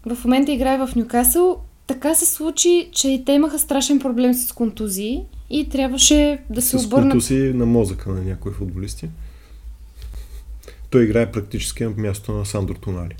В 0.07 0.25
момента 0.25 0.53
играе 0.53 0.79
в 0.79 0.97
Нюкасъл. 0.97 1.61
Така 1.87 2.15
се 2.15 2.27
случи, 2.27 2.89
че 2.93 3.09
и 3.09 3.25
те 3.25 3.33
имаха 3.33 3.59
страшен 3.59 3.99
проблем 3.99 4.35
с 4.35 4.53
контузии 4.53 5.23
и 5.51 5.69
трябваше 5.69 6.39
да 6.51 6.63
се 6.63 6.79
С 6.79 6.87
обърнат 6.87 7.11
контузии 7.11 7.53
на 7.53 7.67
мозъка 7.67 8.11
на 8.11 8.23
някои 8.23 8.53
футболисти. 8.53 9.09
Той 10.91 11.05
играе 11.05 11.33
практически 11.33 11.85
на 11.85 11.91
място 11.91 12.33
на 12.33 12.47
Сандро 12.47 12.75
Тонали. 12.75 13.15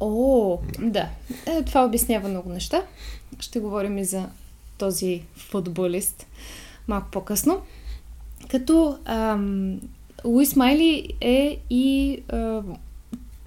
О, 0.00 0.58
да. 0.78 1.08
Е, 1.46 1.62
това 1.62 1.84
обяснява 1.84 2.28
много 2.28 2.48
неща. 2.48 2.82
Ще 3.40 3.60
говорим 3.60 3.98
и 3.98 4.04
за 4.04 4.28
този 4.78 5.22
футболист 5.36 6.26
малко 6.88 7.08
по-късно. 7.10 7.60
Като 8.50 8.96
ам, 9.04 9.80
Луис 10.24 10.56
Майли 10.56 11.08
е 11.20 11.58
и 11.70 12.18
а, 12.28 12.60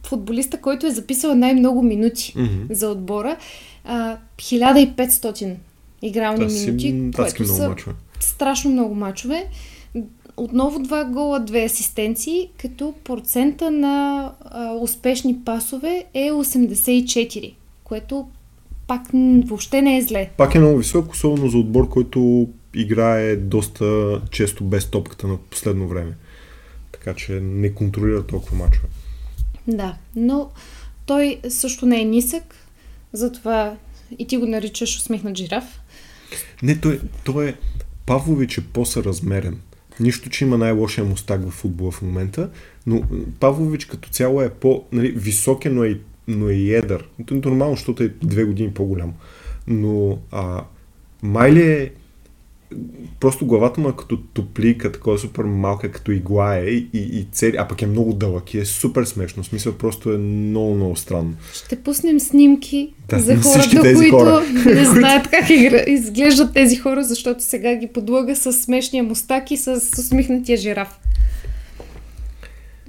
футболиста, 0.03 0.61
който 0.61 0.87
е 0.87 0.91
записал 0.91 1.35
най-много 1.35 1.81
минути 1.83 2.33
Мгм. 2.37 2.63
за 2.69 2.89
отбора. 2.89 3.37
А, 3.83 4.17
1500 4.37 5.55
игрални 6.01 6.49
си 6.49 6.65
минути, 6.71 6.87
адски 7.17 7.37
което 7.37 7.43
много 7.43 7.57
са 7.57 7.69
мачове. 7.69 7.95
страшно 8.19 8.71
много 8.71 8.95
мачове. 8.95 9.45
Отново 10.37 10.79
два 10.79 11.05
гола, 11.05 11.39
две 11.39 11.63
асистенции, 11.63 12.49
като 12.57 12.93
процента 13.03 13.71
на 13.71 14.31
а, 14.41 14.73
успешни 14.73 15.37
пасове 15.45 16.05
е 16.13 16.31
84, 16.31 17.53
което 17.83 18.27
пак 18.87 19.01
въобще 19.45 19.81
не 19.81 19.97
е 19.97 20.01
зле. 20.01 20.29
Пак 20.37 20.55
е 20.55 20.59
много 20.59 20.77
висок, 20.77 21.11
особено 21.11 21.47
за 21.47 21.57
отбор, 21.57 21.89
който 21.89 22.47
играе 22.75 23.35
доста 23.35 24.21
често 24.31 24.63
без 24.63 24.85
топката 24.85 25.27
на 25.27 25.37
последно 25.37 25.87
време. 25.87 26.13
Така 26.91 27.13
че 27.13 27.31
не 27.31 27.73
контролира 27.73 28.27
толкова 28.27 28.57
мачове. 28.57 28.87
Да, 29.67 29.95
но 30.15 30.51
той 31.05 31.39
също 31.49 31.85
не 31.85 32.01
е 32.01 32.05
нисък, 32.05 32.55
затова 33.13 33.77
и 34.19 34.27
ти 34.27 34.37
го 34.37 34.45
наричаш 34.45 34.97
усмихнат 34.97 35.37
жираф. 35.37 35.79
Не, 36.63 36.79
той, 36.79 36.99
той 37.23 37.47
е... 37.49 37.55
Павлович 38.05 38.57
е 38.57 38.67
по-съразмерен. 38.67 39.59
Нищо, 39.99 40.29
че 40.29 40.45
има 40.45 40.57
най-лошия 40.57 41.05
мустак 41.05 41.41
в 41.41 41.51
футбола 41.51 41.91
в 41.91 42.01
момента, 42.01 42.49
но 42.87 43.03
Павлович 43.39 43.85
като 43.85 44.09
цяло 44.09 44.41
е 44.41 44.49
по... 44.49 44.83
Нали, 44.91 45.07
е, 45.65 45.69
но 45.69 45.83
е, 45.83 45.99
но 46.27 46.49
е 46.49 46.53
и 46.53 46.73
едър. 46.73 47.07
Нормално, 47.31 47.75
защото 47.75 48.03
е 48.03 48.13
две 48.23 48.43
години 48.43 48.73
по-голям. 48.73 49.13
Но 49.67 50.19
а, 50.31 50.63
Майли 51.21 51.71
е... 51.71 51.91
Просто 53.19 53.45
главата 53.45 53.81
му 53.81 53.89
е 53.89 53.95
като 53.97 54.17
топлика, 54.17 54.91
такова 54.91 55.17
супер 55.17 55.43
малка, 55.43 55.91
като 55.91 56.11
игла 56.11 56.55
е 56.55 56.65
и, 56.69 56.89
и 56.93 57.27
цели, 57.31 57.55
а 57.57 57.67
пък 57.67 57.81
е 57.81 57.87
много 57.87 58.13
дълъг 58.13 58.53
и 58.53 58.59
е 58.59 58.65
супер 58.65 59.05
смешно. 59.05 59.43
В 59.43 59.45
смисъл 59.45 59.73
просто 59.73 60.13
е 60.13 60.17
много, 60.17 60.75
много 60.75 60.95
странно. 60.95 61.33
Ще 61.53 61.75
пуснем 61.75 62.19
снимки 62.19 62.93
Да, 63.09 63.19
за 63.19 63.35
хората, 63.37 63.81
тези 63.81 63.95
които 63.95 64.17
хора. 64.17 64.43
не 64.65 64.85
знаят 64.95 65.27
как 65.27 65.49
игра... 65.49 65.83
изглеждат 65.87 66.53
тези 66.53 66.75
хора, 66.75 67.03
защото 67.03 67.43
сега 67.43 67.75
ги 67.75 67.87
подлага 67.87 68.35
с 68.35 68.53
смешния 68.53 69.03
мустак 69.03 69.51
и 69.51 69.57
с 69.57 69.81
усмихнатия 69.99 70.57
жираф. 70.57 70.99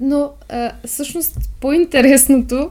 Но 0.01 0.31
а, 0.49 0.72
всъщност 0.87 1.39
по-интересното 1.61 2.70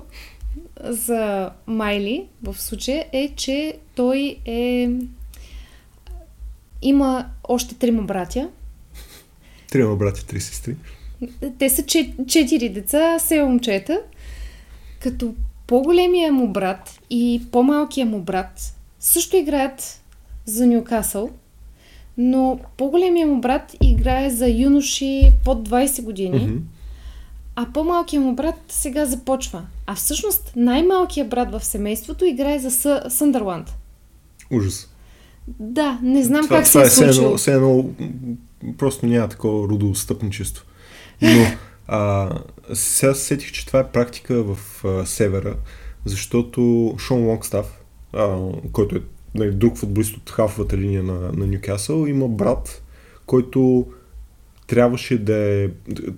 за 0.83 1.49
Майли 1.67 2.23
в 2.43 2.61
случая 2.61 3.05
е, 3.13 3.29
че 3.35 3.73
той 3.95 4.35
е 4.45 4.89
има 6.85 7.25
още 7.43 7.75
трима 7.75 8.03
братя. 8.03 8.49
Трима 9.71 9.95
брати, 9.95 10.25
три 10.25 10.41
сестри. 10.41 10.75
Те 11.59 11.69
са 11.69 11.81
чет- 11.81 12.27
четири 12.27 12.69
деца, 12.69 13.19
се 13.19 13.43
момчета. 13.43 14.01
Като 14.99 15.33
по-големия 15.67 16.31
му 16.31 16.47
брат 16.47 16.99
и 17.09 17.41
по-малкия 17.51 18.05
му 18.05 18.21
брат 18.21 18.75
също 18.99 19.35
играят 19.37 20.01
за 20.45 20.67
Ньюкасъл, 20.67 21.29
но 22.17 22.59
по-големия 22.77 23.27
му 23.27 23.41
брат 23.41 23.75
играе 23.81 24.29
за 24.29 24.49
юноши 24.49 25.21
под 25.45 25.69
20 25.69 26.01
години, 26.01 26.39
Мгм. 26.39 26.57
а 27.55 27.67
по-малкият 27.73 28.23
му 28.23 28.35
брат 28.35 28.55
сега 28.69 29.05
започва. 29.05 29.65
А 29.87 29.95
всъщност 29.95 30.53
най-малкият 30.55 31.29
брат 31.29 31.51
в 31.51 31.65
семейството 31.65 32.25
играе 32.25 32.59
за 32.59 32.71
Съ- 32.71 33.09
Съндърланд. 33.09 33.73
Ужас. 34.51 34.89
Да, 35.47 35.99
не 36.03 36.23
знам 36.23 36.43
това, 36.45 36.57
как 36.57 36.67
това 36.67 36.85
се 36.85 36.85
е 36.85 36.85
е 36.85 36.89
все 36.89 37.01
едно, 37.01 37.13
случило. 37.13 37.37
все 37.37 37.53
едно, 37.53 37.89
просто 38.77 39.05
няма 39.05 39.27
такова 39.27 39.67
родостъпничество. 39.67 40.65
Но 41.21 41.45
а, 41.87 42.29
сега 42.73 43.13
се 43.13 43.25
сетих, 43.25 43.51
че 43.51 43.65
това 43.65 43.79
е 43.79 43.91
практика 43.91 44.43
в 44.43 44.85
а, 44.85 45.05
севера, 45.05 45.55
защото 46.05 46.93
Шон 46.99 47.25
Лонгстаф, 47.25 47.65
а, 48.13 48.37
който 48.71 48.95
е 48.95 49.01
нали, 49.35 49.51
друг 49.51 49.77
футболист 49.77 50.17
от 50.17 50.29
хафовата 50.29 50.77
линия 50.77 51.03
на, 51.03 51.31
на 51.31 51.47
Ньюкасъл, 51.47 52.05
има 52.05 52.27
брат, 52.27 52.83
който 53.25 53.87
трябваше 54.67 55.17
да 55.17 55.35
е... 55.35 55.69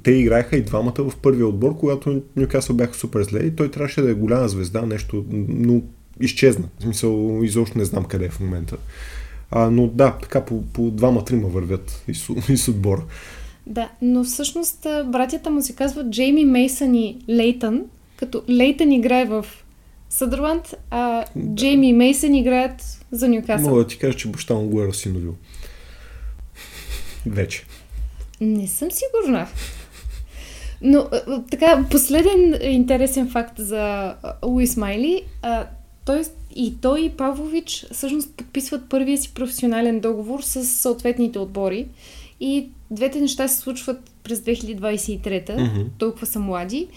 Те 0.03 0.11
играеха 0.11 0.57
и 0.57 0.63
двамата 0.63 0.93
в 0.97 1.13
първия 1.21 1.47
отбор, 1.47 1.77
когато 1.77 2.21
Нюкасъл 2.35 2.75
бяха 2.75 2.93
супер 2.93 3.23
зле 3.23 3.39
и 3.39 3.55
той 3.55 3.71
трябваше 3.71 4.01
да 4.01 4.11
е 4.11 4.13
голяма 4.13 4.47
звезда, 4.47 4.81
нещо, 4.81 5.25
но 5.31 5.81
изчезна. 6.19 6.69
В 6.79 6.83
смисъл, 6.83 7.39
изобщо 7.43 7.77
не 7.77 7.85
знам 7.85 8.05
къде 8.05 8.25
е 8.25 8.29
в 8.29 8.39
момента. 8.39 8.77
А, 9.51 9.69
но 9.69 9.87
да, 9.87 10.17
така 10.21 10.45
по, 10.45 10.61
по 10.61 10.91
двама-трима 10.91 11.47
вървят 11.47 12.03
и 12.07 12.13
с, 12.13 12.29
и 12.49 12.57
с 12.57 12.67
отбора. 12.67 13.03
Да, 13.65 13.89
но 14.01 14.23
всъщност 14.23 14.87
братята 15.05 15.49
му 15.49 15.61
се 15.61 15.75
казват 15.75 16.09
Джейми 16.09 16.45
Мейсън 16.45 16.95
и 16.95 17.17
Лейтън, 17.29 17.83
като 18.17 18.43
Лейтън 18.49 18.91
играе 18.91 19.25
в 19.25 19.45
Съдърланд, 20.09 20.75
а 20.89 21.25
Джейми 21.55 21.89
и 21.89 21.93
Мейсън 21.93 22.35
играят 22.35 23.05
за 23.11 23.29
Нюкасъл. 23.29 23.69
Мога 23.69 23.81
да 23.81 23.87
ти 23.87 23.97
кажа, 23.97 24.17
че 24.17 24.27
баща 24.27 24.53
му 24.53 24.67
го 24.67 24.81
е 24.81 24.87
разсиновил. 24.87 25.35
Вече. 27.25 27.65
Не 28.41 28.67
съм 28.67 28.89
сигурна. 28.91 29.47
Но 30.81 31.09
така, 31.51 31.85
последен 31.91 32.59
интересен 32.61 33.29
факт 33.29 33.53
за 33.57 34.15
Луис 34.45 34.77
Майли. 34.77 35.23
Той, 36.07 36.21
и 36.55 36.75
той 36.81 37.01
и 37.01 37.09
Павлович 37.09 37.85
всъщност 37.91 38.33
подписват 38.33 38.89
първия 38.89 39.17
си 39.17 39.33
професионален 39.33 39.99
договор 39.99 40.41
с 40.41 40.65
съответните 40.65 41.39
отбори. 41.39 41.87
И 42.39 42.69
двете 42.91 43.21
неща 43.21 43.47
се 43.47 43.59
случват 43.59 44.11
през 44.23 44.39
2023, 44.39 45.21
mm-hmm. 45.21 45.85
толкова 45.97 46.25
са 46.25 46.39
млади. 46.39 46.87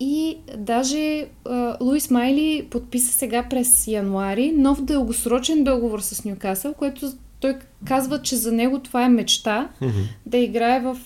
И 0.00 0.36
даже 0.56 1.26
а, 1.44 1.76
Луис 1.80 2.10
Майли 2.10 2.66
подписа 2.70 3.12
сега 3.12 3.46
през 3.50 3.86
януари 3.86 4.52
нов 4.52 4.82
дългосрочен 4.84 5.64
договор 5.64 6.00
с 6.00 6.24
Ньюкасъл, 6.24 6.74
което 6.74 7.12
той 7.40 7.56
казва, 7.84 8.22
че 8.22 8.36
за 8.36 8.52
него 8.52 8.78
това 8.78 9.04
е 9.04 9.08
мечта 9.08 9.68
mm-hmm. 9.82 10.04
да 10.26 10.38
играе 10.38 10.80
в 10.80 10.98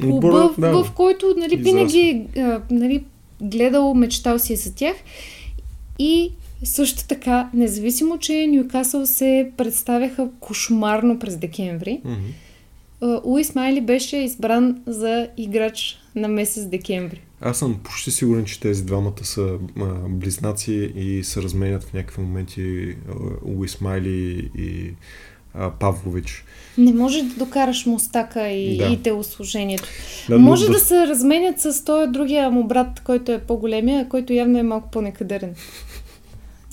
клуба, 0.00 0.48
в, 0.48 0.60
да, 0.60 0.84
в 0.84 0.92
който 0.92 1.34
нали, 1.36 1.56
винаги 1.56 2.26
а, 2.36 2.60
нали, 2.70 3.04
гледал, 3.42 3.94
мечтал 3.94 4.38
си 4.38 4.52
е 4.52 4.56
за 4.56 4.74
тях. 4.74 4.96
И 6.02 6.30
също 6.64 7.06
така, 7.08 7.50
независимо, 7.54 8.18
че 8.18 8.46
Ньюкасъл 8.46 9.06
се 9.06 9.50
представяха 9.56 10.28
кошмарно 10.40 11.18
през 11.18 11.36
декември, 11.36 12.00
mm-hmm. 12.06 13.24
Луис 13.24 13.54
Майли 13.54 13.80
беше 13.80 14.16
избран 14.16 14.82
за 14.86 15.28
играч 15.36 15.98
на 16.14 16.28
месец 16.28 16.66
декември. 16.66 17.20
Аз 17.40 17.58
съм 17.58 17.80
почти 17.84 18.10
сигурен, 18.10 18.44
че 18.44 18.60
тези 18.60 18.84
двамата 18.84 19.24
са 19.24 19.58
а, 19.80 19.84
близнаци 20.08 20.92
и 20.96 21.24
се 21.24 21.42
разменят 21.42 21.84
в 21.84 21.92
някакви 21.92 22.22
моменти 22.22 22.94
Луис 23.44 23.80
Майли 23.80 24.50
и 24.58 24.90
а, 25.54 25.70
Павлович. 25.70 26.44
Не 26.78 26.92
може 26.92 27.22
да 27.22 27.34
докараш 27.34 27.86
мустака 27.86 28.48
и, 28.48 28.78
да. 28.78 28.84
и 28.84 29.02
телослужението. 29.02 29.88
Да, 30.28 30.38
може 30.38 30.66
да... 30.66 30.72
да 30.72 30.78
се 30.78 31.06
разменят 31.06 31.60
с 31.60 31.84
този 31.84 32.12
другия 32.12 32.50
му 32.50 32.64
брат, 32.64 33.00
който 33.00 33.32
е 33.32 33.38
по-големия, 33.38 34.08
който 34.08 34.32
явно 34.32 34.58
е 34.58 34.62
малко 34.62 34.90
по-некадърен. 34.90 35.54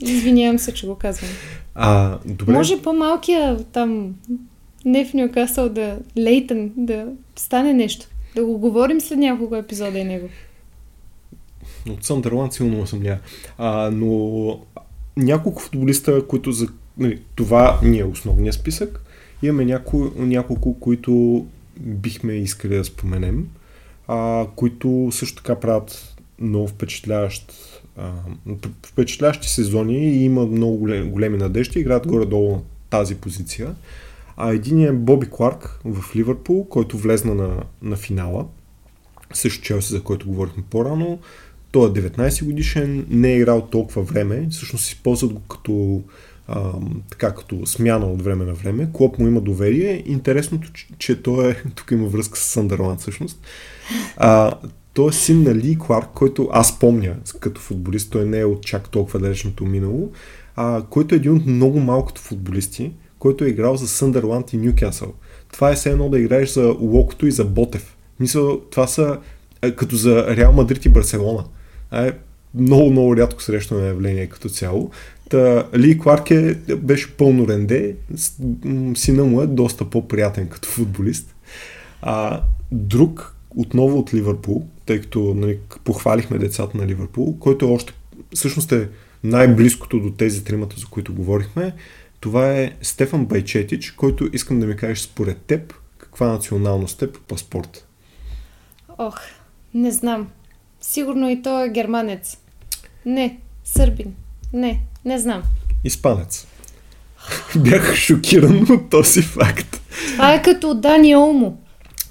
Извинявам 0.02 0.60
се, 0.60 0.74
че 0.74 0.88
го 0.88 0.96
казвам. 0.96 1.30
А, 1.76 2.18
добре. 2.26 2.54
Може 2.54 2.82
по-малкия 2.82 3.64
там 3.64 4.16
не 4.86 5.06
в 5.06 5.14
Нюкасъл 5.14 5.70
да 5.70 5.98
Лейтън 6.18 6.72
да 6.78 7.06
стане 7.36 7.74
нещо. 7.74 8.08
Да 8.36 8.46
го 8.46 8.58
говорим 8.58 9.02
след 9.02 9.20
няколко 9.20 9.56
епизода 9.56 10.00
и 10.00 10.04
него. 10.04 10.30
От 11.90 12.04
Съндърланд 12.04 12.54
силно 12.54 12.88
съм 12.88 13.04
ня. 13.04 13.18
А, 13.58 13.92
но 13.92 14.60
няколко 15.18 15.62
футболиста, 15.62 16.28
които 16.28 16.52
за 16.52 16.68
нали, 16.98 17.22
това 17.36 17.80
ни 17.84 18.00
е 18.00 18.06
основния 18.06 18.54
списък. 18.54 19.02
Имаме 19.44 19.66
няко, 19.66 20.12
няколко, 20.18 20.80
които 20.80 21.46
бихме 21.80 22.34
искали 22.34 22.78
да 22.78 22.86
споменем, 22.86 23.48
а, 24.08 24.46
които 24.56 25.10
също 25.12 25.36
така 25.36 25.56
правят 25.60 26.16
много 26.40 26.68
впечатляващ 26.68 27.54
а, 27.98 28.12
впечатляващи 28.86 29.50
сезони 29.50 29.98
и 29.98 30.24
има 30.24 30.46
много 30.46 30.78
големи, 31.06 31.38
надежди, 31.38 31.80
играят 31.80 32.08
горе-долу 32.08 32.52
на 32.52 32.62
тази 32.90 33.16
позиция. 33.16 33.76
А 34.38 34.52
един 34.52 34.86
е 34.86 34.92
Боби 34.92 35.28
Кларк 35.30 35.80
в 35.86 36.16
Ливърпул, 36.16 36.66
който 36.66 36.98
влезна 36.98 37.36
на, 37.36 37.64
на 37.82 37.96
финала. 37.96 38.46
Също 39.34 39.64
Челси, 39.64 39.94
за 39.94 40.04
който 40.04 40.28
говорихме 40.28 40.64
по-рано. 40.70 41.20
Той 41.72 41.90
е 41.90 41.94
19 41.94 42.46
годишен, 42.46 43.06
не 43.10 43.32
е 43.32 43.38
играл 43.38 43.62
толкова 43.62 44.02
време, 44.02 44.48
всъщност 44.52 44.88
използват 44.90 45.34
го 45.34 45.42
като 45.42 46.02
а, 46.48 46.72
така 47.10 47.36
като 47.36 47.66
смяна 47.66 48.06
от 48.06 48.22
време 48.22 48.46
на 48.46 48.54
време. 48.54 48.90
Клоп 48.94 49.20
му 49.20 49.28
има 49.28 49.42
доверие. 49.42 50.04
Интересното, 50.06 50.72
че, 50.98 51.22
той 51.22 51.52
е, 51.52 51.56
тук 51.76 51.92
има 51.92 52.08
връзка 52.08 52.38
с 52.38 52.42
Съндърланд 52.42 53.00
всъщност. 53.00 53.42
А, 54.18 54.54
той 54.98 55.10
е 55.10 55.14
син 55.14 55.44
на 55.44 55.56
Ли 55.56 55.78
Кларк, 55.80 56.10
който 56.14 56.50
аз 56.52 56.80
помня 56.80 57.16
като 57.40 57.62
футболист, 57.62 58.12
той 58.12 58.26
не 58.26 58.40
е 58.40 58.46
от 58.46 58.64
чак 58.64 58.90
толкова 58.90 59.20
далечното 59.20 59.66
минало, 59.66 60.12
а, 60.56 60.84
който 60.90 61.16
е 61.16 61.18
един 61.18 61.36
от 61.36 61.46
много 61.46 61.80
малкото 61.80 62.22
футболисти, 62.22 62.92
който 63.20 63.44
е 63.44 63.48
играл 63.48 63.76
за 63.76 63.88
Съндърланд 63.88 64.54
и 64.54 64.58
Ньюкасъл. 64.58 65.14
Това 65.52 65.72
е 65.72 65.76
все 65.76 65.90
едно 65.90 66.10
да 66.10 66.20
играеш 66.20 66.50
за 66.50 66.76
Локото 66.80 67.28
и 67.28 67.32
за 67.32 67.46
Ботев. 67.46 67.98
Мисля, 68.20 68.70
това 68.72 68.88
са 68.88 69.18
е, 69.62 69.72
като 69.72 69.96
за 69.96 70.36
Реал 70.36 70.52
Мадрид 70.52 70.86
и 70.86 70.90
Барселона. 70.90 71.44
е 71.94 72.12
много, 72.56 72.92
много 72.92 73.18
рядко 73.18 73.42
срещано 73.42 73.86
явление 73.86 74.28
като 74.28 74.50
цяло. 74.50 74.92
Та, 75.30 75.68
Ли 75.76 76.00
Кларк 76.00 76.32
е, 76.32 76.56
беше 76.78 77.18
пълно 77.18 77.48
ренде. 77.48 77.96
Сина 78.96 79.24
му 79.24 79.42
е 79.42 79.48
доста 79.48 79.90
по-приятен 79.90 80.48
като 80.48 80.70
футболист. 80.70 81.36
А, 82.02 82.44
друг, 82.72 83.37
отново 83.58 84.00
от 84.00 84.14
Ливърпул, 84.14 84.68
тъй 84.86 85.02
като 85.02 85.34
нали, 85.34 85.60
похвалихме 85.84 86.38
децата 86.38 86.78
на 86.78 86.88
Ливърпул, 86.88 87.38
който 87.40 87.66
е 87.66 87.70
още 87.70 87.94
всъщност 88.36 88.72
е 88.72 88.90
най-близкото 89.24 90.00
до 90.00 90.12
тези 90.12 90.44
тримата, 90.44 90.76
за 90.80 90.86
които 90.86 91.14
говорихме. 91.14 91.74
Това 92.20 92.52
е 92.52 92.72
Стефан 92.82 93.26
Байчетич, 93.26 93.92
който 93.92 94.30
искам 94.34 94.60
да 94.60 94.66
ми 94.66 94.76
кажеш 94.76 95.00
според 95.00 95.42
теб, 95.42 95.74
каква 95.98 96.28
националност 96.28 97.02
е 97.02 97.12
по 97.12 97.20
паспорт? 97.20 97.88
Ох, 98.98 99.20
не 99.74 99.92
знам. 99.92 100.28
Сигурно 100.82 101.30
и 101.30 101.42
той 101.42 101.68
е 101.68 101.70
германец. 101.70 102.38
Не, 103.06 103.40
сърбин. 103.64 104.16
Не, 104.54 104.82
не 105.06 105.20
знам. 105.20 105.44
Испанец. 105.84 106.48
Бях 107.56 107.96
шокиран 107.96 108.68
от 108.70 108.90
този 108.90 109.22
факт. 109.22 109.82
Това 110.12 110.34
е 110.34 110.42
като 110.42 110.76
Дани 110.76 111.16
Олмо. 111.16 111.58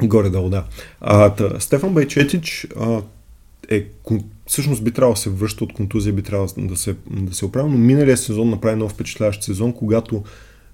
Горе-долу, 0.02 0.48
да. 0.50 0.64
А, 1.00 1.30
та, 1.30 1.60
Стефан 1.60 1.94
Байчетич 1.94 2.66
а, 2.80 3.02
е, 3.68 3.86
всъщност 4.46 4.84
би 4.84 4.90
трябвало 4.90 5.14
да 5.14 5.20
се 5.20 5.30
връща 5.30 5.64
от 5.64 5.72
контузия, 5.72 6.12
би 6.12 6.22
трябвало 6.22 6.48
да 6.56 6.76
се, 6.76 6.96
да 7.10 7.34
се 7.34 7.44
оправя, 7.44 7.68
но 7.68 7.78
миналия 7.78 8.16
сезон 8.16 8.50
направи 8.50 8.76
много 8.76 8.92
впечатляващ 8.92 9.42
сезон, 9.42 9.72
когато 9.72 10.24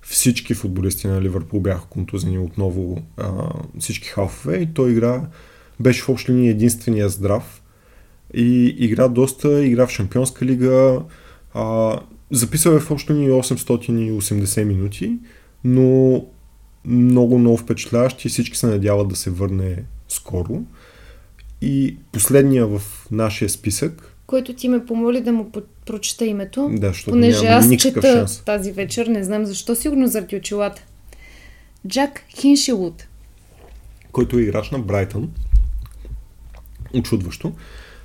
всички 0.02 0.54
футболисти 0.54 1.06
на 1.06 1.22
Ливърпул 1.22 1.60
бяха 1.60 1.86
контузени 1.90 2.38
отново, 2.38 3.02
а, 3.16 3.30
всички 3.78 4.08
халфове 4.08 4.56
и 4.56 4.74
той 4.74 4.90
игра, 4.92 5.22
беше 5.80 6.02
в 6.02 6.08
общи 6.08 6.32
линии 6.32 6.50
единствения 6.50 7.08
здрав 7.08 7.62
и 8.34 8.76
игра 8.78 9.08
доста, 9.08 9.64
игра 9.64 9.86
в 9.86 9.90
Шампионска 9.90 10.44
лига, 10.44 11.02
а, 11.54 11.98
записал 12.30 12.70
е 12.72 12.80
в 12.80 12.90
общо 12.90 13.12
ни 13.12 13.30
880 13.30 14.64
минути, 14.64 15.18
но 15.64 16.24
много, 16.84 17.38
много 17.38 17.56
впечатляващ 17.56 18.24
и 18.24 18.28
всички 18.28 18.58
се 18.58 18.66
надяват 18.66 19.08
да 19.08 19.16
се 19.16 19.30
върне 19.30 19.84
скоро. 20.08 20.62
И 21.60 21.96
последния 22.12 22.66
в 22.66 22.82
нашия 23.10 23.48
списък. 23.48 24.16
Който 24.26 24.54
ти 24.54 24.68
ме 24.68 24.86
помоли 24.86 25.20
да 25.20 25.32
му 25.32 25.50
прочета 25.86 26.26
името. 26.26 26.70
Да, 26.72 26.88
защото 26.88 27.10
понеже 27.10 27.46
аз 27.46 27.76
чета 27.76 28.12
шанс. 28.12 28.42
тази 28.44 28.72
вечер, 28.72 29.06
не 29.06 29.24
знам 29.24 29.46
защо, 29.46 29.74
сигурно 29.74 30.06
заради 30.06 30.36
очилата. 30.36 30.82
Джак 31.88 32.22
Хиншилут. 32.36 33.06
Който 34.12 34.38
е 34.38 34.42
играч 34.42 34.70
на 34.70 34.78
Брайтън. 34.78 35.30
Очудващо. 36.94 37.52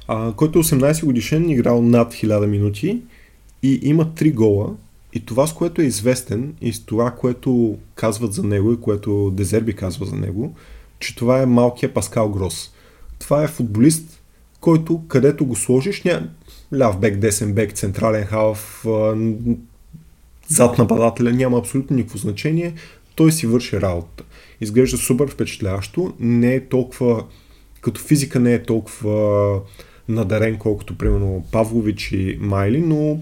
А, 0.08 0.34
който 0.34 0.60
е 0.60 0.64
18 0.64 1.06
годишен, 1.06 1.50
играл 1.50 1.82
над 1.82 2.14
1000 2.14 2.46
минути 2.46 3.02
и 3.64 3.80
има 3.84 4.14
три 4.16 4.32
гола. 4.32 4.76
И 5.18 5.26
това, 5.26 5.48
с 5.48 5.54
което 5.54 5.82
е 5.82 5.86
известен 5.86 6.54
и 6.62 6.74
с 6.74 6.86
това, 6.86 7.12
което 7.12 7.78
казват 7.96 8.34
за 8.34 8.44
него 8.44 8.74
и 8.74 8.82
което 8.82 9.32
Дезерби 9.32 9.74
казва 9.74 10.06
за 10.06 10.16
него, 10.16 10.56
че 11.00 11.16
това 11.16 11.42
е 11.42 11.46
малкият 11.46 11.94
Паскал 11.94 12.30
Грос. 12.30 12.72
Това 13.20 13.44
е 13.44 13.48
футболист, 13.48 14.22
който 14.60 15.02
където 15.08 15.46
го 15.46 15.56
сложиш, 15.56 16.04
ня... 16.04 16.30
ляв 16.78 17.00
бек, 17.00 17.18
десен 17.18 17.54
бек, 17.54 17.74
централен 17.74 18.26
халф, 18.26 18.86
зад 20.48 20.78
нападателя, 20.78 21.32
няма 21.32 21.58
абсолютно 21.58 21.96
никакво 21.96 22.18
значение. 22.18 22.74
Той 23.16 23.32
си 23.32 23.48
върши 23.48 23.82
работа. 23.82 24.24
Изглежда 24.62 24.98
супер 24.98 25.30
впечатляващо, 25.30 26.14
не 26.20 26.56
е 26.56 26.68
толкова, 26.68 27.24
като 27.82 28.02
физика 28.02 28.40
не 28.40 28.54
е 28.54 28.64
толкова 28.64 29.60
надарен, 30.10 30.58
колкото 30.58 30.98
примерно 30.98 31.46
Павлович 31.52 32.12
и 32.12 32.38
Майли, 32.42 32.82
но 32.82 33.20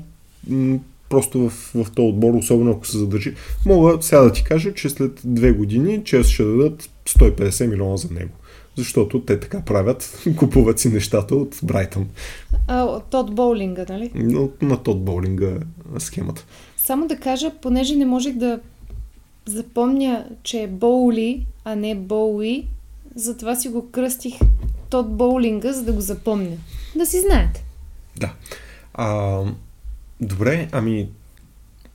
просто 1.10 1.50
в, 1.50 1.72
в 1.76 1.92
този 1.92 2.08
отбор, 2.08 2.34
особено 2.34 2.72
ако 2.72 2.88
се 2.88 2.98
задържи. 2.98 3.36
Мога 3.66 3.98
сега 4.02 4.22
да 4.22 4.32
ти 4.32 4.44
кажа, 4.44 4.74
че 4.74 4.90
след 4.90 5.22
две 5.24 5.52
години 5.52 6.04
Челси 6.04 6.34
ще 6.34 6.44
дадат 6.44 6.90
150 7.06 7.68
милиона 7.68 7.98
за 7.98 8.14
него. 8.14 8.32
Защото 8.76 9.22
те 9.22 9.40
така 9.40 9.62
правят, 9.62 10.28
купуват 10.38 10.80
си 10.80 10.90
нещата 10.90 11.36
от 11.36 11.60
Брайтън. 11.64 12.08
А, 12.68 12.84
от 13.14 13.36
Боулинга, 13.36 13.86
нали? 13.90 14.12
Но, 14.16 14.50
на 14.62 14.84
Тод 14.84 15.04
Боулинга 15.04 15.58
схемата. 16.00 16.46
Само 16.78 17.08
да 17.08 17.18
кажа, 17.18 17.52
понеже 17.62 17.96
не 17.96 18.06
можех 18.06 18.36
да 18.36 18.60
запомня, 19.46 20.26
че 20.44 20.62
е 20.64 20.68
Боули, 20.68 21.46
а 21.64 21.76
не 21.76 21.96
Боуи, 21.96 22.68
затова 23.16 23.56
си 23.56 23.70
го 23.70 23.92
кръстих 23.92 24.34
Тод 24.90 25.18
Боулинга, 25.18 25.74
за 25.74 25.84
да 25.84 25.94
го 25.94 26.02
запомня. 26.02 26.58
Да 26.96 27.06
си 27.06 27.22
знаете. 27.22 27.64
Да. 28.18 28.34
А, 28.94 29.42
добре, 30.22 30.70
ами 30.72 31.10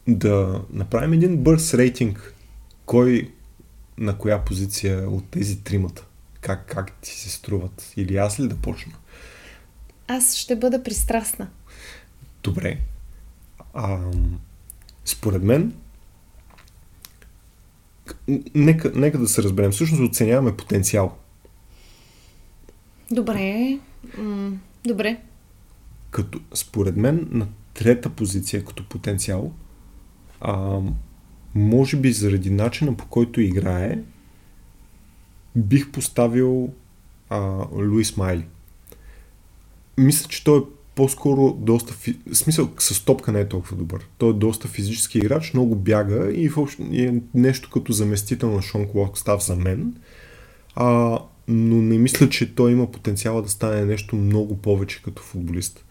да 0.09 0.63
направим 0.73 1.13
един 1.13 1.37
бърз 1.37 1.75
рейтинг. 1.75 2.35
Кой 2.87 3.33
на 3.99 4.19
коя 4.19 4.45
позиция 4.45 5.11
от 5.11 5.31
тези 5.31 5.61
тримата? 5.61 6.05
Как, 6.41 6.67
как 6.67 6.93
ти 6.93 7.11
се 7.11 7.31
струват? 7.31 7.93
Или 7.97 8.17
аз 8.17 8.41
ли 8.41 8.49
да 8.49 8.57
почна? 8.57 8.93
Аз 10.09 10.35
ще 10.35 10.57
бъда 10.57 10.83
пристрастна. 10.83 11.49
Добре. 12.43 12.79
А, 13.75 13.99
според 15.05 15.43
мен, 15.43 15.75
нека, 18.55 18.93
нека 18.95 19.19
да 19.19 19.29
се 19.29 19.43
разберем. 19.43 19.71
Всъщност 19.71 20.03
оценяваме 20.03 20.57
потенциал. 20.57 21.19
Добре. 23.11 23.79
Добре. 24.85 25.21
Като, 26.11 26.41
според 26.55 26.97
мен, 26.97 27.29
на 27.31 27.47
трета 27.75 28.11
позиция 28.11 28.65
като 28.65 28.89
потенциал, 28.89 29.53
а, 30.41 30.81
може 31.55 31.97
би 31.97 32.13
заради 32.13 32.51
начина 32.51 32.97
по 32.97 33.07
който 33.07 33.41
играе, 33.41 33.99
бих 35.57 35.91
поставил 35.91 36.73
а, 37.29 37.39
Луис 37.73 38.17
Майли. 38.17 38.47
Мисля, 39.99 40.29
че 40.29 40.45
той 40.45 40.59
е 40.59 40.63
по-скоро 40.95 41.53
доста... 41.53 41.93
Фи... 41.93 42.19
Смисъл, 42.33 42.71
с 42.79 43.05
топка 43.05 43.33
не 43.33 43.41
е 43.41 43.49
толкова 43.49 43.77
добър. 43.77 44.09
Той 44.19 44.31
е 44.31 44.33
доста 44.33 44.69
физически 44.69 45.19
играч, 45.19 45.55
много 45.55 45.77
бяга 45.77 46.33
и, 46.35 46.49
въобще, 46.49 46.83
е 46.93 47.15
нещо 47.35 47.71
като 47.71 47.93
заместител 47.93 48.51
на 48.51 48.63
Шон 48.63 48.87
став 49.15 49.45
за 49.45 49.57
мен. 49.57 49.97
А, 50.75 51.19
но 51.49 51.77
не 51.77 51.99
мисля, 51.99 52.29
че 52.29 52.55
той 52.55 52.73
има 52.73 52.91
потенциала 52.91 53.43
да 53.43 53.49
стане 53.49 53.85
нещо 53.85 54.17
много 54.17 54.57
повече 54.57 55.03
като 55.03 55.23
футболист. 55.23 55.85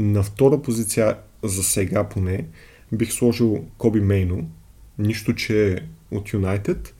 На 0.00 0.22
втора 0.22 0.62
позиция, 0.62 1.16
за 1.42 1.62
сега 1.62 2.08
поне, 2.08 2.46
бих 2.92 3.12
сложил 3.12 3.64
Коби 3.78 4.00
Мейно. 4.00 4.50
Нищо, 4.98 5.34
че 5.34 5.72
е 5.72 5.78
от 6.10 6.32
Юнайтед. 6.32 6.94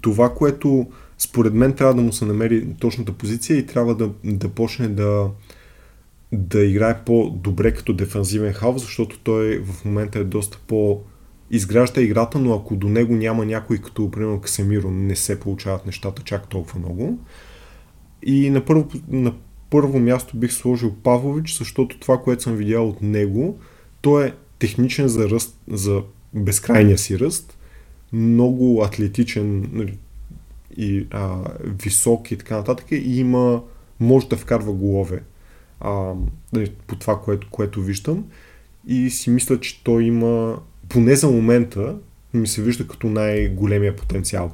Това, 0.00 0.34
което 0.34 0.86
според 1.18 1.54
мен 1.54 1.72
трябва 1.72 1.94
да 1.94 2.02
му 2.02 2.12
се 2.12 2.24
намери 2.24 2.74
точната 2.80 3.12
позиция 3.12 3.58
и 3.58 3.66
трябва 3.66 3.94
да, 3.94 4.10
да 4.24 4.48
почне 4.48 4.88
да, 4.88 5.30
да 6.32 6.64
играе 6.64 7.04
по-добре 7.04 7.74
като 7.74 7.92
дефанзивен 7.92 8.52
халф, 8.52 8.78
защото 8.78 9.18
той 9.18 9.58
в 9.58 9.84
момента 9.84 10.18
е 10.18 10.24
доста 10.24 10.58
по- 10.66 11.00
изгражда 11.50 12.00
играта, 12.00 12.38
но 12.38 12.54
ако 12.54 12.76
до 12.76 12.88
него 12.88 13.14
няма 13.14 13.46
някой 13.46 13.78
като, 13.78 14.10
примерно, 14.10 14.40
Касемиро, 14.40 14.90
не 14.90 15.16
се 15.16 15.40
получават 15.40 15.86
нещата 15.86 16.22
чак 16.22 16.48
толкова 16.48 16.78
много. 16.78 17.18
И 18.22 18.50
на 18.50 18.64
първо, 18.64 18.88
на 19.08 19.34
първо 19.74 19.98
място 19.98 20.36
бих 20.36 20.52
сложил 20.52 20.94
Павлович, 21.02 21.58
защото 21.58 21.98
това, 21.98 22.18
което 22.22 22.42
съм 22.42 22.56
видял 22.56 22.88
от 22.88 23.02
него, 23.02 23.58
той 24.00 24.26
е 24.26 24.32
техничен 24.58 25.08
за 25.08 25.30
ръст, 25.30 25.58
за 25.68 26.02
безкрайния 26.34 26.98
си 26.98 27.18
ръст, 27.18 27.58
много 28.12 28.82
атлетичен 28.84 29.68
нали, 29.72 29.98
и 30.76 31.06
а, 31.10 31.36
висок 31.82 32.30
и 32.30 32.36
така 32.36 32.56
нататък 32.56 32.86
и 32.90 33.18
има, 33.18 33.62
може 34.00 34.28
да 34.28 34.36
вкарва 34.36 34.72
голове 34.72 35.22
а, 35.80 36.12
нали, 36.52 36.72
по 36.86 36.96
това, 36.96 37.20
което, 37.20 37.48
което 37.50 37.82
виждам 37.82 38.24
и 38.86 39.10
си 39.10 39.30
мисля, 39.30 39.60
че 39.60 39.84
той 39.84 40.04
има, 40.04 40.58
поне 40.88 41.16
за 41.16 41.28
момента, 41.28 41.96
ми 42.34 42.46
се 42.46 42.62
вижда 42.62 42.88
като 42.88 43.06
най-големия 43.06 43.96
потенциал. 43.96 44.52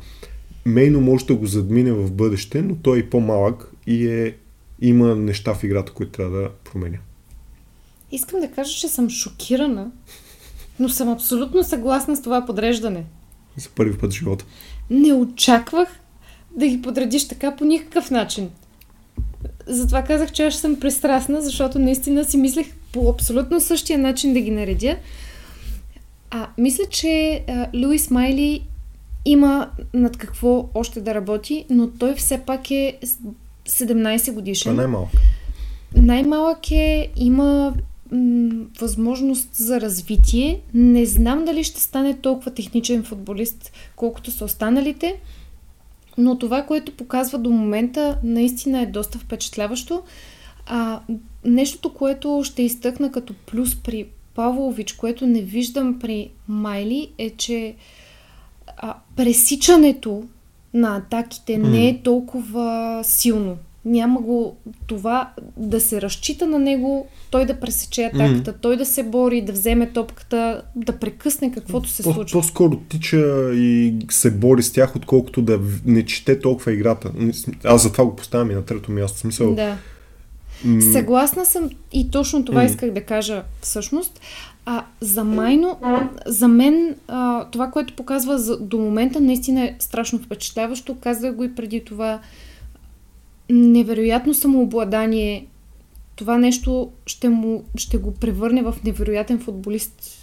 Мейно 0.67 1.01
може 1.01 1.27
да 1.27 1.35
го 1.35 1.47
задмине 1.47 1.93
в 1.93 2.13
бъдеще, 2.13 2.63
но 2.63 2.77
той 2.77 2.99
е 2.99 3.11
по-малък 3.11 3.73
и 3.87 4.09
е, 4.09 4.37
има 4.81 5.17
неща 5.17 5.55
в 5.55 5.65
играта, 5.65 5.93
които 5.93 6.13
трябва 6.13 6.39
да 6.39 6.51
променя. 6.51 6.99
Искам 8.13 8.41
да 8.41 8.51
кажа, 8.51 8.73
че 8.73 8.89
съм 8.89 9.11
шокирана, 9.11 9.91
но 10.79 10.89
съм 10.89 11.09
абсолютно 11.09 11.65
съгласна 11.65 12.17
с 12.17 12.23
това 12.23 12.47
подреждане. 12.47 13.05
За 13.57 13.69
първи 13.69 13.99
път 13.99 14.13
в 14.13 14.17
живота. 14.17 14.45
Не 14.91 15.13
очаквах 15.13 16.01
да 16.57 16.67
ги 16.67 16.83
подредиш 16.83 17.29
така 17.29 17.57
по 17.57 17.65
никакъв 17.65 18.11
начин. 18.11 18.51
Затова 19.67 20.03
казах, 20.03 20.33
че 20.33 20.47
аз 20.47 20.57
съм 20.57 20.81
пристрастна, 20.81 21.43
защото 21.43 21.79
наистина 21.79 22.25
си 22.25 22.37
мислех 22.37 22.67
по 22.93 23.11
абсолютно 23.11 23.61
същия 23.61 23.99
начин 23.99 24.33
да 24.33 24.41
ги 24.41 24.51
наредя. 24.51 24.97
А, 26.31 26.49
мисля, 26.59 26.85
че 26.91 27.45
а, 27.49 27.67
Луис 27.75 28.11
Майли 28.11 28.67
има 29.25 29.71
над 29.95 30.17
какво 30.17 30.69
още 30.75 31.01
да 31.01 31.15
работи, 31.15 31.67
но 31.71 31.91
той 31.91 32.15
все 32.15 32.39
пак 32.39 32.71
е 32.71 32.99
17 33.71 34.33
годишен. 34.33 34.73
Това 34.73 34.83
най-малък. 34.83 35.11
Най-малък 35.97 36.71
е, 36.71 37.09
има 37.17 37.75
м- 38.13 38.65
възможност 38.81 39.55
за 39.55 39.81
развитие. 39.81 40.61
Не 40.75 41.07
знам 41.07 41.45
дали 41.45 41.65
ще 41.65 41.81
стане 41.81 42.19
толкова 42.19 42.51
техничен 42.51 43.05
футболист, 43.05 43.73
колкото 43.97 44.31
са 44.31 44.45
останалите, 44.45 45.21
но 46.19 46.39
това, 46.39 46.63
което 46.63 46.97
показва 46.97 47.39
до 47.39 47.51
момента, 47.51 48.19
наистина 48.25 48.81
е 48.81 48.87
доста 48.87 49.19
впечатляващо. 49.19 50.03
А, 50.67 51.01
нещото, 51.45 51.95
което 51.95 52.43
ще 52.45 52.63
изтъкна 52.63 53.13
като 53.13 53.35
плюс 53.47 53.77
при 53.77 54.07
Павлович, 54.35 54.93
което 54.93 55.27
не 55.27 55.41
виждам 55.43 55.99
при 55.99 56.31
Майли, 56.49 57.11
е, 57.19 57.31
че 57.31 57.75
а, 58.77 58.95
пресичането 59.17 60.25
на 60.75 60.97
атаките 60.97 61.53
mm. 61.53 61.69
не 61.69 61.89
е 61.89 62.03
толкова 62.03 63.01
силно. 63.05 63.57
Няма 63.85 64.21
го 64.21 64.57
това 64.87 65.31
да 65.57 65.81
се 65.81 66.03
разчита 66.03 66.47
на 66.47 66.59
него, 66.59 67.09
той 67.31 67.47
да 67.47 67.61
пресече 67.61 68.05
атаката, 68.05 68.53
mm. 68.53 68.57
той 68.61 68.77
да 68.77 68.87
се 68.87 69.03
бори, 69.03 69.43
да 69.43 69.53
вземе 69.53 69.87
топката, 69.87 70.63
да 70.77 70.93
прекъсне 70.93 71.53
каквото 71.53 71.89
се 71.89 72.03
По, 72.03 72.13
случва. 72.13 72.41
По-скоро 72.41 72.77
тича 72.77 73.51
и 73.55 73.95
се 74.11 74.31
бори 74.31 74.63
с 74.63 74.73
тях, 74.73 74.97
отколкото 74.97 75.43
да 75.43 75.61
не 75.85 76.05
чете 76.05 76.41
толкова 76.41 76.73
играта. 76.73 77.11
Аз 77.65 77.83
затова 77.83 78.05
го 78.05 78.17
поставям 78.17 78.51
и 78.51 78.55
на 78.55 78.65
трето 78.65 78.93
място. 78.93 79.19
Смисъл, 79.19 79.55
Да. 79.55 79.77
Съгласна 80.93 81.47
съм 81.47 81.71
и 81.93 82.11
точно 82.11 82.45
това 82.45 82.61
М. 82.61 82.67
исках 82.67 82.91
да 82.91 83.01
кажа 83.01 83.43
всъщност. 83.61 84.21
А 84.67 84.85
за 85.01 85.25
Майно, 85.25 85.81
за 86.27 86.49
мен 86.49 86.97
а, 87.09 87.45
това, 87.45 87.71
което 87.71 87.97
показва 87.97 88.39
за, 88.39 88.61
до 88.61 88.79
момента 88.79 89.21
наистина 89.21 89.65
е 89.65 89.77
страшно 89.79 90.19
впечатляващо. 90.19 90.97
Казах 91.01 91.35
го 91.35 91.45
и 91.45 91.55
преди 91.55 91.85
това. 91.85 92.21
Невероятно 93.51 94.35
самообладание. 94.35 95.47
Това 96.17 96.39
нещо 96.39 96.91
ще, 97.07 97.29
му, 97.29 97.65
ще 97.77 97.99
го 97.99 98.15
превърне 98.15 98.63
в 98.63 98.75
невероятен 98.85 99.39
футболист 99.39 100.21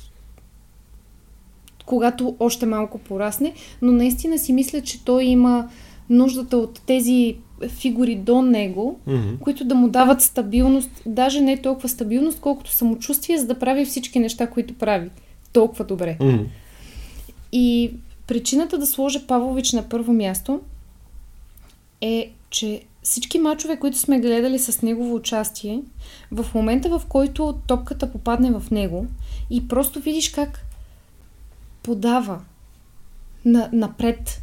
когато 1.87 2.35
още 2.39 2.65
малко 2.65 2.97
порасне, 2.97 3.53
но 3.81 3.91
наистина 3.91 4.37
си 4.37 4.53
мисля, 4.53 4.81
че 4.81 5.05
той 5.05 5.23
има 5.23 5.69
нуждата 6.09 6.57
от 6.57 6.81
тези 6.85 7.37
фигури 7.67 8.15
до 8.15 8.41
него, 8.41 8.99
Мгм. 9.07 9.35
които 9.39 9.65
да 9.65 9.75
му 9.75 9.89
дават 9.89 10.21
стабилност, 10.21 10.89
даже 11.05 11.41
не 11.41 11.57
толкова 11.57 11.89
стабилност, 11.89 12.39
колкото 12.39 12.71
самочувствие, 12.71 13.37
за 13.37 13.47
да 13.47 13.59
прави 13.59 13.85
всички 13.85 14.19
неща, 14.19 14.47
които 14.47 14.73
прави 14.73 15.09
толкова 15.53 15.85
добре. 15.85 16.17
Мгм. 16.21 16.43
И 17.51 17.91
причината 18.27 18.77
да 18.77 18.87
сложа 18.87 19.27
Павлович 19.27 19.71
на 19.71 19.89
първо 19.89 20.13
място 20.13 20.61
е, 22.01 22.31
че 22.49 22.81
всички 23.03 23.39
мачове, 23.39 23.77
които 23.77 23.97
сме 23.97 24.19
гледали 24.19 24.59
с 24.59 24.81
негово 24.81 25.15
участие, 25.15 25.81
в 26.31 26.45
момента 26.55 26.89
в 26.89 27.01
който 27.09 27.59
топката 27.67 28.11
попадне 28.11 28.51
в 28.51 28.71
него 28.71 29.07
и 29.49 29.67
просто 29.67 29.99
видиш 29.99 30.29
как 30.29 30.59
подава 31.83 32.39
на, 33.45 33.69
напред, 33.73 34.41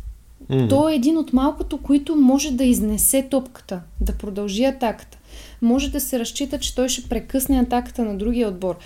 Мгм. 0.50 0.68
той 0.68 0.92
е 0.92 0.96
един 0.96 1.18
от 1.18 1.32
малкото, 1.32 1.78
които 1.78 2.16
може 2.16 2.50
да 2.50 2.64
изнесе 2.64 3.26
топката, 3.30 3.80
да 4.00 4.12
продължи 4.12 4.64
атаката. 4.64 5.18
Може 5.62 5.90
да 5.90 6.00
се 6.00 6.18
разчита, 6.18 6.58
че 6.58 6.74
той 6.74 6.88
ще 6.88 7.08
прекъсне 7.08 7.60
атаката 7.60 8.04
на 8.04 8.18
другия 8.18 8.48
отбор. 8.48 8.76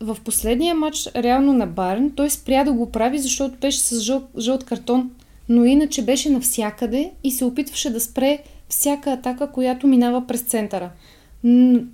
В 0.00 0.16
последния 0.24 0.74
матч, 0.74 1.08
реално 1.16 1.52
на 1.52 1.66
Барен, 1.66 2.12
той 2.16 2.30
спря 2.30 2.64
да 2.64 2.72
го 2.72 2.90
прави, 2.90 3.18
защото 3.18 3.58
беше 3.60 3.78
с 3.78 4.00
жъл, 4.00 4.22
жълт 4.38 4.64
картон. 4.64 5.10
Но 5.48 5.64
иначе 5.64 6.02
беше 6.02 6.30
навсякъде 6.30 7.10
и 7.24 7.30
се 7.30 7.44
опитваше 7.44 7.90
да 7.90 8.00
спре 8.00 8.38
всяка 8.68 9.12
атака, 9.12 9.52
която 9.52 9.86
минава 9.86 10.26
през 10.26 10.40
центъра. 10.40 10.90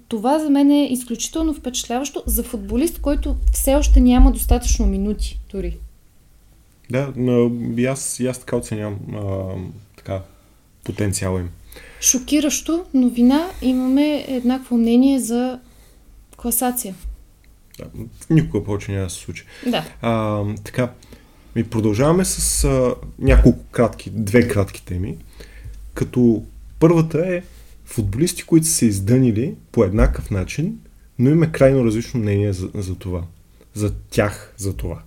Това 0.09 0.39
за 0.39 0.51
мен 0.51 0.71
е 0.71 0.93
изключително 0.93 1.55
впечатляващо 1.55 2.23
за 2.27 2.43
футболист, 2.43 3.01
който 3.01 3.37
все 3.53 3.75
още 3.75 4.01
няма 4.01 4.33
достатъчно 4.33 4.87
минути 4.87 5.41
дори. 5.53 5.77
Да, 6.91 7.13
но 7.17 7.51
и 7.77 7.87
аз, 7.87 8.21
и 8.21 8.27
аз 8.27 8.39
така 8.39 8.57
оценявам 8.57 8.99
а, 9.15 9.55
така, 9.97 10.23
потенциала 10.85 11.41
им. 11.41 11.51
Шокиращо 12.01 12.85
новина. 12.95 13.51
Имаме 13.63 14.25
еднакво 14.29 14.77
мнение 14.77 15.21
за 15.21 15.61
класация. 16.37 16.95
Да, 17.79 17.85
никога 18.31 18.65
повече 18.65 18.93
няма 18.93 19.05
да 19.05 19.11
се 19.11 19.19
случи. 19.19 19.45
Да. 19.67 19.85
А, 20.03 20.45
така, 20.65 20.93
ми 21.57 21.65
продължаваме 21.65 22.25
с 22.25 22.65
а, 22.65 22.95
няколко 23.19 23.65
кратки, 23.71 24.11
две 24.11 24.49
кратки 24.49 24.85
теми. 24.85 25.17
Като 25.95 26.45
първата 26.79 27.37
е 27.37 27.43
футболисти, 27.85 28.43
които 28.43 28.67
са 28.67 28.73
се 28.73 28.87
издънили 28.87 29.55
по 29.73 29.85
еднакъв 29.85 30.31
начин, 30.31 30.79
но 31.19 31.31
има 31.31 31.53
крайно 31.53 31.85
различно 31.85 32.21
мнение 32.21 32.53
за, 32.53 32.71
за 32.75 32.95
това. 32.95 33.23
За 33.75 33.95
тях 34.11 34.55
за 34.57 34.77
това. 34.77 35.03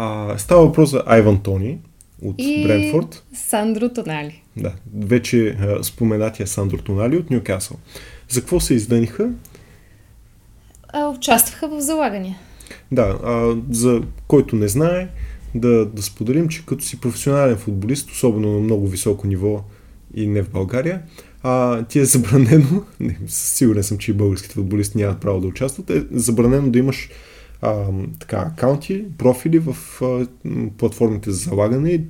А, 0.00 0.38
става 0.38 0.66
въпрос 0.66 0.90
за 0.90 1.02
Айван 1.06 1.42
Тони 1.42 1.78
от 2.22 2.34
и 2.38 2.62
Брентфорд. 2.62 3.24
Сандро 3.34 3.88
Тонали. 3.88 4.42
Да, 4.56 4.72
вече 4.96 5.48
а, 5.48 5.84
споменатия 5.84 6.46
Сандро 6.46 6.78
Тонали 6.78 7.16
от 7.16 7.30
Ньюкасъл. 7.30 7.76
За 8.28 8.40
какво 8.40 8.60
се 8.60 8.74
издъниха? 8.74 9.30
А, 10.88 11.08
участваха 11.08 11.68
в 11.68 11.80
залагания. 11.80 12.38
Да, 12.92 13.18
а, 13.24 13.56
за 13.70 14.02
който 14.28 14.56
не 14.56 14.68
знае, 14.68 15.08
да, 15.54 15.86
да 15.86 16.02
споделим, 16.02 16.48
че 16.48 16.66
като 16.66 16.84
си 16.84 17.00
професионален 17.00 17.56
футболист, 17.56 18.10
особено 18.10 18.52
на 18.52 18.60
много 18.60 18.86
високо 18.86 19.26
ниво 19.26 19.64
и 20.14 20.26
не 20.26 20.42
в 20.42 20.50
България, 20.50 21.02
а, 21.42 21.82
ти 21.82 21.98
е 21.98 22.04
забранено, 22.04 22.84
не, 23.00 23.18
сигурен 23.26 23.82
съм, 23.82 23.98
че 23.98 24.10
и 24.10 24.14
българските 24.14 24.54
футболисти 24.54 24.98
нямат 24.98 25.20
право 25.20 25.40
да 25.40 25.46
участват, 25.46 25.90
е 25.90 26.04
забранено 26.10 26.70
да 26.70 26.78
имаш 26.78 27.08
а, 27.62 27.84
така, 28.20 28.36
акаунти, 28.36 29.04
профили 29.18 29.58
в 29.58 30.02
а, 30.02 30.26
платформите 30.78 31.30
за 31.30 31.38
залагане 31.38 32.04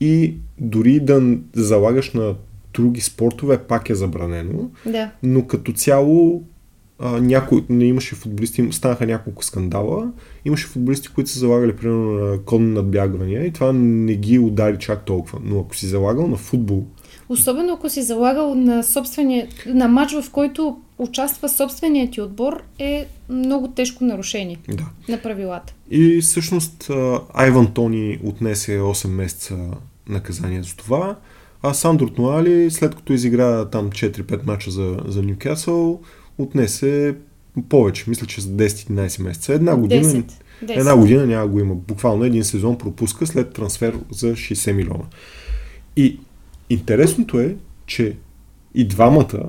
и 0.00 0.34
дори 0.58 1.00
да 1.00 1.36
залагаш 1.54 2.12
на 2.12 2.34
други 2.74 3.00
спортове, 3.00 3.58
пак 3.58 3.90
е 3.90 3.94
забранено. 3.94 4.70
Да. 4.86 5.10
Но 5.22 5.46
като 5.46 5.72
цяло 5.72 6.44
а, 6.98 7.20
някой, 7.20 7.64
не 7.68 7.84
имаше 7.84 8.14
футболисти, 8.14 8.68
станаха 8.72 9.06
няколко 9.06 9.44
скандала, 9.44 10.12
имаше 10.44 10.66
футболисти, 10.66 11.08
които 11.08 11.30
са 11.30 11.38
залагали 11.38 11.76
примерно 11.76 12.12
на 12.12 12.38
конни 12.38 12.72
надбягвания 12.72 13.46
и 13.46 13.52
това 13.52 13.72
не 13.72 14.14
ги 14.14 14.38
удари 14.38 14.78
чак 14.78 15.04
толкова. 15.04 15.40
Но 15.44 15.60
ако 15.60 15.76
си 15.76 15.86
залагал 15.86 16.26
на 16.26 16.36
футбол, 16.36 16.86
Особено 17.28 17.72
ако 17.72 17.88
си 17.90 18.02
залагал 18.02 18.54
на, 18.54 18.82
собствения, 18.82 19.48
на 19.66 19.88
матч, 19.88 20.12
в 20.12 20.30
който 20.30 20.76
участва 20.98 21.48
собственият 21.48 22.12
ти 22.12 22.20
отбор, 22.20 22.62
е 22.78 23.06
много 23.28 23.68
тежко 23.68 24.04
нарушение 24.04 24.58
да. 24.68 24.84
на 25.08 25.18
правилата. 25.22 25.74
И 25.90 26.20
всъщност 26.20 26.90
Айван 27.34 27.72
Тони 27.72 28.18
отнесе 28.24 28.78
8 28.78 29.08
месеца 29.08 29.56
наказание 30.08 30.62
за 30.62 30.76
това, 30.76 31.16
а 31.62 31.74
Сандро 31.74 32.10
Тноали, 32.10 32.70
след 32.70 32.94
като 32.94 33.12
изигра 33.12 33.64
там 33.70 33.90
4-5 33.90 34.46
мача 34.46 34.70
за, 34.70 34.96
за 35.06 35.22
Ньюкасъл, 35.22 36.00
отнесе 36.38 37.14
повече, 37.68 38.04
мисля, 38.06 38.26
че 38.26 38.40
за 38.40 38.48
10-11 38.48 39.22
месеца. 39.22 39.54
Една 39.54 39.76
година, 39.76 40.04
10. 40.04 40.24
10. 40.64 40.78
една 40.78 40.96
година 40.96 41.26
няма 41.26 41.48
го 41.48 41.60
има. 41.60 41.74
Буквално 41.74 42.24
един 42.24 42.44
сезон 42.44 42.78
пропуска 42.78 43.26
след 43.26 43.52
трансфер 43.52 43.98
за 44.10 44.32
60 44.32 44.72
милиона. 44.72 45.04
И 45.96 46.18
интересното 46.74 47.40
е, 47.40 47.56
че 47.86 48.16
и 48.74 48.88
двамата, 48.88 49.48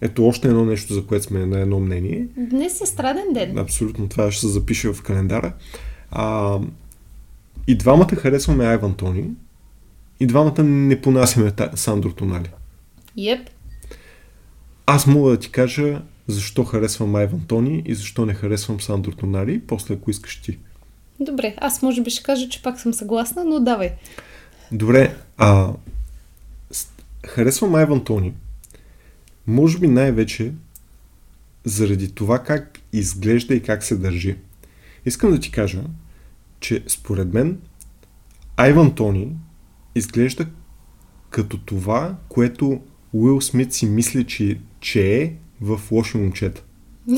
ето 0.00 0.26
още 0.26 0.48
едно 0.48 0.64
нещо, 0.64 0.94
за 0.94 1.06
което 1.06 1.24
сме 1.24 1.46
на 1.46 1.60
едно 1.60 1.80
мнение. 1.80 2.26
Днес 2.36 2.80
е 2.80 2.86
страден 2.86 3.32
ден. 3.34 3.58
Абсолютно, 3.58 4.08
това 4.08 4.32
ще 4.32 4.40
се 4.40 4.48
запише 4.48 4.92
в 4.92 5.02
календара. 5.02 5.52
А, 6.10 6.58
и 7.66 7.78
двамата 7.78 8.16
харесваме 8.16 8.66
Айван 8.66 8.94
Тони, 8.94 9.30
и 10.20 10.26
двамата 10.26 10.62
не 10.62 11.00
понасяме 11.00 11.52
Сандро 11.74 12.12
Тонали. 12.12 12.50
Еп. 13.18 13.50
Аз 14.86 15.06
мога 15.06 15.30
да 15.30 15.38
ти 15.38 15.50
кажа 15.50 16.02
защо 16.26 16.64
харесвам 16.64 17.14
Айван 17.14 17.40
Тони 17.48 17.82
и 17.86 17.94
защо 17.94 18.26
не 18.26 18.34
харесвам 18.34 18.80
Сандро 18.80 19.10
Тонали, 19.12 19.60
после 19.60 19.94
ако 19.94 20.10
искаш 20.10 20.42
ти. 20.42 20.58
Добре, 21.20 21.54
аз 21.58 21.82
може 21.82 22.02
би 22.02 22.10
ще 22.10 22.22
кажа, 22.22 22.48
че 22.48 22.62
пак 22.62 22.80
съм 22.80 22.94
съгласна, 22.94 23.44
но 23.44 23.60
давай. 23.60 23.90
Добре, 24.72 25.16
а, 25.36 25.72
харесвам 27.26 27.74
Айван 27.74 28.04
Тони. 28.04 28.34
Може 29.46 29.78
би 29.78 29.88
най-вече 29.88 30.52
заради 31.64 32.12
това 32.12 32.38
как 32.38 32.78
изглежда 32.92 33.54
и 33.54 33.62
как 33.62 33.84
се 33.84 33.96
държи. 33.96 34.36
Искам 35.06 35.30
да 35.30 35.40
ти 35.40 35.50
кажа, 35.50 35.82
че 36.60 36.84
според 36.88 37.34
мен 37.34 37.58
Айван 38.56 38.94
Тони 38.94 39.36
изглежда 39.94 40.46
като 41.30 41.58
това, 41.58 42.16
което 42.28 42.80
Уил 43.12 43.40
Смит 43.40 43.72
си 43.72 43.86
мисли, 43.86 44.24
че, 44.24 44.58
че 44.80 45.22
е 45.22 45.32
в 45.60 45.80
лоши 45.90 46.16
момчета. 46.16 46.62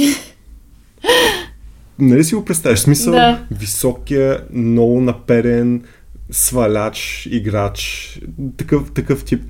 нали 1.98 2.24
си 2.24 2.34
го 2.34 2.44
представяш? 2.44 2.80
Смисъл, 2.80 3.12
Да. 3.12 3.46
високия, 3.50 4.46
много 4.52 5.00
наперен, 5.00 5.84
сваляч, 6.30 7.28
играч, 7.30 8.20
такъв, 8.56 8.92
такъв 8.92 9.24
тип. 9.24 9.42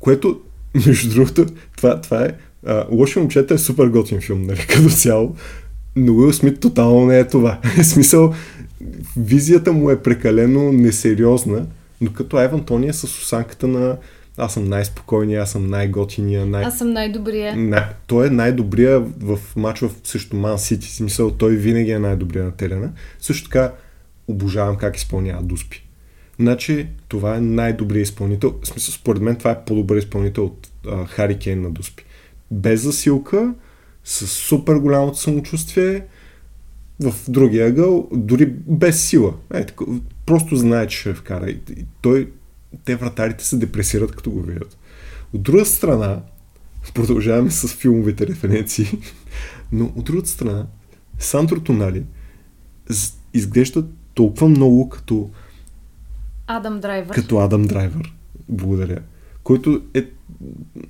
Което, 0.00 0.40
между 0.86 1.14
другото, 1.14 1.46
това, 1.76 2.00
това 2.00 2.24
е... 2.24 2.30
А, 2.66 2.86
Лоши 2.90 3.18
момчета 3.18 3.54
е 3.54 3.58
супер 3.58 3.86
готин 3.86 4.20
филм, 4.20 4.42
нали, 4.42 4.58
като 4.68 4.88
цяло. 4.90 5.36
Но 5.96 6.12
Уил 6.12 6.32
Смит 6.32 6.60
тотално 6.60 7.06
не 7.06 7.18
е 7.18 7.28
това. 7.28 7.58
В 7.78 7.84
смисъл, 7.84 8.34
визията 9.16 9.72
му 9.72 9.90
е 9.90 10.02
прекалено 10.02 10.72
несериозна, 10.72 11.66
но 12.00 12.12
като 12.12 12.36
Айван 12.36 12.64
Тони 12.64 12.88
е 12.88 12.92
с 12.92 13.04
осанката 13.04 13.68
на 13.68 13.96
аз 14.36 14.54
съм 14.54 14.64
най-спокойния, 14.64 15.42
аз 15.42 15.50
съм 15.52 15.66
най-готиния, 15.70 16.46
най- 16.46 16.64
Аз 16.64 16.78
съм 16.78 16.92
най-добрия. 16.92 17.56
на, 17.56 17.88
той 18.06 18.26
е 18.26 18.30
най-добрия 18.30 19.00
в 19.00 19.38
матча 19.56 19.88
в 19.88 19.94
също 20.04 20.36
Ман 20.36 20.58
Сити. 20.58 20.94
Смисъл, 20.94 21.30
той 21.30 21.56
винаги 21.56 21.90
е 21.90 21.98
най-добрия 21.98 22.44
на 22.44 22.50
терена. 22.52 22.90
Също 23.20 23.48
така, 23.48 23.72
обожавам 24.28 24.76
как 24.76 24.96
изпълнява 24.96 25.42
дуспи. 25.42 25.87
Значи, 26.40 26.86
това 27.08 27.36
е 27.36 27.40
най-добрият 27.40 28.08
изпълнител. 28.08 28.54
В 28.62 28.66
смисъл, 28.66 28.94
според 28.94 29.22
мен 29.22 29.36
това 29.36 29.50
е 29.50 29.64
по-добър 29.64 29.96
изпълнител 29.96 30.44
от 30.44 30.68
а, 30.86 31.06
Хари 31.06 31.38
Кейн 31.38 31.62
на 31.62 31.70
дуспи. 31.70 32.04
Без 32.50 32.82
засилка, 32.82 33.54
с 34.04 34.26
супер 34.26 34.74
голямото 34.74 35.18
самочувствие, 35.18 36.04
в 37.00 37.14
другия 37.28 37.66
ъгъл, 37.66 38.08
дори 38.12 38.46
без 38.66 39.08
сила. 39.08 39.34
Е, 39.54 39.66
тако, 39.66 39.86
просто 40.26 40.56
знае, 40.56 40.86
че 40.86 40.98
ще 40.98 41.14
вкара. 41.14 41.50
И, 41.50 41.60
и 41.76 41.84
той, 42.02 42.30
те 42.84 42.96
вратарите 42.96 43.44
се 43.44 43.56
депресират, 43.56 44.16
като 44.16 44.30
го 44.30 44.42
видят. 44.42 44.78
От 45.32 45.42
друга 45.42 45.64
страна, 45.64 46.22
продължаваме 46.94 47.50
с 47.50 47.68
филмовите 47.68 48.26
референции, 48.26 48.86
но 49.72 49.84
от 49.84 50.04
другата 50.04 50.28
страна, 50.28 50.66
Сандро 51.18 51.60
Тонали 51.60 52.02
изглежда 53.34 53.84
толкова 54.14 54.48
много 54.48 54.88
като, 54.88 55.30
Адам 56.48 56.80
Драйвър. 56.80 57.14
като 57.14 57.38
Адам 57.38 57.62
Драйвер. 57.62 58.12
Благодаря. 58.48 58.98
Който 59.42 59.82
е... 59.94 60.04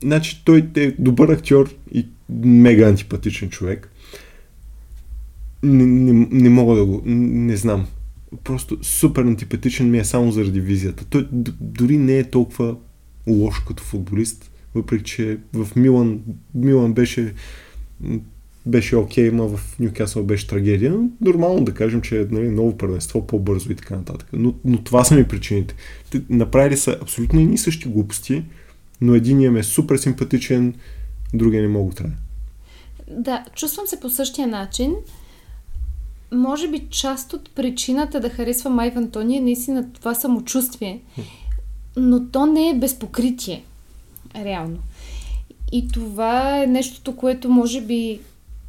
Значи 0.02 0.42
той 0.44 0.70
е 0.76 0.90
добър 0.98 1.28
актьор 1.28 1.74
и 1.92 2.06
мега 2.44 2.88
антипатичен 2.88 3.50
човек. 3.50 3.90
Не, 5.62 5.86
не, 5.86 6.28
не 6.30 6.48
мога 6.48 6.76
да 6.76 6.84
го... 6.86 7.02
Не 7.06 7.56
знам. 7.56 7.86
Просто 8.44 8.78
супер 8.84 9.22
антипатичен 9.22 9.90
ми 9.90 9.98
е 9.98 10.04
само 10.04 10.32
заради 10.32 10.60
визията. 10.60 11.04
Той 11.04 11.28
д- 11.32 11.52
дори 11.60 11.98
не 11.98 12.18
е 12.18 12.30
толкова 12.30 12.76
лош 13.26 13.60
като 13.60 13.82
футболист, 13.82 14.50
въпреки 14.74 15.04
че 15.04 15.38
в 15.52 15.68
Милан, 15.76 16.20
Милан 16.54 16.92
беше 16.92 17.34
беше 18.68 18.96
окей, 18.96 19.30
ма 19.30 19.48
в 19.48 19.78
Ньюкасъл 19.80 20.24
беше 20.24 20.46
трагедия. 20.46 20.90
но 20.90 21.08
Нормално 21.20 21.64
да 21.64 21.74
кажем, 21.74 22.00
че 22.00 22.20
е 22.20 22.24
нали, 22.30 22.48
ново 22.48 22.78
първенство, 22.78 23.26
по-бързо 23.26 23.72
и 23.72 23.76
така 23.76 23.96
нататък. 23.96 24.28
Но, 24.32 24.54
но 24.64 24.82
това 24.84 25.04
са 25.04 25.14
ми 25.14 25.28
причините. 25.28 25.74
Те 26.10 26.22
направили 26.30 26.76
са 26.76 26.98
абсолютно 27.02 27.40
едни 27.40 27.58
същи 27.58 27.88
глупости, 27.88 28.44
но 29.00 29.14
единият 29.14 29.54
ми 29.54 29.60
е 29.60 29.62
супер 29.62 29.96
симпатичен, 29.96 30.74
другия 31.34 31.62
не 31.62 31.68
мога 31.68 31.94
трябва. 31.94 32.14
Да, 33.10 33.44
чувствам 33.54 33.86
се 33.86 34.00
по 34.00 34.10
същия 34.10 34.46
начин. 34.46 34.94
Може 36.32 36.68
би 36.68 36.86
част 36.90 37.32
от 37.32 37.50
причината 37.54 38.20
да 38.20 38.30
харесвам 38.30 38.74
Майв 38.74 38.96
Антони 38.96 39.36
е 39.36 39.40
наистина 39.40 39.92
това 39.92 40.14
самочувствие. 40.14 41.00
Но 41.96 42.26
то 42.30 42.46
не 42.46 42.70
е 42.70 42.78
без 42.78 42.98
покритие. 42.98 43.64
Реално. 44.36 44.78
И 45.72 45.88
това 45.88 46.62
е 46.62 46.66
нещото, 46.66 47.16
което 47.16 47.48
може 47.48 47.80
би 47.80 48.20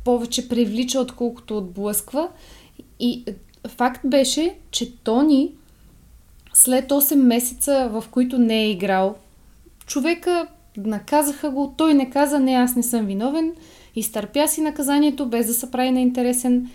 повече 0.10 0.49
привлича, 0.49 0.99
отколкото 0.99 1.57
отблъсква. 1.57 2.30
И 2.99 3.24
е, 3.28 3.36
факт 3.68 4.01
беше, 4.05 4.55
че 4.72 4.95
Тони 4.95 5.51
след 6.53 6.89
8 6.89 7.16
месеца, 7.16 7.89
в 7.91 8.03
които 8.12 8.38
не 8.38 8.64
е 8.64 8.72
играл, 8.72 9.16
човека 9.86 10.47
наказаха 10.78 11.49
го, 11.49 11.74
той 11.78 11.93
не 11.93 12.10
каза, 12.10 12.39
не, 12.39 12.53
аз 12.53 12.76
не 12.76 12.84
съм 12.84 13.05
виновен, 13.05 13.55
изтърпя 13.95 14.47
си 14.47 14.62
наказанието, 14.62 15.26
без 15.26 15.47
да 15.47 15.53
се 15.53 15.72
прави 15.72 15.91
на 15.91 16.01
интересен, 16.01 16.70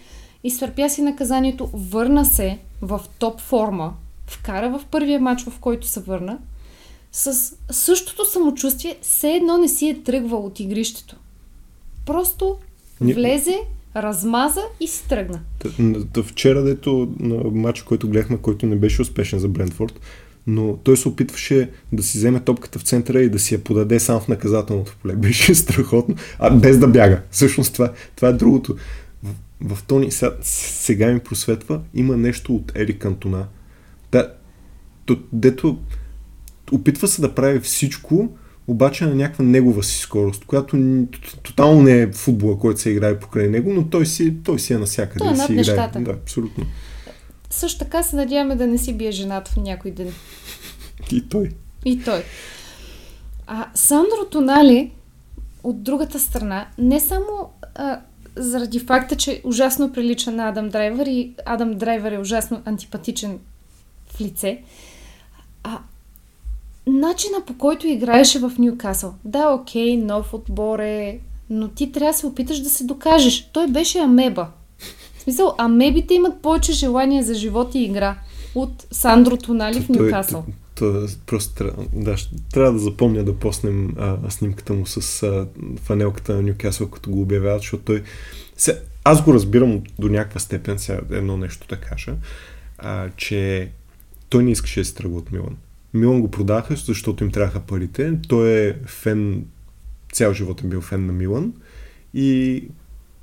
изтърпя 0.44 0.88
си 0.88 1.02
наказанието, 1.02 1.70
върна 1.72 2.24
се 2.24 2.58
в 2.82 3.00
топ 3.18 3.40
форма, 3.40 3.92
вкара 4.26 4.78
в 4.78 4.86
първия 4.90 5.20
матч, 5.20 5.42
в 5.42 5.58
който 5.60 5.86
се 5.86 6.00
върна, 6.00 6.38
с 7.12 7.56
същото 7.70 8.24
самочувствие, 8.24 8.98
все 9.02 9.32
едно 9.32 9.58
не 9.58 9.68
си 9.68 9.88
е 9.88 10.02
тръгвал 10.02 10.46
от 10.46 10.60
игрището. 10.60 11.16
Просто 12.06 12.56
влезе, 13.00 13.56
размаза 13.96 14.60
и 14.80 14.88
си 14.88 15.08
тръгна. 15.08 15.40
Вчера, 16.24 16.62
дето 16.62 17.12
на 17.18 17.50
матч, 17.50 17.82
който 17.82 18.08
гледахме, 18.08 18.36
който 18.36 18.66
не 18.66 18.76
беше 18.76 19.02
успешен 19.02 19.38
за 19.38 19.48
Брентфорд, 19.48 20.00
но 20.46 20.76
той 20.76 20.96
се 20.96 21.08
опитваше 21.08 21.70
да 21.92 22.02
си 22.02 22.18
вземе 22.18 22.40
топката 22.40 22.78
в 22.78 22.82
центъра 22.82 23.20
и 23.20 23.28
да 23.28 23.38
си 23.38 23.54
я 23.54 23.64
подаде 23.64 24.00
сам 24.00 24.20
в 24.20 24.28
наказателното 24.28 24.96
поле. 25.02 25.12
Беше 25.16 25.54
страхотно, 25.54 26.14
а 26.38 26.50
без 26.50 26.78
да 26.78 26.88
бяга. 26.88 27.22
Всъщност 27.30 27.72
това, 27.72 27.92
това 28.16 28.28
е 28.28 28.32
другото. 28.32 28.76
В, 29.22 29.74
в 29.74 29.82
Тони 29.82 30.10
сега, 30.10 30.32
сега 30.42 31.12
ми 31.12 31.20
просветва, 31.20 31.80
има 31.94 32.16
нещо 32.16 32.54
от 32.54 32.72
Ерик 32.76 33.02
Кантона. 33.02 33.46
Да, 34.12 34.32
то, 35.06 35.18
дето 35.32 35.78
опитва 36.72 37.08
се 37.08 37.20
да 37.20 37.34
прави 37.34 37.60
всичко, 37.60 38.36
обаче 38.66 39.06
на 39.06 39.14
някаква 39.14 39.44
негова 39.44 39.82
си 39.82 39.98
скорост, 39.98 40.44
която 40.44 40.76
тотално 41.42 41.82
не 41.82 42.02
е 42.02 42.12
футбола, 42.12 42.58
който 42.58 42.80
се 42.80 42.90
играе 42.90 43.18
покрай 43.18 43.48
него, 43.48 43.72
но 43.72 43.86
той 43.88 44.06
си, 44.06 44.36
той 44.44 44.58
си 44.58 44.72
е 44.72 44.78
насякъде. 44.78 45.18
Той 45.18 45.28
е 45.28 45.36
над 45.36 45.46
си 45.46 45.52
нещата. 45.52 45.98
Играе. 45.98 46.14
Да, 46.14 46.20
абсолютно. 46.20 46.66
Също 47.50 47.78
така 47.78 48.02
се 48.02 48.16
надяваме 48.16 48.56
да 48.56 48.66
не 48.66 48.78
си 48.78 48.92
бие 48.92 49.10
жената 49.10 49.50
в 49.50 49.56
някой 49.56 49.90
ден. 49.90 50.12
И 51.12 51.28
той. 51.28 51.50
И 51.84 52.02
той. 52.02 52.22
А 53.46 53.66
Сандро 53.74 54.26
Тонали, 54.30 54.92
от 55.62 55.82
другата 55.82 56.20
страна, 56.20 56.68
не 56.78 57.00
само 57.00 57.50
а, 57.74 58.00
заради 58.36 58.78
факта, 58.78 59.16
че 59.16 59.40
ужасно 59.44 59.92
прилича 59.92 60.30
на 60.30 60.48
Адам 60.48 60.68
Драйвер 60.68 61.06
и 61.06 61.34
Адам 61.46 61.74
Драйвер 61.74 62.12
е 62.12 62.18
ужасно 62.18 62.62
антипатичен 62.64 63.38
в 64.06 64.20
лице, 64.20 64.62
а 65.62 65.78
начина 66.86 67.44
по 67.46 67.58
който 67.58 67.86
играеше 67.86 68.38
в 68.38 68.52
Ньюкасъл. 68.58 69.14
Да, 69.24 69.48
окей, 69.48 69.96
нов 69.96 70.34
отбор 70.34 70.78
е, 70.78 71.20
но 71.50 71.68
ти 71.68 71.92
трябва 71.92 72.12
да 72.12 72.18
се 72.18 72.26
опиташ 72.26 72.60
да 72.60 72.68
се 72.68 72.84
докажеш. 72.84 73.50
Той 73.52 73.68
беше 73.68 73.98
амеба. 73.98 74.48
В 75.16 75.22
смисъл, 75.22 75.54
амебите 75.58 76.14
имат 76.14 76.42
повече 76.42 76.72
желание 76.72 77.22
за 77.22 77.34
живот 77.34 77.74
и 77.74 77.84
игра 77.84 78.18
от 78.54 78.86
Сандро 78.90 79.36
Тонали 79.36 79.80
в 79.80 79.88
Ньюкасъл. 79.88 80.44
То, 80.74 81.06
просто 81.26 81.54
трябва, 81.54 81.84
да, 81.92 82.16
трябва 82.52 82.72
да 82.72 82.78
запомня 82.78 83.24
да 83.24 83.36
поснем 83.36 83.94
а, 83.98 84.30
снимката 84.30 84.72
му 84.72 84.86
с 84.86 85.22
а, 85.22 85.46
фанелката 85.82 86.34
на 86.34 86.42
Ньюкасъл, 86.42 86.88
като 86.88 87.10
го 87.10 87.20
обявяват, 87.20 87.60
защото 87.60 87.84
той... 87.84 88.02
Се, 88.56 88.82
аз 89.04 89.22
го 89.22 89.34
разбирам 89.34 89.82
до 89.98 90.08
някаква 90.08 90.40
степен, 90.40 90.78
сега 90.78 91.00
едно 91.10 91.36
нещо 91.36 91.66
да 91.68 91.76
кажа, 91.76 92.14
а, 92.78 93.08
че 93.16 93.70
той 94.28 94.44
не 94.44 94.50
искаше 94.50 94.80
да 94.80 94.84
се 94.84 94.94
тръгва 94.94 95.18
от 95.18 95.32
Милан. 95.32 95.56
Милан 95.94 96.20
го 96.20 96.30
продаха, 96.30 96.76
защото 96.76 97.24
им 97.24 97.30
трябваха 97.30 97.60
парите. 97.60 98.18
Той 98.28 98.50
е 98.50 98.74
фен, 98.86 99.46
цял 100.12 100.32
живот 100.32 100.60
е 100.64 100.66
бил 100.66 100.80
фен 100.80 101.06
на 101.06 101.12
Милан 101.12 101.52
и 102.14 102.64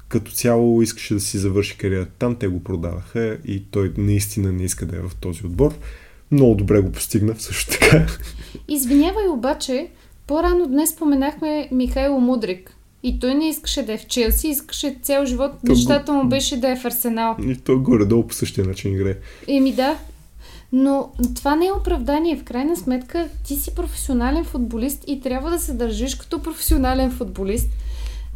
като 0.07 0.31
цяло 0.31 0.81
искаше 0.81 1.13
да 1.13 1.19
си 1.19 1.37
завърши 1.37 1.77
кариерата 1.77 2.11
там, 2.19 2.35
те 2.35 2.47
го 2.47 2.63
продаваха 2.63 3.37
и 3.45 3.63
той 3.71 3.93
наистина 3.97 4.51
не 4.51 4.63
иска 4.63 4.85
да 4.85 4.97
е 4.97 4.99
в 4.99 5.11
този 5.15 5.45
отбор. 5.45 5.73
Много 6.31 6.55
добре 6.55 6.81
го 6.81 6.91
постигна 6.91 7.35
също 7.39 7.71
така. 7.71 8.07
Извинявай 8.67 9.27
обаче, 9.27 9.87
по-рано 10.27 10.67
днес 10.67 10.89
споменахме 10.89 11.69
Михайло 11.71 12.19
Мудрик. 12.19 12.75
И 13.03 13.19
той 13.19 13.35
не 13.35 13.49
искаше 13.49 13.83
да 13.83 13.93
е 13.93 13.97
в 13.97 14.07
Челси, 14.07 14.47
искаше 14.47 14.99
цял 15.01 15.25
живот. 15.25 15.51
То 15.65 15.71
Мечтата 15.71 16.13
му 16.13 16.29
беше 16.29 16.59
да 16.59 16.69
е 16.69 16.75
в 16.75 16.85
Арсенал. 16.85 17.35
И 17.47 17.55
той 17.55 17.75
горе-долу 17.75 18.27
по 18.27 18.33
същия 18.33 18.65
начин 18.65 18.93
играе. 18.93 19.15
Еми 19.47 19.73
да, 19.73 19.97
но 20.71 21.11
това 21.35 21.55
не 21.55 21.65
е 21.65 21.71
оправдание. 21.71 22.37
В 22.37 22.43
крайна 22.43 22.75
сметка 22.75 23.29
ти 23.43 23.55
си 23.55 23.75
професионален 23.75 24.43
футболист 24.43 25.03
и 25.07 25.21
трябва 25.21 25.49
да 25.49 25.59
се 25.59 25.73
държиш 25.73 26.15
като 26.15 26.41
професионален 26.41 27.11
футболист. 27.11 27.69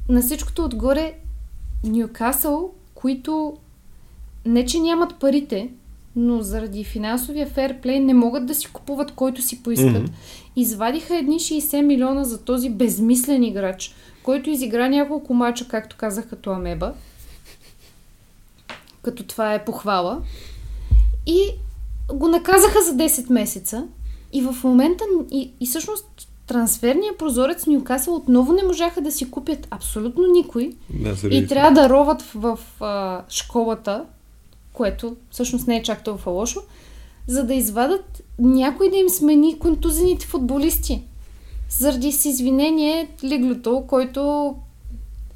На 0.09 0.21
всичкото 0.21 0.65
отгоре 0.65 1.13
Ньюкасъл, 1.83 2.71
които 2.95 3.57
не 4.45 4.65
че 4.65 4.79
нямат 4.79 5.15
парите, 5.19 5.69
но 6.15 6.41
заради 6.41 6.83
финансовия 6.83 7.47
ферплей 7.47 7.99
не 7.99 8.13
могат 8.13 8.45
да 8.45 8.55
си 8.55 8.67
купуват 8.73 9.11
който 9.11 9.41
си 9.41 9.63
поискат. 9.63 9.93
Mm-hmm. 9.93 10.11
Извадиха 10.55 11.17
едни 11.17 11.39
60 11.39 11.81
милиона 11.81 12.23
за 12.23 12.43
този 12.43 12.69
безмислен 12.69 13.43
играч, 13.43 13.95
който 14.23 14.49
изигра 14.49 14.89
няколко 14.89 15.33
мача, 15.33 15.67
както 15.67 15.97
казах, 15.97 16.29
като 16.29 16.51
амеба. 16.51 16.93
Като 19.01 19.23
това 19.23 19.53
е 19.53 19.65
похвала. 19.65 20.21
И 21.25 21.49
го 22.14 22.28
наказаха 22.28 22.82
за 22.82 22.91
10 22.91 23.32
месеца 23.32 23.88
и 24.34 24.41
в 24.41 24.56
момента 24.64 25.03
и, 25.32 25.51
и 25.60 25.66
всъщност 25.66 26.28
трансферния 26.47 27.18
прозорец 27.18 27.68
Ньюкасъл 27.68 28.16
отново 28.16 28.53
не 28.53 28.64
можаха 28.64 29.01
да 29.01 29.12
си 29.12 29.32
купят 29.32 29.68
абсолютно 29.72 30.28
никой 30.28 30.72
да, 30.89 31.16
и 31.30 31.47
трябва 31.47 31.82
да 31.82 31.89
роват 31.89 32.22
в, 32.22 32.36
в 32.36 32.84
а, 32.84 33.24
школата, 33.30 34.06
което 34.74 35.16
всъщност 35.32 35.68
не 35.68 35.78
е 35.78 35.84
чак 35.84 36.03
толкова 36.03 36.32
лошо, 36.32 36.62
за 37.28 37.43
да 37.43 37.53
извадат 37.53 38.24
някой 38.39 38.89
да 38.89 38.97
им 38.97 39.10
смени 39.10 39.60
контузените 39.60 40.26
футболисти. 40.26 41.03
Заради 41.70 42.12
с 42.12 42.26
извинение 42.26 43.10
Лиглото, 43.24 43.84
който 43.88 44.56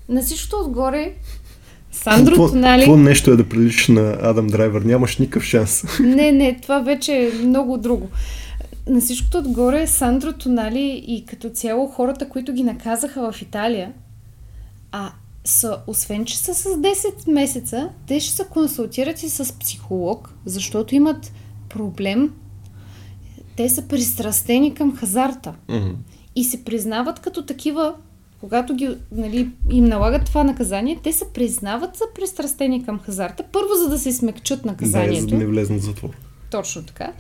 на 0.10 0.22
всичкото 0.22 0.56
отгоре 0.66 1.16
Сандро 1.92 2.32
какво, 2.32 2.50
Тонали... 2.50 2.82
Какво 2.82 2.98
нещо 2.98 3.32
е 3.32 3.36
да 3.36 3.50
приличаш 3.50 3.88
на 3.88 4.18
Адам 4.22 4.48
Драйвер? 4.48 4.82
Нямаш 4.82 5.18
никакъв 5.18 5.44
шанс. 5.44 5.84
Не, 6.00 6.32
не, 6.32 6.60
това 6.62 6.80
вече 6.80 7.14
е 7.14 7.46
много 7.46 7.78
друго. 7.78 8.10
На 8.88 9.02
всичкото 9.02 9.38
отгоре 9.38 9.88
Сандро 9.88 10.34
Тонали 10.34 11.04
и 11.08 11.26
като 11.26 11.50
цяло 11.50 11.88
хората, 11.88 12.30
които 12.30 12.54
ги 12.54 12.64
наказаха 12.64 13.32
в 13.32 13.42
Италия, 13.42 13.92
а 14.92 15.12
са, 15.46 15.78
освен 15.88 16.26
че 16.26 16.38
са 16.38 16.54
с 16.54 16.64
10 16.64 17.32
месеца, 17.32 17.90
те 18.08 18.20
ще 18.20 18.36
се 18.36 18.44
консултират 18.44 19.24
и 19.24 19.30
с 19.30 19.54
психолог, 19.60 20.34
защото 20.46 20.96
имат 20.96 21.32
проблем. 21.70 22.34
Те 23.56 23.70
са 23.70 23.88
пристрастени 23.88 24.74
към 24.74 24.96
хазарта. 24.96 25.54
Mm-hmm. 25.70 25.94
И 26.36 26.44
се 26.44 26.64
признават 26.64 27.20
като 27.20 27.46
такива 27.46 27.94
когато 28.40 28.76
ги, 28.76 28.98
нали, 29.12 29.50
им 29.70 29.86
налагат 29.86 30.26
това 30.26 30.44
наказание, 30.44 31.00
те 31.04 31.14
се 31.14 31.34
признават 31.34 31.96
за 31.96 32.04
пристрастени 32.16 32.86
към 32.86 33.00
хазарта. 33.00 33.44
Първо, 33.52 33.70
за 33.84 33.90
да 33.90 34.00
се 34.00 34.12
смекчат 34.12 34.66
наказанието. 34.66 35.14
Да, 35.14 35.22
за 35.22 35.28
да 35.28 35.38
не 35.38 35.46
влезнат 35.46 35.82
в 35.82 35.84
затвор. 35.84 36.10
Точно 36.52 36.84
така. 36.84 37.14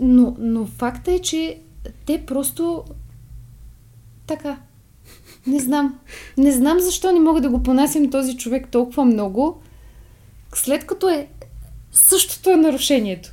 Но, 0.00 0.36
но 0.38 0.66
факта 0.66 1.12
е, 1.12 1.18
че 1.18 1.58
те 2.06 2.22
просто 2.26 2.84
така. 4.26 4.56
Не 5.46 5.60
знам. 5.60 5.98
Не 6.38 6.52
знам 6.52 6.80
защо 6.80 7.12
не 7.12 7.20
мога 7.20 7.40
да 7.40 7.50
го 7.50 7.62
понасям 7.62 8.10
този 8.10 8.36
човек 8.36 8.68
толкова 8.70 9.04
много, 9.04 9.62
след 10.54 10.86
като 10.86 11.08
е 11.08 11.26
същото 11.92 12.50
е 12.50 12.56
нарушението. 12.56 13.30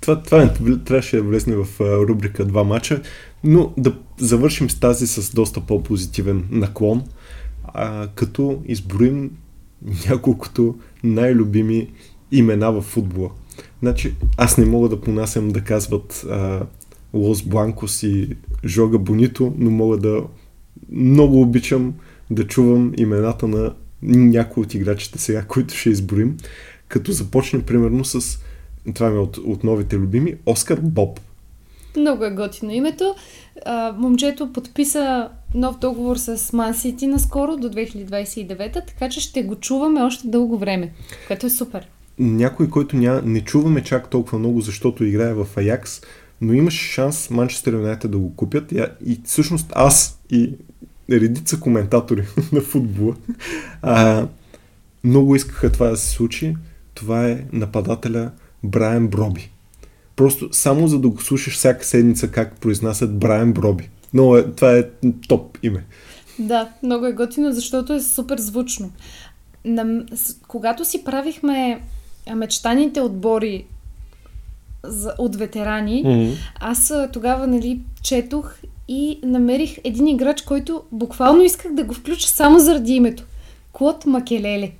Това, 0.00 0.22
това 0.22 0.42
е, 0.42 0.48
трябваше 0.84 1.16
да 1.16 1.22
влезне 1.22 1.56
в 1.56 1.80
рубрика 1.80 2.44
два 2.44 2.64
мача. 2.64 3.02
Но 3.44 3.72
да 3.76 3.98
завършим 4.18 4.70
с 4.70 4.80
тази 4.80 5.06
с 5.06 5.34
доста 5.34 5.60
по-позитивен 5.60 6.48
наклон, 6.50 7.02
а, 7.64 8.08
като 8.14 8.62
изброим 8.66 9.30
няколкото 10.08 10.78
най-любими 11.04 11.90
имена 12.32 12.72
в 12.72 12.82
футбола. 12.82 13.30
Значи, 13.82 14.14
аз 14.36 14.58
не 14.58 14.64
мога 14.64 14.88
да 14.88 15.00
понасям 15.00 15.48
да 15.48 15.60
казват 15.60 16.26
а, 16.30 16.66
Лос 17.14 17.42
Бланкос 17.42 18.02
и 18.02 18.36
Жога 18.64 18.98
Бонито, 18.98 19.54
но 19.58 19.70
мога 19.70 19.96
да 19.96 20.22
много 20.92 21.40
обичам 21.40 21.94
да 22.30 22.46
чувам 22.46 22.92
имената 22.96 23.48
на 23.48 23.74
някои 24.02 24.62
от 24.62 24.74
играчите 24.74 25.18
сега, 25.18 25.44
които 25.44 25.74
ще 25.74 25.90
изброим, 25.90 26.36
като 26.88 27.12
започнем 27.12 27.62
примерно 27.62 28.04
с 28.04 28.38
това 28.94 29.06
е 29.06 29.10
от, 29.10 29.36
от 29.36 29.64
новите 29.64 29.96
любими, 29.96 30.34
Оскар 30.46 30.80
Боб. 30.80 31.20
Много 31.96 32.24
е 32.24 32.30
готино 32.30 32.72
името. 32.72 33.14
А, 33.66 33.92
момчето 33.92 34.52
подписа 34.52 35.28
нов 35.54 35.78
договор 35.78 36.16
с 36.16 36.52
Ман 36.52 36.74
Сити 36.74 37.06
наскоро 37.06 37.56
до 37.56 37.68
2029, 37.68 38.72
така 38.72 39.08
че 39.08 39.20
ще 39.20 39.42
го 39.42 39.56
чуваме 39.56 40.02
още 40.02 40.28
дълго 40.28 40.58
време, 40.58 40.92
което 41.26 41.46
е 41.46 41.50
супер. 41.50 41.88
Някой, 42.18 42.70
който 42.70 42.96
ня, 42.96 43.22
не 43.24 43.40
чуваме 43.40 43.82
чак 43.82 44.10
толкова 44.10 44.38
много, 44.38 44.60
защото 44.60 45.04
играе 45.04 45.34
в 45.34 45.46
Аякс, 45.56 46.00
но 46.40 46.52
имаше 46.52 46.92
шанс 46.92 47.30
Манчестър 47.30 47.72
Юнайтед 47.72 48.10
да 48.10 48.18
го 48.18 48.36
купят 48.36 48.72
и, 48.72 48.84
и 49.06 49.20
всъщност 49.24 49.72
аз 49.74 50.20
и 50.30 50.54
редица 51.10 51.60
коментатори 51.60 52.26
на 52.52 52.60
футбола 52.60 53.14
а, 53.82 54.26
много 55.04 55.36
искаха 55.36 55.72
това 55.72 55.86
да 55.86 55.96
се 55.96 56.10
случи. 56.10 56.56
Това 56.94 57.28
е 57.28 57.44
нападателя 57.52 58.30
Брайан 58.64 59.08
Броби. 59.08 59.50
Просто 60.20 60.48
само 60.52 60.88
за 60.88 60.98
да 60.98 61.08
го 61.08 61.22
слушаш 61.22 61.54
всяка 61.54 61.84
седмица 61.84 62.28
как 62.28 62.60
произнасят 62.60 63.18
Брайан 63.18 63.52
Броби. 63.52 63.88
Но 64.14 64.36
е, 64.36 64.42
това 64.42 64.72
е 64.72 64.84
топ 65.28 65.58
име. 65.62 65.84
Да, 66.38 66.68
много 66.82 67.06
е 67.06 67.12
готино, 67.12 67.52
защото 67.52 67.92
е 67.92 68.00
супер 68.00 68.38
звучно. 68.38 68.90
На, 69.64 70.04
когато 70.48 70.84
си 70.84 71.04
правихме 71.04 71.82
мечтаните 72.34 73.00
отбори 73.00 73.64
за, 74.84 75.14
от 75.18 75.36
ветерани, 75.36 76.04
Mm-hmm. 76.04 76.34
аз 76.60 76.92
тогава 77.12 77.46
нали, 77.46 77.80
четох 78.02 78.54
и 78.88 79.20
намерих 79.22 79.78
един 79.84 80.06
играч, 80.06 80.42
който 80.42 80.82
буквално 80.92 81.42
исках 81.42 81.72
да 81.74 81.84
го 81.84 81.94
включа 81.94 82.28
само 82.28 82.58
заради 82.58 82.92
името. 82.92 83.24
Клод 83.72 84.06
Макелеле. 84.06 84.70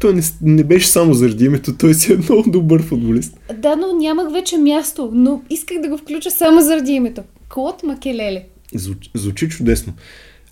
Той 0.00 0.14
не, 0.14 0.22
не 0.42 0.64
беше 0.64 0.88
само 0.88 1.14
заради 1.14 1.44
името, 1.44 1.76
той 1.76 1.94
си 1.94 2.12
е 2.12 2.16
много 2.16 2.50
добър 2.50 2.82
футболист. 2.82 3.40
Да, 3.58 3.76
но 3.76 3.92
нямах 3.92 4.32
вече 4.32 4.58
място, 4.58 5.10
но 5.12 5.42
исках 5.50 5.80
да 5.80 5.88
го 5.88 5.98
включа 5.98 6.30
само 6.30 6.60
заради 6.60 6.92
името. 6.92 7.22
Клод 7.48 7.82
Макелеле. 7.82 8.44
Звучи, 8.74 9.10
звучи 9.14 9.48
чудесно. 9.48 9.92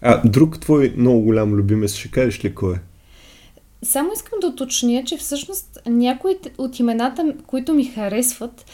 А 0.02 0.22
друг 0.24 0.60
твой 0.60 0.94
много 0.96 1.20
голям 1.20 1.52
любимец, 1.52 1.94
ще 1.94 2.10
кажеш 2.10 2.44
ли 2.44 2.54
кой 2.54 2.74
е? 2.74 2.78
Само 3.82 4.10
искам 4.14 4.40
да 4.40 4.46
уточня, 4.46 5.02
че 5.06 5.16
всъщност 5.16 5.78
някои 5.86 6.36
от 6.58 6.78
имената, 6.78 7.34
които 7.46 7.74
ми 7.74 7.84
харесват, 7.84 8.64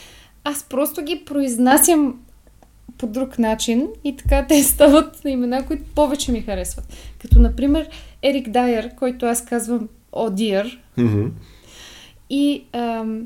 аз 0.44 0.64
просто 0.64 1.02
ги 1.02 1.22
произнасям 1.26 2.20
по 2.98 3.06
друг 3.06 3.38
начин 3.38 3.88
и 4.04 4.16
така 4.16 4.46
те 4.48 4.62
стават 4.62 5.24
на 5.24 5.30
имена, 5.30 5.66
които 5.66 5.84
повече 5.94 6.32
ми 6.32 6.42
харесват. 6.42 6.84
Като 7.22 7.38
например 7.38 7.88
Ерик 8.22 8.48
Дайер, 8.48 8.90
който 8.96 9.26
аз 9.26 9.44
казвам 9.44 9.88
Одиер 10.14 10.80
Mm-hmm. 10.98 11.28
и 12.30 12.62
ам, 12.72 13.22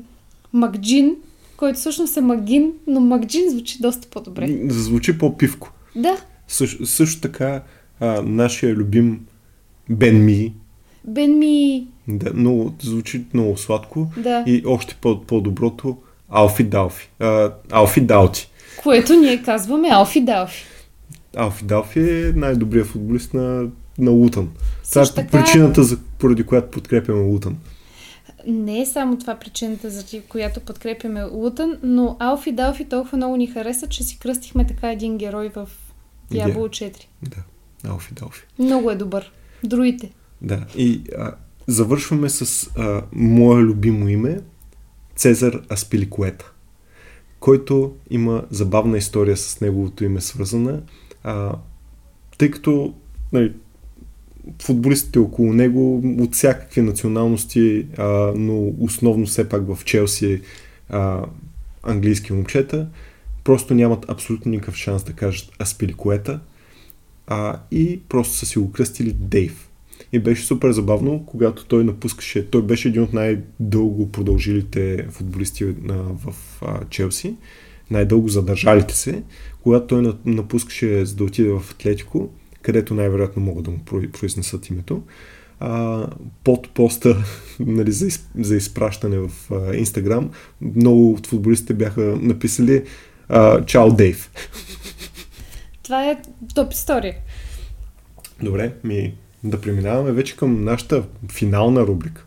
Макджин, 0.53 1.15
който 1.57 1.79
всъщност 1.79 2.17
е 2.17 2.21
Магин, 2.21 2.71
но 2.87 2.99
Макджин 2.99 3.49
звучи 3.49 3.77
доста 3.81 4.07
по-добре. 4.07 4.59
Звучи 4.67 5.17
по-пивко. 5.17 5.71
Да, 5.95 6.17
Също, 6.47 6.85
също 6.85 7.21
така, 7.21 7.61
а, 7.99 8.21
нашия 8.21 8.75
любим 8.75 9.25
Бен 9.89 10.25
Ми, 10.25 10.53
Бен 11.05 11.39
ми... 11.39 11.87
да, 12.07 12.33
много, 12.33 12.73
звучи 12.81 13.25
много 13.33 13.57
сладко. 13.57 14.07
Да, 14.17 14.43
И 14.47 14.63
още 14.65 14.95
по- 14.95 15.21
по-доброто, 15.21 15.97
Алфи 16.29 16.63
Далфи. 16.63 17.09
А, 17.19 17.51
Алфи 17.71 18.01
Далти. 18.01 18.49
което 18.77 19.13
ние 19.13 19.43
казваме 19.43 19.89
Алфи 19.91 20.21
Далфи. 20.21 20.63
Алфи 21.35 21.65
Далфи 21.65 21.99
е 21.99 22.31
най-добрият 22.35 22.87
футболист 22.87 23.33
на, 23.33 23.67
на 23.99 24.11
Лутън. 24.11 24.49
Това 24.89 25.01
е 25.01 25.05
така- 25.05 25.31
причината, 25.31 25.83
за, 25.83 25.97
поради 26.19 26.43
която 26.43 26.71
подкрепяме 26.71 27.21
Лутън. 27.21 27.57
Не 28.47 28.81
е 28.81 28.85
само 28.85 29.17
това 29.17 29.35
причината, 29.35 29.89
за 29.89 30.03
която 30.29 30.59
подкрепяме 30.59 31.23
Лутън, 31.23 31.77
но 31.83 32.17
Алфи 32.19 32.51
Далфи 32.51 32.85
толкова 32.85 33.17
много 33.17 33.35
ни 33.35 33.47
хареса, 33.47 33.87
че 33.87 34.03
си 34.03 34.19
кръстихме 34.19 34.67
така 34.67 34.91
един 34.91 35.17
герой 35.17 35.49
в 35.55 35.69
Дявол 36.31 36.67
4. 36.67 37.05
Да, 37.23 37.37
Алфи 37.89 38.13
Далфи. 38.13 38.41
Много 38.59 38.91
е 38.91 38.95
добър. 38.95 39.31
Друите. 39.63 40.11
Да, 40.41 40.65
и 40.77 41.01
а, 41.17 41.31
завършваме 41.67 42.29
с 42.29 42.69
а, 42.77 43.01
мое 43.11 43.61
любимо 43.61 44.09
име 44.09 44.39
Цезар 45.15 45.61
Аспиликуета, 45.71 46.51
който 47.39 47.95
има 48.09 48.43
забавна 48.49 48.97
история 48.97 49.37
с 49.37 49.61
неговото 49.61 50.03
име 50.03 50.21
свързана, 50.21 50.81
а, 51.23 51.55
тъй 52.37 52.51
като 52.51 52.93
нали, 53.33 53.53
футболистите 54.61 55.19
около 55.19 55.53
него 55.53 56.03
от 56.19 56.35
всякакви 56.35 56.81
националности, 56.81 57.85
а, 57.97 58.33
но 58.35 58.73
основно 58.79 59.25
все 59.25 59.49
пак 59.49 59.75
в 59.75 59.85
Челси 59.85 60.41
а, 60.89 61.25
английски 61.83 62.33
момчета, 62.33 62.87
просто 63.43 63.73
нямат 63.73 64.09
абсолютно 64.09 64.51
никакъв 64.51 64.75
шанс 64.75 65.03
да 65.03 65.13
кажат 65.13 65.51
Аспиликуета 65.61 66.39
а, 67.27 67.59
и 67.71 67.99
просто 68.09 68.33
са 68.33 68.45
си 68.45 68.59
го 68.59 68.71
кръстили 68.71 69.13
Дейв. 69.13 69.69
И 70.13 70.19
беше 70.19 70.45
супер 70.45 70.71
забавно, 70.71 71.23
когато 71.25 71.65
той 71.65 71.83
напускаше. 71.83 72.49
Той 72.49 72.61
беше 72.61 72.87
един 72.87 73.03
от 73.03 73.13
най-дълго 73.13 74.11
продължилите 74.11 75.07
футболисти 75.09 75.65
на, 75.81 75.95
в 75.97 76.35
а, 76.61 76.79
Челси, 76.89 77.35
най-дълго 77.91 78.29
задържалите 78.29 78.95
се. 78.95 79.23
Когато 79.63 79.87
той 79.87 80.01
на- 80.01 80.17
напускаше 80.25 81.05
за 81.05 81.15
да 81.15 81.23
отиде 81.23 81.49
в 81.49 81.63
Атлетико, 81.71 82.29
където 82.61 82.93
най-вероятно 82.93 83.41
могат 83.41 83.63
да 83.63 83.71
му 83.71 83.77
про- 83.77 84.11
произнесат 84.11 84.69
името, 84.69 85.03
а, 85.59 86.05
под 86.43 86.69
поста 86.69 87.17
нали, 87.59 87.91
за, 87.91 88.07
из, 88.07 88.29
за 88.39 88.55
изпращане 88.55 89.17
в 89.17 89.29
а, 89.51 89.75
Инстаграм, 89.75 90.29
много 90.61 91.11
от 91.11 91.27
футболистите 91.27 91.73
бяха 91.73 92.01
написали 92.01 92.83
а, 93.29 93.65
Чао 93.65 93.93
Дейв. 93.93 94.31
Това 95.83 96.09
е 96.09 96.21
топ 96.55 96.73
история. 96.73 97.15
Добре, 98.43 98.73
ми 98.83 99.13
да 99.43 99.61
преминаваме 99.61 100.11
вече 100.11 100.37
към 100.37 100.63
нашата 100.63 101.03
финална 101.31 101.81
рубрика. 101.81 102.25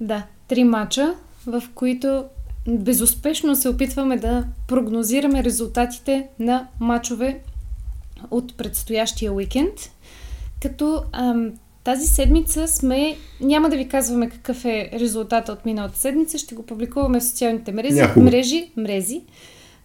Да, 0.00 0.26
три 0.48 0.64
мача, 0.64 1.14
в 1.46 1.62
които 1.74 2.24
безуспешно 2.68 3.56
се 3.56 3.68
опитваме 3.68 4.16
да 4.16 4.44
прогнозираме 4.68 5.44
резултатите 5.44 6.26
на 6.38 6.68
мачове 6.80 7.40
от 8.30 8.56
предстоящия 8.56 9.32
уикенд. 9.32 9.72
Като 10.62 11.02
ам, 11.12 11.50
тази 11.84 12.06
седмица 12.06 12.68
сме... 12.68 13.16
Няма 13.40 13.68
да 13.68 13.76
ви 13.76 13.88
казваме 13.88 14.30
какъв 14.30 14.64
е 14.64 14.90
резултата 14.92 15.52
от 15.52 15.66
миналата 15.66 15.98
седмица, 15.98 16.38
ще 16.38 16.54
го 16.54 16.62
публикуваме 16.62 17.20
в 17.20 17.24
социалните 17.24 17.72
мрежи, 17.72 17.94
Някога. 17.94 18.24
мрежи, 18.24 18.70
мрези, 18.76 19.20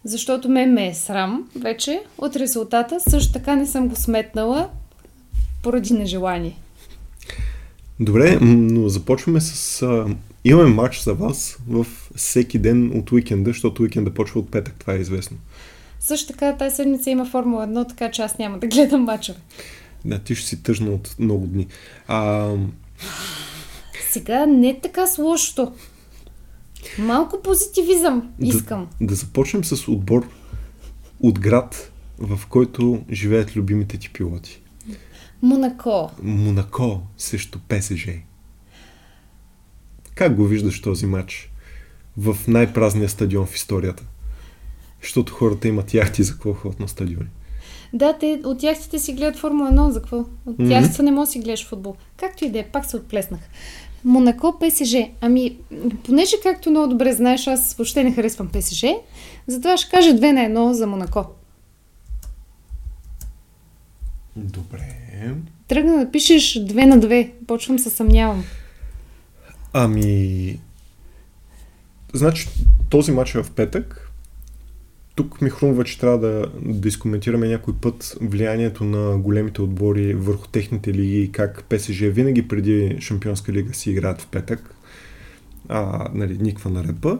защото 0.03 0.49
ме 0.49 0.65
ме 0.65 0.87
е 0.87 0.93
срам 0.93 1.49
вече 1.55 2.01
от 2.17 2.35
резултата. 2.35 2.99
Също 3.09 3.33
така 3.33 3.55
не 3.55 3.67
съм 3.67 3.87
го 3.87 3.95
сметнала 3.95 4.69
поради 5.63 5.93
нежелание. 5.93 6.57
Добре, 7.99 8.37
но 8.41 8.89
започваме 8.89 9.41
с... 9.41 9.81
А, 9.81 10.05
имаме 10.43 10.69
матч 10.69 11.03
за 11.03 11.13
вас 11.13 11.57
в 11.67 11.85
всеки 12.15 12.59
ден 12.59 12.91
от 12.99 13.11
уикенда, 13.11 13.49
защото 13.49 13.83
уикенда 13.83 14.13
почва 14.13 14.39
от 14.39 14.51
петък, 14.51 14.73
това 14.79 14.93
е 14.93 14.97
известно. 14.97 15.37
Също 16.03 16.27
така 16.33 16.57
тази 16.57 16.75
седмица 16.75 17.09
има 17.09 17.25
Формула 17.25 17.67
1, 17.67 17.89
така 17.89 18.11
че 18.11 18.21
аз 18.21 18.37
няма 18.37 18.59
да 18.59 18.67
гледам 18.67 19.01
мачове. 19.03 19.39
Да, 20.05 20.19
ти 20.19 20.35
ще 20.35 20.47
си 20.47 20.63
тъжна 20.63 20.91
от 20.91 21.15
много 21.19 21.47
дни. 21.47 21.67
А, 22.07 22.51
Сега 24.11 24.45
не 24.45 24.69
е 24.69 24.79
така 24.79 25.07
с 25.07 25.17
лошото. 25.17 25.73
Малко 26.99 27.41
позитивизъм 27.43 28.31
Да. 28.39 28.47
искам. 28.47 28.87
да 29.01 29.15
започнем 29.15 29.63
с 29.63 29.87
отбор 29.87 30.29
от 31.19 31.39
град, 31.39 31.91
в 32.19 32.39
който 32.49 33.03
живеят 33.11 33.55
любимите 33.55 33.97
ти 33.97 34.09
пилоти. 34.13 34.61
Монако. 35.41 36.11
Монако 36.23 37.01
срещу 37.17 37.59
ПСЖ. 37.67 38.07
Как 40.15 40.35
го 40.35 40.45
виждаш 40.45 40.81
този 40.81 41.05
матч 41.05 41.51
в 42.17 42.37
най-празния 42.47 43.09
стадион 43.09 43.45
в 43.45 43.55
историята? 43.55 44.03
Защото 45.01 45.33
хората 45.33 45.67
имат 45.67 45.93
яхти 45.93 46.23
за 46.23 46.33
какво 46.33 46.53
ходят 46.53 46.79
на 46.79 46.87
стадиони. 46.87 47.27
Да, 47.93 48.17
те 48.17 48.41
от 48.45 48.63
яхтите 48.63 48.99
си 48.99 49.13
гледат 49.13 49.39
Формула 49.39 49.69
1, 49.71 49.89
за 49.89 49.99
какво? 50.01 50.25
От 50.45 50.55
яхтите 50.59 51.03
не 51.03 51.11
може 51.11 51.27
да 51.27 51.31
си 51.31 51.39
гледаш 51.39 51.67
футбол. 51.67 51.95
Както 52.17 52.45
и 52.45 52.49
да 52.49 52.59
е, 52.59 52.63
пак 52.63 52.85
се 52.85 52.97
отплеснах. 52.97 53.39
Монако, 54.03 54.59
ПСЖ. 54.59 54.95
Ами, 55.21 55.57
понеже 56.05 56.35
както 56.43 56.69
много 56.69 56.87
добре 56.87 57.13
знаеш, 57.13 57.47
аз 57.47 57.73
въобще 57.73 58.03
не 58.03 58.13
харесвам 58.13 58.49
ПСЖ, 58.49 58.85
затова 59.47 59.77
ще 59.77 59.91
кажа 59.91 60.09
2 60.09 60.31
на 60.31 60.69
1 60.69 60.71
за 60.71 60.87
Монако. 60.87 61.25
Добре. 64.35 64.95
Тръгна 65.67 65.97
да 65.97 66.11
пишеш 66.11 66.53
2 66.53 66.85
на 66.85 66.99
2. 66.99 67.31
Почвам 67.47 67.79
се 67.79 67.89
съмнявам. 67.89 68.43
Ами... 69.73 70.59
Значи, 72.13 72.47
този 72.89 73.11
матч 73.11 73.35
е 73.35 73.43
в 73.43 73.51
петък. 73.51 74.10
Тук 75.15 75.41
ми 75.41 75.49
хрумва, 75.49 75.83
че 75.83 75.99
трябва 75.99 76.17
да, 76.19 76.45
да 76.61 76.87
изкоментираме 76.87 77.47
някой 77.47 77.73
път 77.81 78.17
влиянието 78.21 78.83
на 78.83 79.17
големите 79.17 79.61
отбори 79.61 80.13
върху 80.13 80.47
техните 80.47 80.93
лиги 80.93 81.21
и 81.21 81.31
как 81.31 81.63
ПСЖ 81.63 81.99
винаги 81.99 82.47
преди 82.47 82.97
Шампионска 82.99 83.53
лига 83.53 83.73
си 83.73 83.91
играят 83.91 84.21
в 84.21 84.27
петък. 84.27 84.75
А, 85.69 86.09
нали, 86.13 86.37
никаква 86.37 86.69
наредба. 86.69 87.19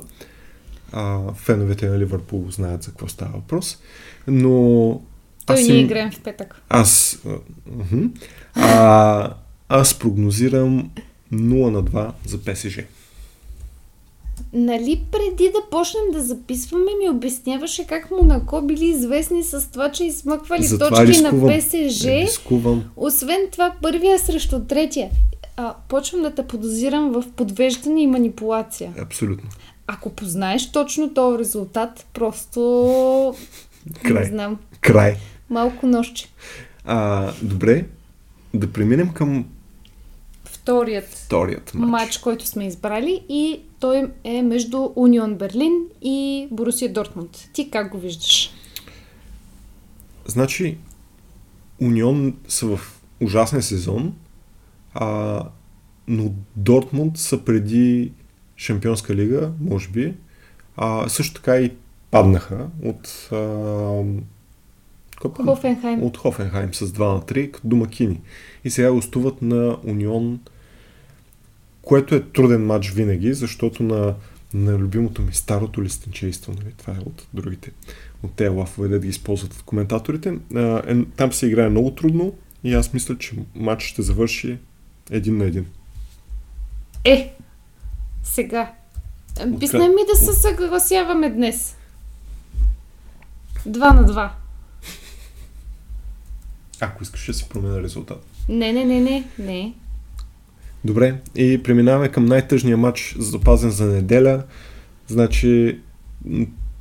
А, 0.92 1.34
феновете 1.34 1.90
на 1.90 2.00
Ливърпул 2.00 2.46
знаят 2.50 2.84
за 2.84 2.90
какво 2.90 3.08
става 3.08 3.32
въпрос. 3.32 3.78
Но... 4.28 5.02
Той 5.46 5.56
аз 5.56 5.62
ние 5.68 5.78
им- 5.78 5.86
играем 5.86 6.12
в 6.12 6.20
петък. 6.20 6.62
аз, 6.70 7.22
а, 8.56 9.34
аз 9.70 10.00
прогнозирам 10.00 10.92
0 11.34 11.70
на 11.70 11.84
2 11.84 12.12
за 12.28 12.44
ПСЖ. 12.44 12.80
Нали 14.54 15.06
преди 15.12 15.52
да 15.52 15.70
почнем 15.72 16.04
да 16.14 16.22
записваме 16.22 16.92
ми 17.02 17.10
обясняваше 17.10 17.88
как 17.88 18.12
Монако 18.12 18.62
били 18.62 18.86
известни 18.86 19.44
с 19.44 19.72
това, 19.72 19.92
че 19.92 20.06
измъквали 20.06 20.64
Затова 20.64 20.90
точки 20.90 21.06
рискувам. 21.06 21.40
на 21.52 21.58
ПСЖ. 21.58 22.06
Рискувам. 22.06 22.84
Освен 22.96 23.40
това, 23.52 23.74
първия 23.82 24.20
срещу 24.20 24.60
третия. 24.60 25.10
А, 25.58 25.74
почвам 25.90 26.22
да 26.22 26.36
те 26.36 26.48
подозирам 26.48 27.12
в 27.12 27.24
подвеждане 27.36 28.02
и 28.02 28.08
манипулация. 28.08 28.94
Абсолютно. 29.00 29.50
Ако 29.88 30.10
познаеш 30.10 30.72
точно 30.72 31.14
този 31.14 31.40
резултат, 31.40 32.06
просто 32.14 33.36
Край. 34.04 34.24
Не 34.24 34.30
знам. 34.30 34.58
Край. 34.82 35.16
Малко 35.50 35.88
нощче. 35.88 36.28
А, 36.86 37.32
добре, 37.42 37.86
да 38.54 38.72
преминем 38.74 39.10
към 39.10 39.46
Вторият 40.62 41.06
вторият 41.06 41.74
матч. 41.74 41.92
матч, 41.92 42.18
който 42.18 42.48
сме 42.48 42.68
избрали 42.68 43.26
и 43.30 43.62
той 43.80 44.12
е 44.24 44.42
между 44.42 44.90
Унион 44.96 45.36
Берлин 45.36 45.74
и 46.02 46.48
Борусия 46.52 46.94
Дортмунд. 46.94 47.50
Ти 47.54 47.72
как 47.72 47.92
го 47.92 48.00
виждаш? 48.00 48.54
Значи, 50.26 50.78
Унион 51.82 52.36
са 52.48 52.66
в 52.66 53.02
ужасен 53.22 53.62
сезон, 53.62 54.14
а, 54.94 55.44
но 56.08 56.32
Дортмунд 56.56 57.18
са 57.18 57.46
преди 57.46 58.12
Шампионска 58.58 59.16
лига, 59.16 59.52
може 59.62 59.90
би. 59.90 60.14
А, 60.78 61.10
също 61.10 61.34
така 61.34 61.58
и 61.58 61.72
паднаха 62.12 62.68
от, 62.84 63.30
а, 63.32 63.38
Хофенхайм. 65.30 66.04
от 66.04 66.18
Хофенхайм 66.18 66.74
с 66.74 66.88
2 66.88 67.14
на 67.14 67.22
3 67.22 67.52
като 67.52 67.68
домакини. 67.68 68.22
И 68.64 68.70
сега 68.70 68.92
гостуват 68.92 69.42
на 69.42 69.78
Унион, 69.84 70.40
което 71.82 72.16
е 72.16 72.24
труден 72.24 72.66
матч 72.66 72.92
винаги, 72.92 73.34
защото 73.34 73.84
на, 73.84 74.16
на 74.54 74.78
любимото 74.78 75.22
ми 75.22 75.34
старото 75.34 75.84
листенчейство, 75.84 76.54
нали, 76.64 76.74
това 76.78 76.94
е 76.94 77.00
от 77.06 77.28
другите, 77.34 77.72
от 78.24 78.34
тези 78.34 78.50
лафове, 78.50 78.88
да 78.88 79.00
ги 79.00 79.08
използват 79.08 79.54
от 79.54 79.64
коментаторите, 79.64 80.38
а, 80.56 80.82
е, 80.88 81.06
там 81.18 81.34
се 81.34 81.48
играе 81.48 81.70
много 81.70 81.92
трудно 81.92 82.34
и 82.64 82.74
аз 82.74 82.94
мисля, 82.94 83.18
че 83.18 83.36
матч 83.56 83.84
ще 83.84 84.02
завърши 84.02 84.58
един 85.12 85.38
на 85.38 85.46
един. 85.46 85.66
Е, 87.04 87.36
сега. 88.24 88.74
Писне 89.60 89.80
Откъде? 89.80 89.88
ми 89.88 90.02
да 90.14 90.16
се 90.16 90.34
съгласяваме 90.34 91.30
днес. 91.30 91.76
Два 93.66 93.94
на 93.94 94.06
два. 94.06 94.36
Ако 96.82 97.04
искаш 97.04 97.26
да 97.26 97.34
си 97.34 97.50
променя 97.50 97.82
резултат. 97.82 98.26
Не, 98.50 98.74
не, 98.74 98.86
не, 98.86 99.00
не, 99.00 99.28
не. 99.40 99.74
Добре, 100.86 101.22
и 101.36 101.64
преминаваме 101.64 102.10
към 102.10 102.26
най-тъжния 102.26 102.78
матч, 102.78 103.16
запазен 103.20 103.72
за 103.72 103.86
неделя. 103.86 104.44
Значи, 105.08 105.80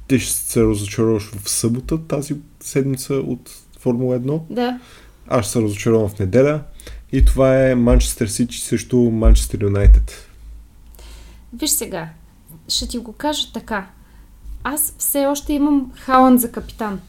ти 0.08 0.18
ще 0.18 0.32
се 0.32 0.62
разочароваш 0.62 1.30
в 1.30 1.50
събота 1.50 2.06
тази 2.06 2.36
седмица 2.60 3.14
от 3.14 3.50
Формула 3.78 4.20
1. 4.20 4.42
Да. 4.50 4.80
Аз 5.28 5.44
ще 5.44 5.52
се 5.52 5.62
разочаровам 5.62 6.08
в 6.08 6.18
неделя. 6.18 6.62
И 7.12 7.24
това 7.24 7.68
е 7.68 7.74
Манчестър 7.74 8.26
Сити 8.26 8.58
срещу 8.58 8.96
Манчестър 8.96 9.62
Юнайтед. 9.62 10.28
Виж 11.52 11.70
сега, 11.70 12.08
ще 12.68 12.88
ти 12.88 12.98
го 12.98 13.12
кажа 13.12 13.52
така. 13.54 13.90
Аз 14.64 14.94
все 14.98 15.26
още 15.26 15.52
имам 15.52 15.92
Халанд 15.94 16.40
за 16.40 16.52
капитан 16.52 17.00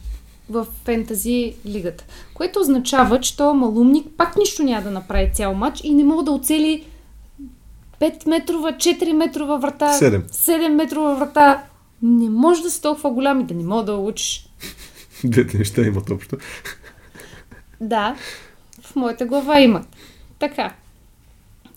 в 0.49 0.67
фентази 0.85 1.55
лигата, 1.65 2.03
което 2.33 2.59
означава, 2.59 3.19
че 3.19 3.37
този 3.37 3.57
малумник 3.57 4.07
пак 4.17 4.37
нищо 4.37 4.63
няма 4.63 4.83
да 4.83 4.91
направи 4.91 5.31
цял 5.33 5.53
матч 5.53 5.81
и 5.83 5.93
не 5.93 6.03
мога 6.03 6.23
да 6.23 6.31
оцели 6.31 6.85
5 7.99 8.27
метрова, 8.29 8.71
4 8.71 9.13
метрова 9.13 9.57
врата, 9.57 9.93
Седем. 9.93 10.23
7 10.23 10.67
метрова 10.67 11.15
врата. 11.15 11.63
Не 12.01 12.29
може 12.29 12.61
да 12.61 12.71
си 12.71 12.81
толкова 12.81 13.11
голям 13.11 13.39
и 13.39 13.43
да 13.43 13.53
не 13.53 13.63
мога 13.63 13.83
да 13.83 13.93
учиш. 13.95 14.49
Двете 15.23 15.57
неща 15.57 15.81
имат 15.81 16.09
общо. 16.09 16.37
Да, 17.81 18.15
в 18.81 18.95
моята 18.95 19.25
глава 19.25 19.59
има. 19.59 19.85
Така. 20.39 20.73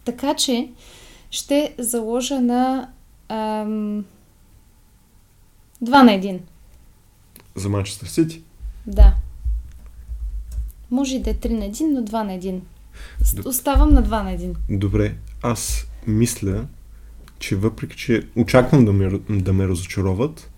Така 0.05 0.35
че 0.35 0.71
ще 1.31 1.75
заложа 1.79 2.41
на 2.41 2.89
ам, 3.29 4.05
2 5.85 6.03
на 6.03 6.13
1. 6.13 6.41
За 7.55 7.69
Манчестър 7.69 8.07
Сити. 8.07 8.43
Да. 8.87 9.15
Може 10.91 11.17
и 11.17 11.23
да 11.23 11.31
е 11.31 11.35
3 11.35 11.49
на 11.51 11.65
1, 11.65 11.83
но 11.85 12.01
2 12.01 12.13
на 12.23 12.33
1. 12.33 12.61
С- 13.21 13.35
Д- 13.35 13.49
Оставам 13.49 13.95
на 13.95 14.03
2 14.03 14.23
на 14.23 14.31
1. 14.31 14.55
Добре, 14.71 15.15
аз 15.43 15.87
мисля, 16.07 16.67
че 17.39 17.57
въпреки, 17.57 17.97
че 17.97 18.27
очаквам 18.37 18.85
да 18.85 18.93
ме, 18.93 19.11
да 19.31 19.53
ме 19.53 19.69
разочароват, 19.69 20.51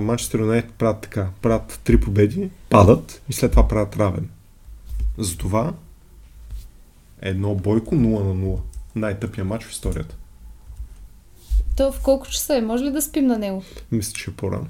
Манчестър 0.00 0.40
Юнайтед 0.40 0.72
правят 0.72 1.00
така. 1.00 1.28
Правят 1.42 1.80
три 1.84 2.00
победи, 2.00 2.50
падат 2.70 3.22
и 3.28 3.32
след 3.32 3.50
това 3.50 3.68
правят 3.68 3.96
равен. 3.96 4.28
Затова 5.18 5.72
едно 7.20 7.54
бойко 7.54 7.94
0 7.94 7.98
на 8.24 8.34
0. 8.36 8.58
Най-тъпия 8.94 9.44
матч 9.44 9.64
в 9.64 9.70
историята. 9.70 10.16
То 11.76 11.92
в 11.92 12.00
колко 12.00 12.26
часа 12.28 12.56
е? 12.56 12.60
Може 12.60 12.84
ли 12.84 12.90
да 12.90 13.02
спим 13.02 13.26
на 13.26 13.38
него? 13.38 13.62
Мисля, 13.92 14.12
че 14.12 14.30
е 14.30 14.34
по-рано. 14.34 14.66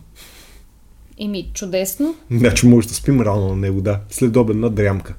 Еми, 1.18 1.50
чудесно. 1.54 2.14
Значи 2.30 2.66
може 2.66 2.88
да 2.88 2.94
спим 2.94 3.20
рано 3.20 3.48
на 3.48 3.56
него, 3.56 3.80
да. 3.80 4.00
След 4.10 4.36
обедна 4.36 4.70
дрямка. 4.70 5.14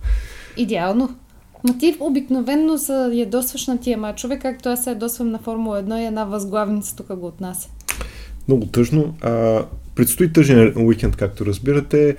Идеално. 0.58 1.16
Ма 1.64 1.78
ти 1.78 1.96
обикновенно 2.00 2.78
се 2.78 3.10
ядосваш 3.14 3.68
на 3.68 3.80
тия 3.80 3.98
мачове, 3.98 4.40
както 4.40 4.70
аз 4.70 4.84
се 4.84 4.90
ядосвам 4.90 5.32
на 5.32 5.40
Формула 5.40 5.84
1 5.84 6.02
и 6.02 6.06
една 6.06 6.26
възглавница 6.26 6.96
тук 6.96 7.16
го 7.16 7.28
отнася. 7.28 7.70
Много 8.48 8.66
тъжно. 8.66 9.16
А, 9.22 9.64
предстои 9.96 10.34
тъжен 10.34 10.74
уикенд, 10.78 11.16
както 11.16 11.46
разбирате, 11.46 12.16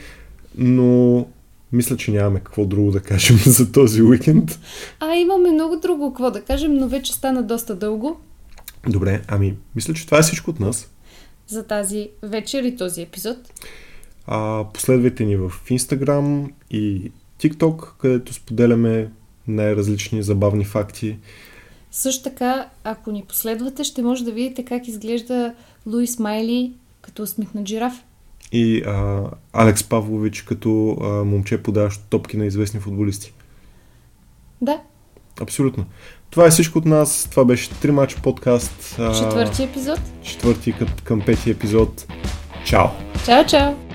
но 0.59 1.27
мисля, 1.73 1.97
че 1.97 2.11
нямаме 2.11 2.41
какво 2.41 2.65
друго 2.65 2.91
да 2.91 3.01
кажем 3.01 3.37
за 3.47 3.73
този 3.73 4.03
уикенд. 4.03 4.59
А, 5.01 5.15
имаме 5.15 5.51
много 5.51 5.77
друго 5.77 6.13
какво 6.13 6.31
да 6.31 6.43
кажем, 6.43 6.75
но 6.75 6.89
вече 6.89 7.13
стана 7.13 7.43
доста 7.43 7.75
дълго 7.75 8.17
Добре, 8.89 9.23
ами, 9.29 9.55
мисля, 9.77 9.95
че 9.95 10.07
това 10.07 10.19
е 10.19 10.23
всичко 10.23 10.51
от 10.51 10.61
нас. 10.61 10.91
За 11.47 11.67
тази 11.67 12.11
вечер 12.23 12.65
и 12.65 12.77
този 12.77 13.03
епизод. 13.03 13.37
А, 14.27 14.65
последвайте 14.75 15.25
ни 15.25 15.37
в 15.37 15.51
Instagram 15.71 16.51
и 16.71 17.13
TikTok, 17.41 17.93
където 17.99 18.35
споделяме 18.35 19.11
най-различни 19.49 20.23
забавни 20.23 20.65
факти. 20.65 21.19
Също 21.91 22.25
така, 22.25 22.69
ако 22.85 23.11
ни 23.11 23.25
последвате, 23.29 23.85
ще 23.85 24.03
може 24.03 24.25
да 24.25 24.33
видите 24.33 24.65
как 24.65 24.89
изглежда 24.89 25.55
Луис 25.87 26.19
Майли 26.19 26.73
като 27.03 27.23
усмихнат 27.23 27.69
жираф. 27.69 28.05
И 28.53 28.83
а, 28.87 29.25
Алекс 29.53 29.85
Павлович 29.85 30.43
като 30.43 30.97
а, 31.01 31.25
момче 31.25 31.63
подаващо 31.63 32.05
топки 32.11 32.37
на 32.37 32.47
известни 32.47 32.81
футболисти. 32.81 33.33
Да, 34.61 34.81
Абсолютно. 35.41 35.87
Това 36.31 36.47
е 36.47 36.51
всичко 36.51 36.79
от 36.79 36.85
нас. 36.85 37.29
Това 37.31 37.45
беше 37.45 37.71
3 37.71 37.91
матч 37.91 38.15
подкаст. 38.15 38.97
Четвърти 39.19 39.63
епизод. 39.63 40.01
Четвърти 40.23 40.73
към, 40.73 40.89
към 41.05 41.21
пети 41.21 41.51
епизод. 41.51 42.07
Чао! 42.65 42.87
Чао, 43.25 43.47
чао! 43.47 43.86